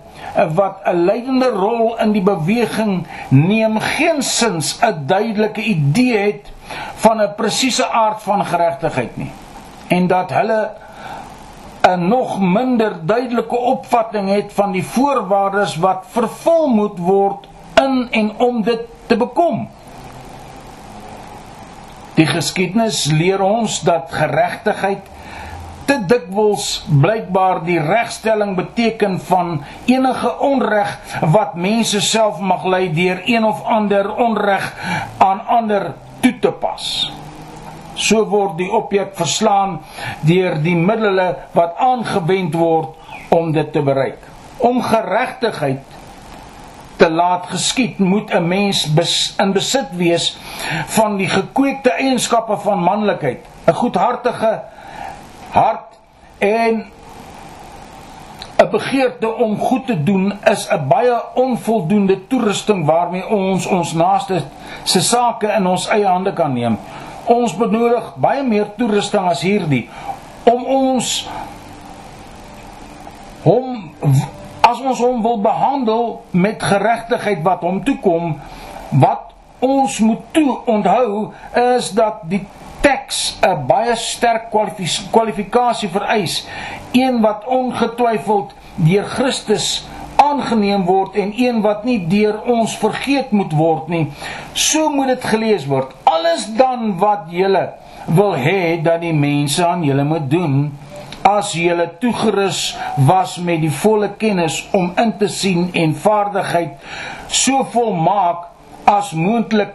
wat 0.54 0.80
'n 0.84 1.04
leidende 1.04 1.48
rol 1.48 1.98
in 1.98 2.12
die 2.12 2.22
beweging 2.22 3.06
neem 3.28 3.78
geensins 3.78 4.78
'n 4.80 5.06
duidelike 5.06 5.62
idee 5.62 6.18
het 6.18 6.52
van 6.94 7.22
'n 7.22 7.34
presiese 7.36 7.88
aard 7.90 8.22
van 8.22 8.44
geregtigheid 8.46 9.16
nie 9.16 9.30
en 9.88 10.06
dat 10.06 10.30
hulle 10.30 10.70
'n 11.88 12.08
nog 12.08 12.40
minder 12.40 13.06
duidelike 13.06 13.56
opvatting 13.56 14.28
het 14.28 14.52
van 14.52 14.72
die 14.72 14.84
voorwaardes 14.84 15.76
wat 15.76 16.04
vervul 16.08 16.68
moet 16.68 16.98
word 16.98 17.46
in 17.74 18.08
en 18.10 18.38
om 18.38 18.62
dit 18.62 18.80
te 19.06 19.16
bekom. 19.16 19.68
Die 22.14 22.26
geskiedenis 22.26 23.04
leer 23.04 23.40
ons 23.42 23.80
dat 23.80 24.12
geregtigheid 24.12 25.08
te 25.84 25.98
dikwels 26.08 26.84
blykbaar 26.88 27.62
die 27.66 27.78
regstelling 27.80 28.54
beteken 28.56 29.18
van 29.28 29.58
enige 29.90 30.32
onreg 30.38 30.96
wat 31.34 31.54
mense 31.60 32.00
self 32.00 32.40
mag 32.40 32.64
ly 32.64 32.88
deur 32.96 33.22
een 33.26 33.44
of 33.44 33.62
ander 33.64 34.08
onreg 34.26 34.70
aan 35.18 35.44
ander 35.46 35.92
toe 36.20 36.38
te 36.40 36.52
pas. 36.52 36.86
So 37.94 38.24
word 38.26 38.56
die 38.58 38.70
objek 38.72 39.14
verslaan 39.18 39.78
deur 40.26 40.58
die 40.62 40.76
middele 40.76 41.28
wat 41.54 41.76
aangewend 41.78 42.56
word 42.58 42.96
om 43.34 43.52
dit 43.52 43.72
te 43.72 43.82
bereik. 43.82 44.22
Om 44.58 44.82
geregtigheid 44.82 45.94
te 46.96 47.10
laat 47.10 47.46
geskied, 47.50 47.98
moet 47.98 48.30
'n 48.30 48.48
mens 48.48 48.86
bes, 48.94 49.34
in 49.38 49.52
besit 49.52 49.90
wees 49.98 50.36
van 50.86 51.16
die 51.16 51.28
gekweekte 51.28 51.90
eienskappe 51.90 52.56
van 52.56 52.78
manlikheid, 52.78 53.44
'n 53.66 53.72
goedhartige 53.72 54.62
hart 55.54 55.98
en 56.38 56.84
'n 58.56 58.70
begeerte 58.70 59.34
om 59.34 59.58
goed 59.58 59.86
te 59.86 60.02
doen 60.02 60.32
is 60.44 60.68
'n 60.70 60.88
baie 60.88 61.34
onvoldoende 61.34 62.26
toerusting 62.26 62.86
waarmee 62.86 63.28
ons 63.28 63.66
ons 63.66 63.92
naaste 63.92 64.42
se 64.82 65.00
sake 65.00 65.46
in 65.46 65.66
ons 65.66 65.88
eie 65.88 66.06
hande 66.06 66.32
kan 66.32 66.52
neem. 66.52 66.78
Ons 67.24 67.56
benodig 67.56 68.14
baie 68.16 68.42
meer 68.42 68.74
toerusting 68.76 69.26
as 69.26 69.42
hierdie 69.42 69.88
om 70.42 70.64
ons 70.64 71.28
hom 73.42 73.90
as 74.60 74.80
ons 74.80 74.98
hom 74.98 75.22
wil 75.22 75.40
behandel 75.40 76.22
met 76.30 76.62
geregtigheid 76.62 77.42
wat 77.42 77.60
hom 77.60 77.84
toe 77.84 77.98
kom, 78.00 78.40
wat 78.88 79.34
ons 79.58 79.98
moet 79.98 80.20
toe 80.30 80.58
onthou 80.64 81.32
is 81.76 81.90
dat 81.90 82.24
die 82.28 82.46
teks 82.84 83.38
'n 83.40 83.66
baie 83.66 83.96
sterk 83.96 84.50
kwalifikasie 85.10 85.88
vereis, 85.88 86.46
een 86.92 87.20
wat 87.20 87.44
ongetwyfeld 87.44 88.54
deur 88.76 89.04
Christus 89.04 89.86
aangeneem 90.16 90.84
word 90.84 91.16
en 91.16 91.32
een 91.36 91.60
wat 91.64 91.84
nie 91.84 91.98
deur 92.08 92.42
ons 92.50 92.76
vergeet 92.76 93.30
moet 93.30 93.52
word 93.52 93.88
nie. 93.88 94.06
So 94.52 94.90
moet 94.90 95.14
dit 95.14 95.24
gelees 95.24 95.66
word. 95.66 95.92
Alles 96.04 96.46
dan 96.56 96.98
wat 96.98 97.26
julle 97.30 97.72
wil 98.06 98.34
hê 98.36 98.82
dat 98.82 99.00
die 99.00 99.14
mense 99.16 99.66
aan 99.66 99.84
julle 99.84 100.04
moet 100.04 100.30
doen, 100.30 100.72
as 101.24 101.54
julle 101.56 101.86
toegerus 102.00 102.76
was 103.08 103.38
met 103.40 103.62
die 103.64 103.72
volle 103.72 104.10
kennis 104.20 104.58
om 104.76 104.90
in 105.00 105.14
te 105.18 105.28
sien 105.32 105.70
en 105.72 105.94
vaardigheid 105.96 106.74
so 107.32 107.64
volmaak 107.72 108.50
as 108.84 109.14
moontlik 109.16 109.72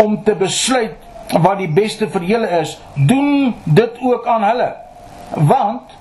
om 0.00 0.16
te 0.24 0.32
besluit 0.40 1.03
wat 1.32 1.58
die 1.58 1.70
beste 1.72 2.08
vir 2.10 2.22
julle 2.22 2.48
is, 2.60 2.76
doen 2.94 3.54
dit 3.64 4.00
ook 4.00 4.26
aan 4.26 4.44
hulle. 4.44 4.70
Want 5.34 5.96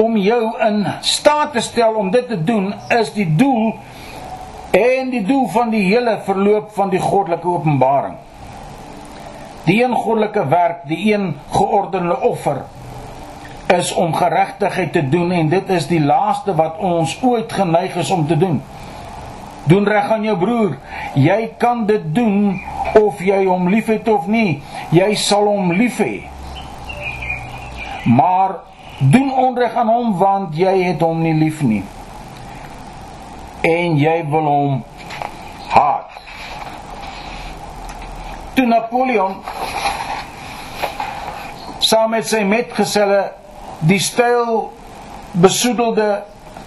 om 0.00 0.16
jou 0.16 0.42
in 0.66 0.86
staat 1.00 1.52
te 1.52 1.60
stel 1.60 1.94
om 1.94 2.10
dit 2.10 2.28
te 2.28 2.38
doen 2.44 2.74
is 2.88 3.12
die 3.14 3.28
doel 3.36 3.74
en 4.74 5.10
die 5.10 5.22
doel 5.22 5.46
van 5.48 5.70
die 5.70 5.84
hele 5.86 6.18
verloop 6.26 6.72
van 6.74 6.90
die 6.90 7.00
goddelike 7.00 7.46
openbaring. 7.48 8.16
Die 9.64 9.82
een 9.84 9.94
goddelike 9.94 10.48
werk, 10.48 10.82
die 10.88 11.14
een 11.14 11.36
geordende 11.50 12.20
offer 12.20 12.64
is 13.66 13.92
om 13.94 14.14
geregtigheid 14.14 14.92
te 14.92 15.08
doen 15.08 15.30
en 15.32 15.48
dit 15.48 15.68
is 15.68 15.86
die 15.86 16.02
laaste 16.02 16.54
wat 16.54 16.78
ons 16.78 17.16
ooit 17.22 17.52
geneig 17.52 17.94
is 17.96 18.10
om 18.10 18.26
te 18.26 18.36
doen. 18.36 18.62
Doen 19.66 19.88
reg 19.88 20.10
aan 20.10 20.24
jou 20.26 20.36
broer. 20.38 20.76
Jy 21.14 21.54
kan 21.58 21.86
dit 21.86 22.04
doen 22.14 22.60
of 23.00 23.20
jy 23.24 23.44
hom 23.46 23.68
liefhet 23.72 24.08
of 24.08 24.26
nie. 24.26 24.62
Jy 24.92 25.14
sal 25.16 25.48
hom 25.48 25.72
lief 25.72 25.98
hê. 26.04 26.24
Maar 28.04 28.58
doen 28.98 29.32
onreg 29.32 29.74
aan 29.74 29.88
hom 29.88 30.16
want 30.18 30.56
jy 30.56 30.74
het 30.82 31.00
hom 31.00 31.22
nie 31.24 31.34
lief 31.38 31.62
nie. 31.64 31.82
En 33.64 33.96
jy 33.96 34.18
wil 34.28 34.50
hom 34.50 34.82
haat. 35.72 36.12
Toe 38.54 38.66
Napoleon 38.68 39.40
saam 41.82 42.12
met 42.14 42.28
sy 42.28 42.44
metgeselle 42.46 43.24
die 43.88 44.00
styl 44.00 44.70
besoedelde 45.32 46.22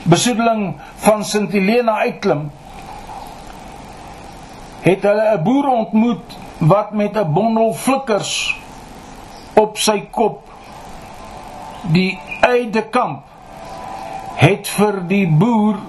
besoedeling 0.07 0.75
van 1.03 1.23
Sint 1.25 1.51
Helena 1.51 1.97
uitklim, 2.07 2.47
het 4.87 5.03
hulle 5.03 5.25
'n 5.35 5.43
boer 5.43 5.67
ontmoet 5.67 6.37
wat 6.57 6.91
met 6.91 7.17
'n 7.17 7.31
bondel 7.33 7.73
flikkers 7.73 8.59
op 9.53 9.77
sy 9.77 9.99
kop 10.11 10.41
die 11.91 12.19
eide 12.41 12.83
kamp 12.89 13.23
het 14.37 14.67
vir 14.67 15.01
die 15.07 15.27
boer 15.27 15.79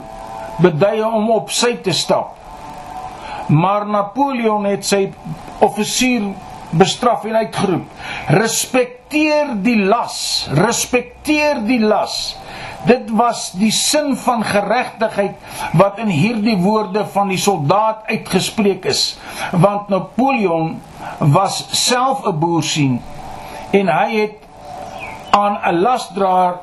beduie 0.63 1.07
om 1.07 1.31
op 1.31 1.51
sy 1.51 1.77
te 1.85 1.93
stap. 1.93 2.35
Maar 3.49 3.87
Napoleon 3.87 4.65
het 4.69 4.87
sy 4.87 5.13
offisier 5.65 6.23
bestraf 6.71 7.25
en 7.25 7.37
uitgeroep: 7.37 7.87
"Respekteer 8.29 9.55
die 9.63 9.79
las, 9.85 10.49
respekteer 10.53 11.65
die 11.65 11.81
las." 11.81 12.37
Dit 12.87 13.11
was 13.11 13.51
die 13.59 13.73
sin 13.75 14.17
van 14.17 14.45
geregtigheid 14.45 15.35
wat 15.73 15.99
in 15.99 16.13
hierdie 16.15 16.57
woorde 16.63 17.07
van 17.07 17.29
die 17.29 17.39
soldaat 17.39 18.07
uitgespreek 18.07 18.85
is, 18.85 19.19
want 19.51 19.89
Napoleon 19.89 20.81
was 21.19 21.65
self 21.87 22.27
'n 22.27 22.39
boer 22.39 22.63
sien 22.63 23.01
en 23.71 23.89
hy 23.89 24.11
het 24.17 24.37
aan 25.31 25.59
'n 25.63 25.81
lasdraer 25.81 26.61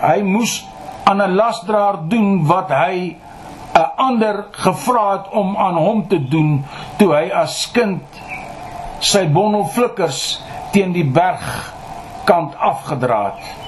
hy 0.00 0.22
moes 0.22 0.66
aan 1.04 1.22
'n 1.22 1.34
lasdraer 1.34 1.98
doen 2.08 2.46
wat 2.46 2.68
hy 2.70 3.16
'n 3.74 3.90
ander 3.96 4.46
gevra 4.50 5.12
het 5.12 5.28
om 5.30 5.56
aan 5.56 5.76
hom 5.76 6.08
te 6.08 6.28
doen 6.28 6.64
toe 6.98 7.14
hy 7.14 7.30
as 7.30 7.70
kind 7.70 8.02
sy 8.98 9.26
bondel 9.28 9.64
flikkers 9.64 10.42
teen 10.72 10.92
die 10.92 11.04
bergkant 11.04 12.54
afgedra 12.56 13.24
het. 13.24 13.59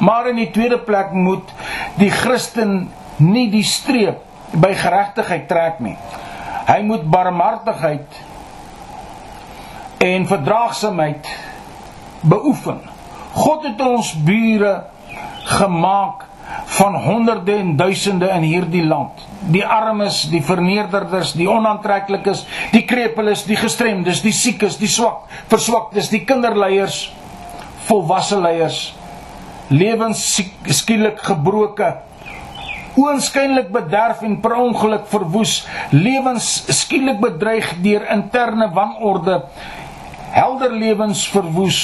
Maar 0.00 0.30
in 0.30 0.38
die 0.40 0.50
tweede 0.50 0.78
plek 0.78 1.12
moet 1.12 1.52
die 2.00 2.10
Christen 2.10 2.88
nie 3.20 3.50
die 3.52 3.64
streep 3.66 4.24
by 4.56 4.72
geregtigheid 4.74 5.44
trek 5.48 5.80
nie. 5.84 5.96
Hy 6.70 6.80
moet 6.86 7.04
barmhartigheid 7.10 8.16
en 10.00 10.24
verdraagsaamheid 10.30 11.28
beoefen. 12.24 12.80
God 13.36 13.66
het 13.68 13.82
ons 13.84 14.14
bure 14.24 14.72
gemaak 15.60 16.24
van 16.78 16.96
honderde 17.04 17.58
en 17.60 17.74
duisende 17.76 18.30
in 18.32 18.46
hierdie 18.48 18.86
land. 18.86 19.20
Die 19.52 19.66
armes, 19.66 20.22
die 20.32 20.40
vernederders, 20.42 21.34
die 21.36 21.48
onaantreklikes, 21.50 22.46
die 22.72 22.86
krepeles, 22.88 23.44
die 23.46 23.58
gestremdes, 23.60 24.24
die 24.24 24.34
siekes, 24.34 24.80
die 24.80 24.90
swak, 24.90 25.28
verswaktes, 25.52 26.08
die 26.10 26.24
kinderleiers, 26.24 27.04
volwasse 27.86 28.40
leiers 28.40 28.80
lewens 29.70 30.22
skielik 30.66 31.22
gebroke 31.22 31.94
oënskynlik 32.98 33.70
bederf 33.72 34.22
en 34.26 34.38
per 34.42 34.56
ongeluk 34.58 35.06
verwoes. 35.10 35.60
Lewens 35.94 36.48
skielik 36.80 37.20
bedreig 37.22 37.72
deur 37.84 38.06
interne 38.12 38.70
wanorde 38.74 39.40
helder 40.34 40.74
lewens 40.74 41.24
verwoes 41.30 41.80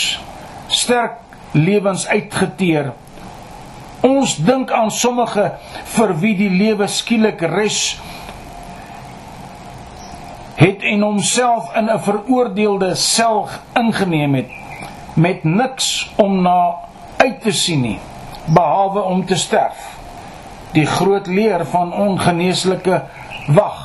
sterk 0.71 1.19
lewens 1.55 2.07
uitgeteer. 2.11 2.93
Ons 4.07 4.37
dink 4.47 4.71
aan 4.75 4.91
sommige 4.91 5.49
vir 5.95 6.13
wie 6.21 6.35
die 6.39 6.53
lewe 6.53 6.87
skielik 6.91 7.43
res 7.51 7.97
het 10.57 10.85
en 10.89 11.03
homself 11.05 11.73
in 11.77 11.91
'n 11.91 12.01
veroordeelde 12.01 12.95
sel 12.95 13.49
ingeneem 13.75 14.35
het. 14.35 14.51
Met 15.15 15.45
niks 15.45 16.13
om 16.17 16.43
na 16.43 16.87
uit 17.27 17.41
te 17.43 17.53
sien 17.53 17.83
nie 17.83 17.99
behalwe 18.47 19.03
om 19.03 19.25
te 19.27 19.37
sterf. 19.37 19.79
Die 20.75 20.87
groot 20.87 21.27
leer 21.27 21.65
van 21.67 21.93
ongeneeslike 21.93 23.01
wag. 23.55 23.81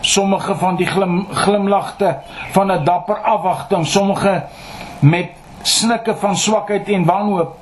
Sommige 0.00 0.54
van 0.58 0.78
die 0.78 0.86
glim, 0.86 1.26
glimlagte 1.30 2.16
van 2.54 2.72
'n 2.72 2.84
dapper 2.84 3.16
afwagting, 3.16 3.86
sommige 3.86 4.44
met 4.98 5.30
snikke 5.62 6.16
van 6.16 6.36
swakheid 6.36 6.88
en 6.88 7.04
wanhoop. 7.04 7.56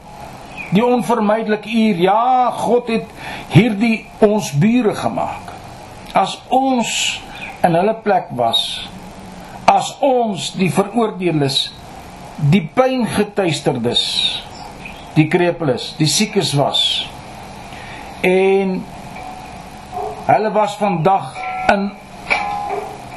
Die 0.70 0.84
onvermydelike 0.84 1.68
uur, 1.68 1.96
ja, 1.96 2.50
God 2.50 2.88
het 2.88 3.06
hierdie 3.48 4.06
ons 4.18 4.52
bure 4.52 4.94
gemaak. 4.94 5.52
As 6.12 6.42
ons 6.48 7.20
in 7.62 7.74
hulle 7.74 7.94
plek 7.94 8.26
was, 8.30 8.88
as 9.64 9.96
ons 10.00 10.52
die 10.52 10.72
veroordeeldes, 10.72 11.72
die 12.36 12.70
pyngetuisterdes, 12.74 14.02
die 15.14 15.28
krepeles, 15.30 15.92
die 15.98 16.08
siekes 16.10 16.52
was. 16.58 16.82
En 18.24 18.80
hulle 20.26 20.50
was 20.54 20.76
vandag 20.80 21.34
in 21.72 21.90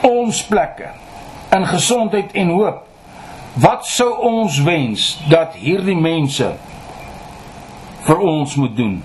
ons 0.07 0.43
plekke 0.47 0.91
in 1.55 1.65
gesondheid 1.67 2.31
en 2.37 2.51
hoop. 2.53 2.83
Wat 3.57 3.85
sou 3.89 4.09
ons 4.27 4.59
wens 4.61 5.15
dat 5.31 5.55
hierdie 5.57 5.97
mense 5.97 6.49
vir 8.05 8.19
ons 8.21 8.55
moet 8.59 8.75
doen? 8.77 8.99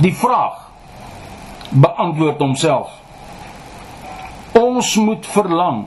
Die 0.00 0.12
vraag 0.16 0.66
beantwoord 1.70 2.42
homself. 2.42 2.92
Ons 4.58 4.94
moet 5.00 5.26
verlang 5.32 5.86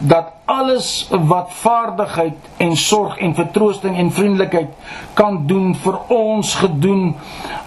dat 0.00 0.32
alles 0.44 1.08
wat 1.10 1.52
vaardigheid 1.52 2.36
en 2.56 2.76
sorg 2.76 3.18
en 3.18 3.34
vertroosting 3.34 3.96
en 3.96 4.12
vriendelikheid 4.12 4.72
kan 5.14 5.42
doen 5.46 5.74
vir 5.76 5.98
ons 6.08 6.54
gedoen 6.54 7.14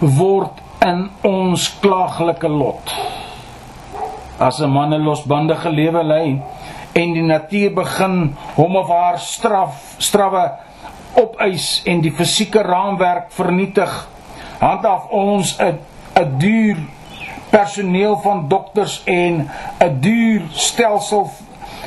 word 0.00 0.58
in 0.82 1.06
ons 1.22 1.68
klaaglike 1.80 2.48
lot. 2.50 2.90
As 4.38 4.58
'n 4.60 4.70
man 4.70 4.94
'n 4.94 5.04
losbandige 5.04 5.70
lewe 5.70 6.02
lei 6.02 6.42
en 6.92 7.12
die 7.12 7.22
natuur 7.22 7.74
begin 7.74 8.36
hom 8.54 8.76
of 8.76 8.88
haar 8.88 9.18
straf 9.18 9.94
strawwe 9.98 10.52
opeis 11.14 11.82
en 11.86 12.00
die 12.00 12.12
fisieke 12.12 12.62
raamwerk 12.62 13.30
vernietig, 13.30 14.08
handhaaf 14.58 15.08
ons 15.10 15.56
'n 15.58 15.78
'n 16.14 16.38
duur 16.38 16.76
personeel 17.50 18.16
van 18.16 18.48
dokters 18.48 19.02
en 19.04 19.50
'n 19.78 20.00
duur 20.00 20.42
stelsel 20.50 21.30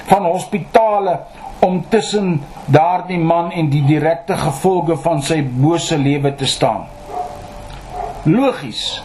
van 0.07 0.25
hospitale 0.25 1.19
om 1.59 1.81
tussen 1.89 2.41
daardie 2.65 3.19
man 3.19 3.51
en 3.51 3.69
die 3.69 3.83
direkte 3.85 4.37
gevolge 4.37 4.97
van 5.03 5.21
sy 5.25 5.41
bose 5.43 5.97
lewe 5.97 6.33
te 6.35 6.47
staan. 6.47 6.85
Logies 8.27 9.01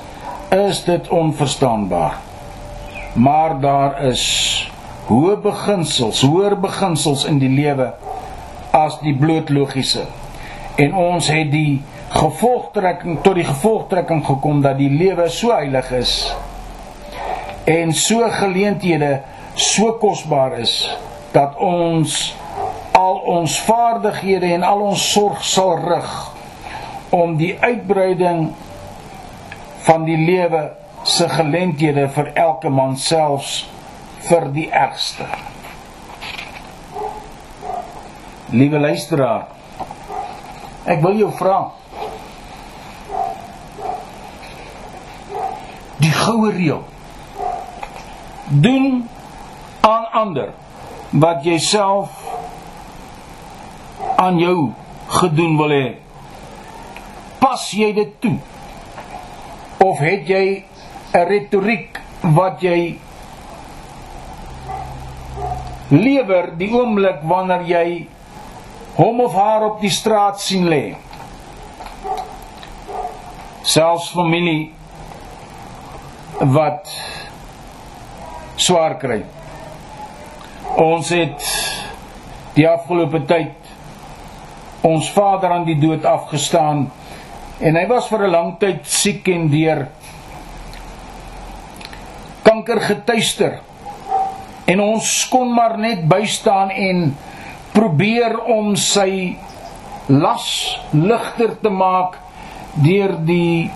is 0.52 0.84
dit 0.84 1.08
onverstaanbaar. 1.08 2.18
Maar 3.12 3.58
daar 3.60 4.02
is 4.08 4.24
hoë 5.08 5.36
beginsels, 5.42 6.22
hoër 6.24 6.56
beginsels 6.60 7.24
in 7.28 7.40
die 7.42 7.50
lewe 7.52 7.90
as 8.72 8.98
die 9.02 9.14
bloot 9.16 9.50
logiese. 9.52 10.06
En 10.80 10.94
ons 10.96 11.28
het 11.28 11.50
die 11.52 11.82
gevolgtrekking 12.12 13.20
tot 13.24 13.36
die 13.40 13.48
gevolgtrekking 13.48 14.24
gekom 14.26 14.62
dat 14.64 14.78
die 14.80 14.90
lewe 14.92 15.28
so 15.32 15.52
heilig 15.52 15.90
is 15.96 16.14
en 17.64 17.92
so 17.94 18.26
geleenthede 18.30 19.20
so 19.54 19.92
kosbaar 20.00 20.58
is 20.58 20.74
dat 21.32 21.56
ons 21.56 22.34
al 22.92 23.18
ons 23.36 23.58
vaardighede 23.66 24.52
en 24.54 24.62
al 24.62 24.80
ons 24.92 25.04
sorg 25.12 25.44
sal 25.44 25.76
rig 25.80 26.12
om 27.12 27.36
die 27.36 27.56
uitbreiding 27.60 28.52
van 29.86 30.04
die 30.04 30.16
lewe 30.16 30.70
se 31.02 31.28
geleenthede 31.28 32.06
vir 32.14 32.30
elke 32.38 32.70
man 32.70 32.96
selfs 32.96 33.62
vir 34.28 34.46
die 34.54 34.68
ergste. 34.70 35.26
Liewe 38.52 38.78
luisteraar, 38.78 39.48
ek 40.84 41.00
wil 41.02 41.18
jou 41.18 41.30
vra. 41.36 41.58
Die 46.02 46.12
goue 46.12 46.52
reël. 46.52 46.84
Doen 48.62 49.08
aan 49.82 50.06
ander 50.12 50.52
wat 51.10 51.44
jy 51.44 51.58
self 51.58 52.10
aan 54.16 54.38
jou 54.38 54.72
gedoen 55.20 55.56
wil 55.58 55.74
hê. 55.74 55.86
Pas 57.42 57.64
jy 57.74 57.92
dit 57.96 58.12
toe? 58.22 58.36
Of 59.82 59.98
het 59.98 60.28
jy 60.28 60.64
'n 61.12 61.26
retoriek 61.28 61.98
wat 62.22 62.62
jy 62.62 62.98
lewer 65.90 66.56
die 66.56 66.70
oomblik 66.72 67.20
wanneer 67.22 67.62
jy 67.66 68.08
hom 68.96 69.20
of 69.20 69.34
haar 69.34 69.66
op 69.66 69.80
die 69.80 69.90
straat 69.90 70.40
sien 70.40 70.68
lê. 70.68 70.96
Selfs 73.62 74.10
familie 74.14 74.72
wat 76.40 76.88
swaar 78.56 78.96
kry. 78.98 79.22
Ons 80.80 81.10
het 81.12 81.42
die 82.56 82.64
afgelope 82.68 83.20
tyd 83.28 83.58
ons 84.88 85.10
vader 85.12 85.52
aan 85.52 85.66
die 85.66 85.76
dood 85.78 86.04
afgestaan 86.08 86.86
en 87.60 87.76
hy 87.76 87.82
was 87.90 88.08
vir 88.08 88.24
'n 88.26 88.30
lang 88.32 88.58
tyd 88.58 88.86
siek 88.88 89.28
en 89.28 89.48
deur 89.50 89.88
kanker 92.42 92.80
getuister. 92.80 93.60
En 94.66 94.80
ons 94.80 95.28
kon 95.28 95.52
maar 95.54 95.78
net 95.78 96.08
bystaan 96.08 96.70
en 96.70 97.16
probeer 97.72 98.38
om 98.38 98.76
sy 98.76 99.36
las 100.08 100.78
ligter 100.92 101.60
te 101.60 101.68
maak 101.68 102.16
deur 102.74 103.16
die 103.24 103.70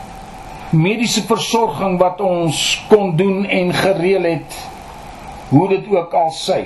mediese 0.71 1.23
versorging 1.23 1.99
wat 1.99 2.21
ons 2.21 2.85
kon 2.89 3.17
doen 3.17 3.45
en 3.45 3.73
gereël 3.73 4.25
het 4.25 4.57
hoe 5.49 5.69
dit 5.69 5.87
ook 5.89 6.15
al 6.15 6.31
sy 6.31 6.65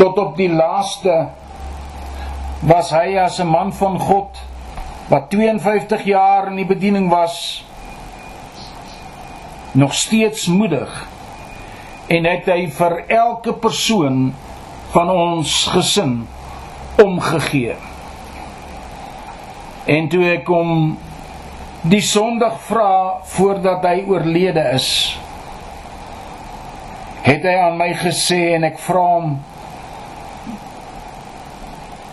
tot 0.00 0.18
op 0.18 0.36
die 0.36 0.48
laaste 0.48 1.28
was 2.64 2.88
hy 2.96 3.18
as 3.20 3.36
'n 3.40 3.46
man 3.46 3.72
van 3.72 3.98
God 4.00 4.38
wat 5.08 5.28
52 5.30 6.04
jaar 6.04 6.46
in 6.48 6.56
die 6.56 6.66
bediening 6.66 7.10
was 7.10 7.64
nog 9.72 9.94
steeds 9.94 10.46
moedig 10.46 11.08
en 12.06 12.24
het 12.24 12.48
hy 12.48 12.70
vir 12.70 13.04
elke 13.06 13.52
persoon 13.52 14.32
van 14.90 15.10
ons 15.10 15.66
gesin 15.66 16.26
omgegee. 17.02 17.76
En 19.84 20.08
toe 20.08 20.24
ek 20.32 20.46
hom 20.46 20.98
die 21.82 22.02
Sondag 22.02 22.56
vra 22.60 23.20
voordat 23.22 23.84
hy 23.84 24.04
oorlede 24.08 24.64
is, 24.74 25.18
het 27.22 27.42
hy 27.42 27.54
aan 27.54 27.76
my 27.76 27.92
gesê 27.94 28.54
en 28.56 28.64
ek 28.64 28.78
vra 28.78 29.06
hom 29.14 29.38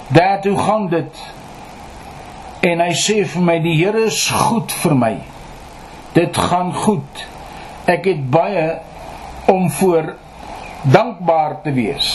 Dad, 0.08 0.46
hoe 0.46 0.58
gaan 0.58 0.88
dit? 0.88 1.24
En 2.60 2.80
hy 2.80 2.94
sê 2.96 3.26
vir 3.28 3.44
my 3.44 3.58
die 3.60 3.76
Here 3.76 4.06
is 4.08 4.22
goed 4.32 4.72
vir 4.84 4.94
my. 4.96 5.16
Dit 6.16 6.38
gaan 6.40 6.72
goed. 6.72 7.24
Ek 7.92 8.08
het 8.08 8.22
baie 8.32 8.70
om 9.52 9.68
voor 9.80 10.14
dankbaar 10.94 11.58
te 11.66 11.74
wees. 11.76 12.08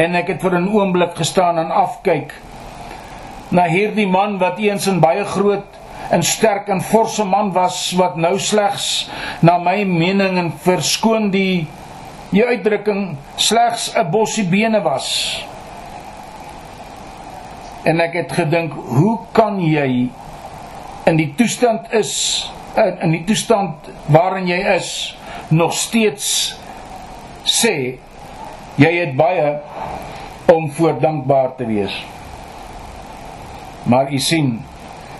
En 0.00 0.16
ek 0.16 0.32
het 0.32 0.40
vir 0.40 0.56
'n 0.60 0.72
oomblik 0.72 1.12
gestaan 1.16 1.58
en 1.58 1.70
afkyk 1.70 2.32
na 3.50 3.66
hierdie 3.68 4.08
man 4.08 4.38
wat 4.38 4.58
eens 4.58 4.88
'n 4.88 5.00
baie 5.00 5.24
groot 5.24 5.66
en 6.10 6.22
sterk 6.22 6.68
en 6.68 6.80
forse 6.80 7.24
man 7.24 7.52
was 7.52 7.92
wat 7.92 8.16
nou 8.16 8.38
slegs 8.38 9.10
na 9.40 9.58
my 9.58 9.84
mening 9.84 10.38
en 10.38 10.52
verskoon 10.52 11.30
die 11.30 11.66
die 12.30 12.46
uitdrukking 12.46 13.16
slegs 13.36 13.92
'n 13.94 14.10
bossie 14.10 14.44
bene 14.44 14.82
was 14.82 15.44
en 17.82 18.00
ek 18.00 18.16
het 18.18 18.32
gedink 18.32 18.72
hoe 18.72 19.18
kan 19.32 19.60
jy 19.64 20.08
in 21.08 21.16
die 21.16 21.32
toestand 21.36 21.92
is 21.96 22.12
in 22.76 23.10
die 23.10 23.24
toestand 23.26 23.88
waarin 24.12 24.46
jy 24.48 24.60
is 24.76 24.90
nog 25.48 25.74
steeds 25.74 26.54
sê 27.44 27.98
jy 28.80 28.92
het 29.00 29.16
baie 29.18 29.58
om 30.50 30.70
voor 30.70 31.00
dankbaar 31.00 31.54
te 31.56 31.66
wees. 31.66 31.94
Maar 33.82 34.12
u 34.12 34.18
sien 34.18 34.60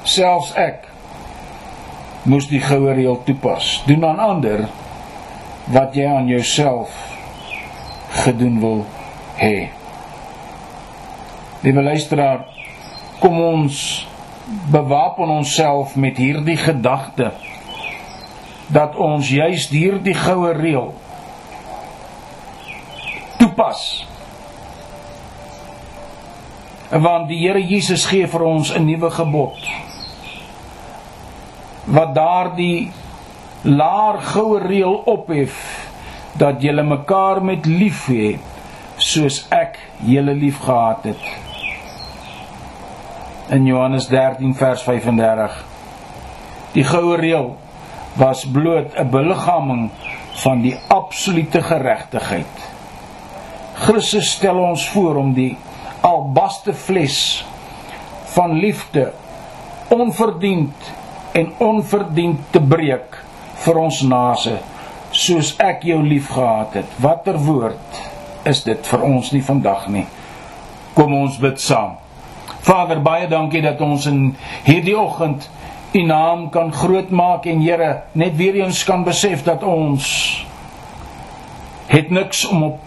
selfs 0.02 0.52
ek 0.58 0.86
moes 2.22 2.48
die 2.50 2.60
goue 2.60 2.94
reël 2.94 3.20
toepas. 3.24 3.80
Doen 3.86 4.04
aan 4.06 4.18
ander 4.20 4.66
wat 5.70 5.94
jy 5.96 6.06
aan 6.06 6.28
jouself 6.28 6.92
gedoen 8.24 8.58
wil 8.60 8.80
hê. 9.40 9.70
Liewe 11.60 11.82
luisteraar, 11.82 12.46
kom 13.20 13.40
ons 13.40 14.06
bewapen 14.72 15.28
onsself 15.28 15.96
met 15.96 16.16
hierdie 16.16 16.56
gedagte 16.56 17.30
dat 18.72 18.96
ons 18.96 19.28
juis 19.28 19.68
hierdie 19.70 20.14
goue 20.14 20.52
reël 20.56 20.94
toepas. 23.40 23.82
Want 26.90 27.28
die 27.30 27.38
Here 27.44 27.62
Jesus 27.62 28.06
gee 28.10 28.26
vir 28.26 28.42
ons 28.42 28.72
'n 28.74 28.84
nuwe 28.84 29.10
gebod 29.10 29.70
wat 31.90 32.14
daardie 32.14 32.90
laar 33.62 34.20
goue 34.32 34.58
reël 34.58 35.02
ophef 35.10 35.54
dat 36.38 36.62
julle 36.62 36.82
mekaar 36.82 37.42
met 37.44 37.66
lief 37.66 38.06
hê 38.06 38.38
soos 38.96 39.46
ek 39.50 39.78
julle 40.06 40.34
liefgehad 40.34 41.04
het 41.10 41.49
in 43.50 43.66
Johannes 43.66 44.06
13 44.06 44.54
vers 44.54 44.82
35. 44.82 45.64
Die 46.72 46.84
goue 46.86 47.16
reël 47.18 47.56
was 48.18 48.44
bloot 48.46 48.94
'n 48.94 49.10
beliggaaming 49.10 49.90
van 50.42 50.62
die 50.62 50.76
absolute 50.88 51.62
geregtigheid. 51.62 52.70
Christus 53.74 54.30
stel 54.30 54.58
ons 54.58 54.88
voor 54.88 55.16
om 55.16 55.32
die 55.34 55.56
albaste 56.00 56.74
fles 56.74 57.44
van 58.24 58.52
liefde 58.52 59.12
onverdiend 59.88 60.92
en 61.32 61.52
onverdiend 61.58 62.40
te 62.50 62.60
breek 62.60 63.24
vir 63.54 63.76
ons 63.76 64.02
nase 64.02 64.58
soos 65.10 65.54
ek 65.58 65.82
jou 65.82 66.02
liefgehad 66.02 66.74
het. 66.74 66.86
Watter 66.96 67.38
woord 67.38 68.02
is 68.42 68.62
dit 68.62 68.86
vir 68.86 69.02
ons 69.02 69.32
nie 69.32 69.42
vandag 69.42 69.88
nie. 69.88 70.06
Kom 70.94 71.14
ons 71.14 71.38
bid 71.38 71.60
saam. 71.60 71.98
Vader, 72.60 73.00
baie 73.02 73.28
dankie 73.28 73.62
dat 73.64 73.80
ons 73.80 74.06
in 74.06 74.36
hierdie 74.66 74.98
oggend 74.98 75.48
U 75.90 76.02
naam 76.06 76.50
kan 76.54 76.68
grootmaak 76.72 77.48
en 77.50 77.62
Here, 77.64 78.02
net 78.12 78.36
weer 78.38 78.60
eens 78.60 78.84
kan 78.86 79.02
besef 79.04 79.42
dat 79.42 79.64
ons 79.66 80.06
het 81.90 82.10
niks 82.10 82.44
om 82.46 82.62
op 82.62 82.78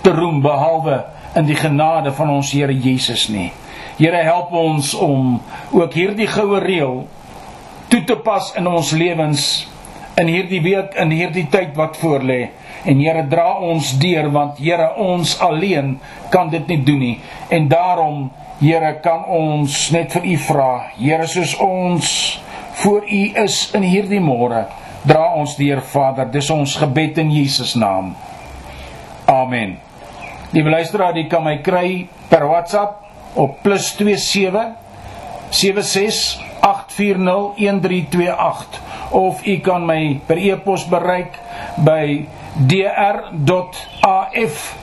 te 0.00 0.10
roem 0.10 0.40
behalwe 0.40 1.02
in 1.36 1.44
die 1.44 1.58
genade 1.58 2.12
van 2.16 2.30
ons 2.38 2.54
Here 2.56 2.72
Jesus 2.72 3.26
nie. 3.28 3.50
Here, 3.98 4.22
help 4.24 4.52
ons 4.56 4.94
om 4.94 5.42
ook 5.72 5.92
hierdie 5.92 6.28
goue 6.32 6.60
reël 6.64 7.04
toe 7.92 8.02
te 8.04 8.16
pas 8.16 8.48
in 8.56 8.66
ons 8.66 8.90
lewens 8.96 9.66
in 10.16 10.30
hierdie 10.32 10.62
week 10.64 10.96
in 10.96 11.12
hierdie 11.12 11.46
tyd 11.52 11.76
wat 11.76 11.98
voorlê. 12.00 12.46
En 12.86 13.00
Here, 13.02 13.26
dra 13.26 13.48
ons 13.66 13.92
deur 13.98 14.30
want 14.30 14.58
Here, 14.62 14.92
ons 15.02 15.36
alleen 15.42 15.96
kan 16.30 16.50
dit 16.50 16.66
nie 16.70 16.82
doen 16.86 17.02
nie. 17.02 17.16
En 17.50 17.68
daarom 17.68 18.28
Here 18.60 18.94
kan 19.04 19.24
ons 19.28 19.90
net 19.92 20.14
vir 20.16 20.28
u 20.32 20.36
vra. 20.46 20.70
Here 20.96 21.26
soos 21.28 21.56
ons 21.60 22.12
voor 22.80 23.02
u 23.08 23.22
is 23.42 23.58
in 23.76 23.84
hierdie 23.84 24.20
môre, 24.20 24.66
dra 25.04 25.32
ons 25.36 25.56
deur 25.58 25.82
Vader. 25.92 26.28
Dis 26.32 26.50
ons 26.52 26.76
gebed 26.80 27.18
in 27.20 27.32
Jesus 27.32 27.74
naam. 27.76 28.14
Amen. 29.26 29.76
Liewe 30.54 30.70
luisteraar, 30.70 31.16
jy 31.18 31.26
kan 31.28 31.44
my 31.44 31.58
kry 31.64 32.06
per 32.30 32.46
WhatsApp 32.48 33.02
op 33.36 33.58
+27 33.64 34.76
76 35.50 36.38
840 36.60 37.56
1328 37.58 38.80
of 39.10 39.42
u 39.46 39.56
kan 39.60 39.84
my 39.86 40.20
per 40.26 40.38
e-pos 40.40 40.86
bereik 40.90 41.36
by 41.76 42.24
dr.af 43.44 44.76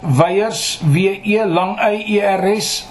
.weyers 0.00 0.80
w 0.82 1.20
e 1.24 1.44
lang 1.44 1.78
y 1.80 2.18
e 2.18 2.20
r 2.20 2.60
s 2.60 2.86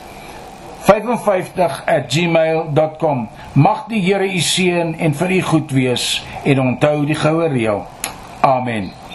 55@gmail.com 0.86 3.30
Mag 3.54 3.86
die 3.88 4.02
Here 4.02 4.26
u 4.26 4.40
seën 4.40 4.96
en 4.98 5.14
vir 5.14 5.32
u 5.32 5.42
goed 5.42 5.72
wees 5.72 6.26
en 6.44 6.60
onthou 6.60 7.06
die 7.06 7.16
goue 7.16 7.48
reël. 7.48 7.86
Amen. 8.42 8.99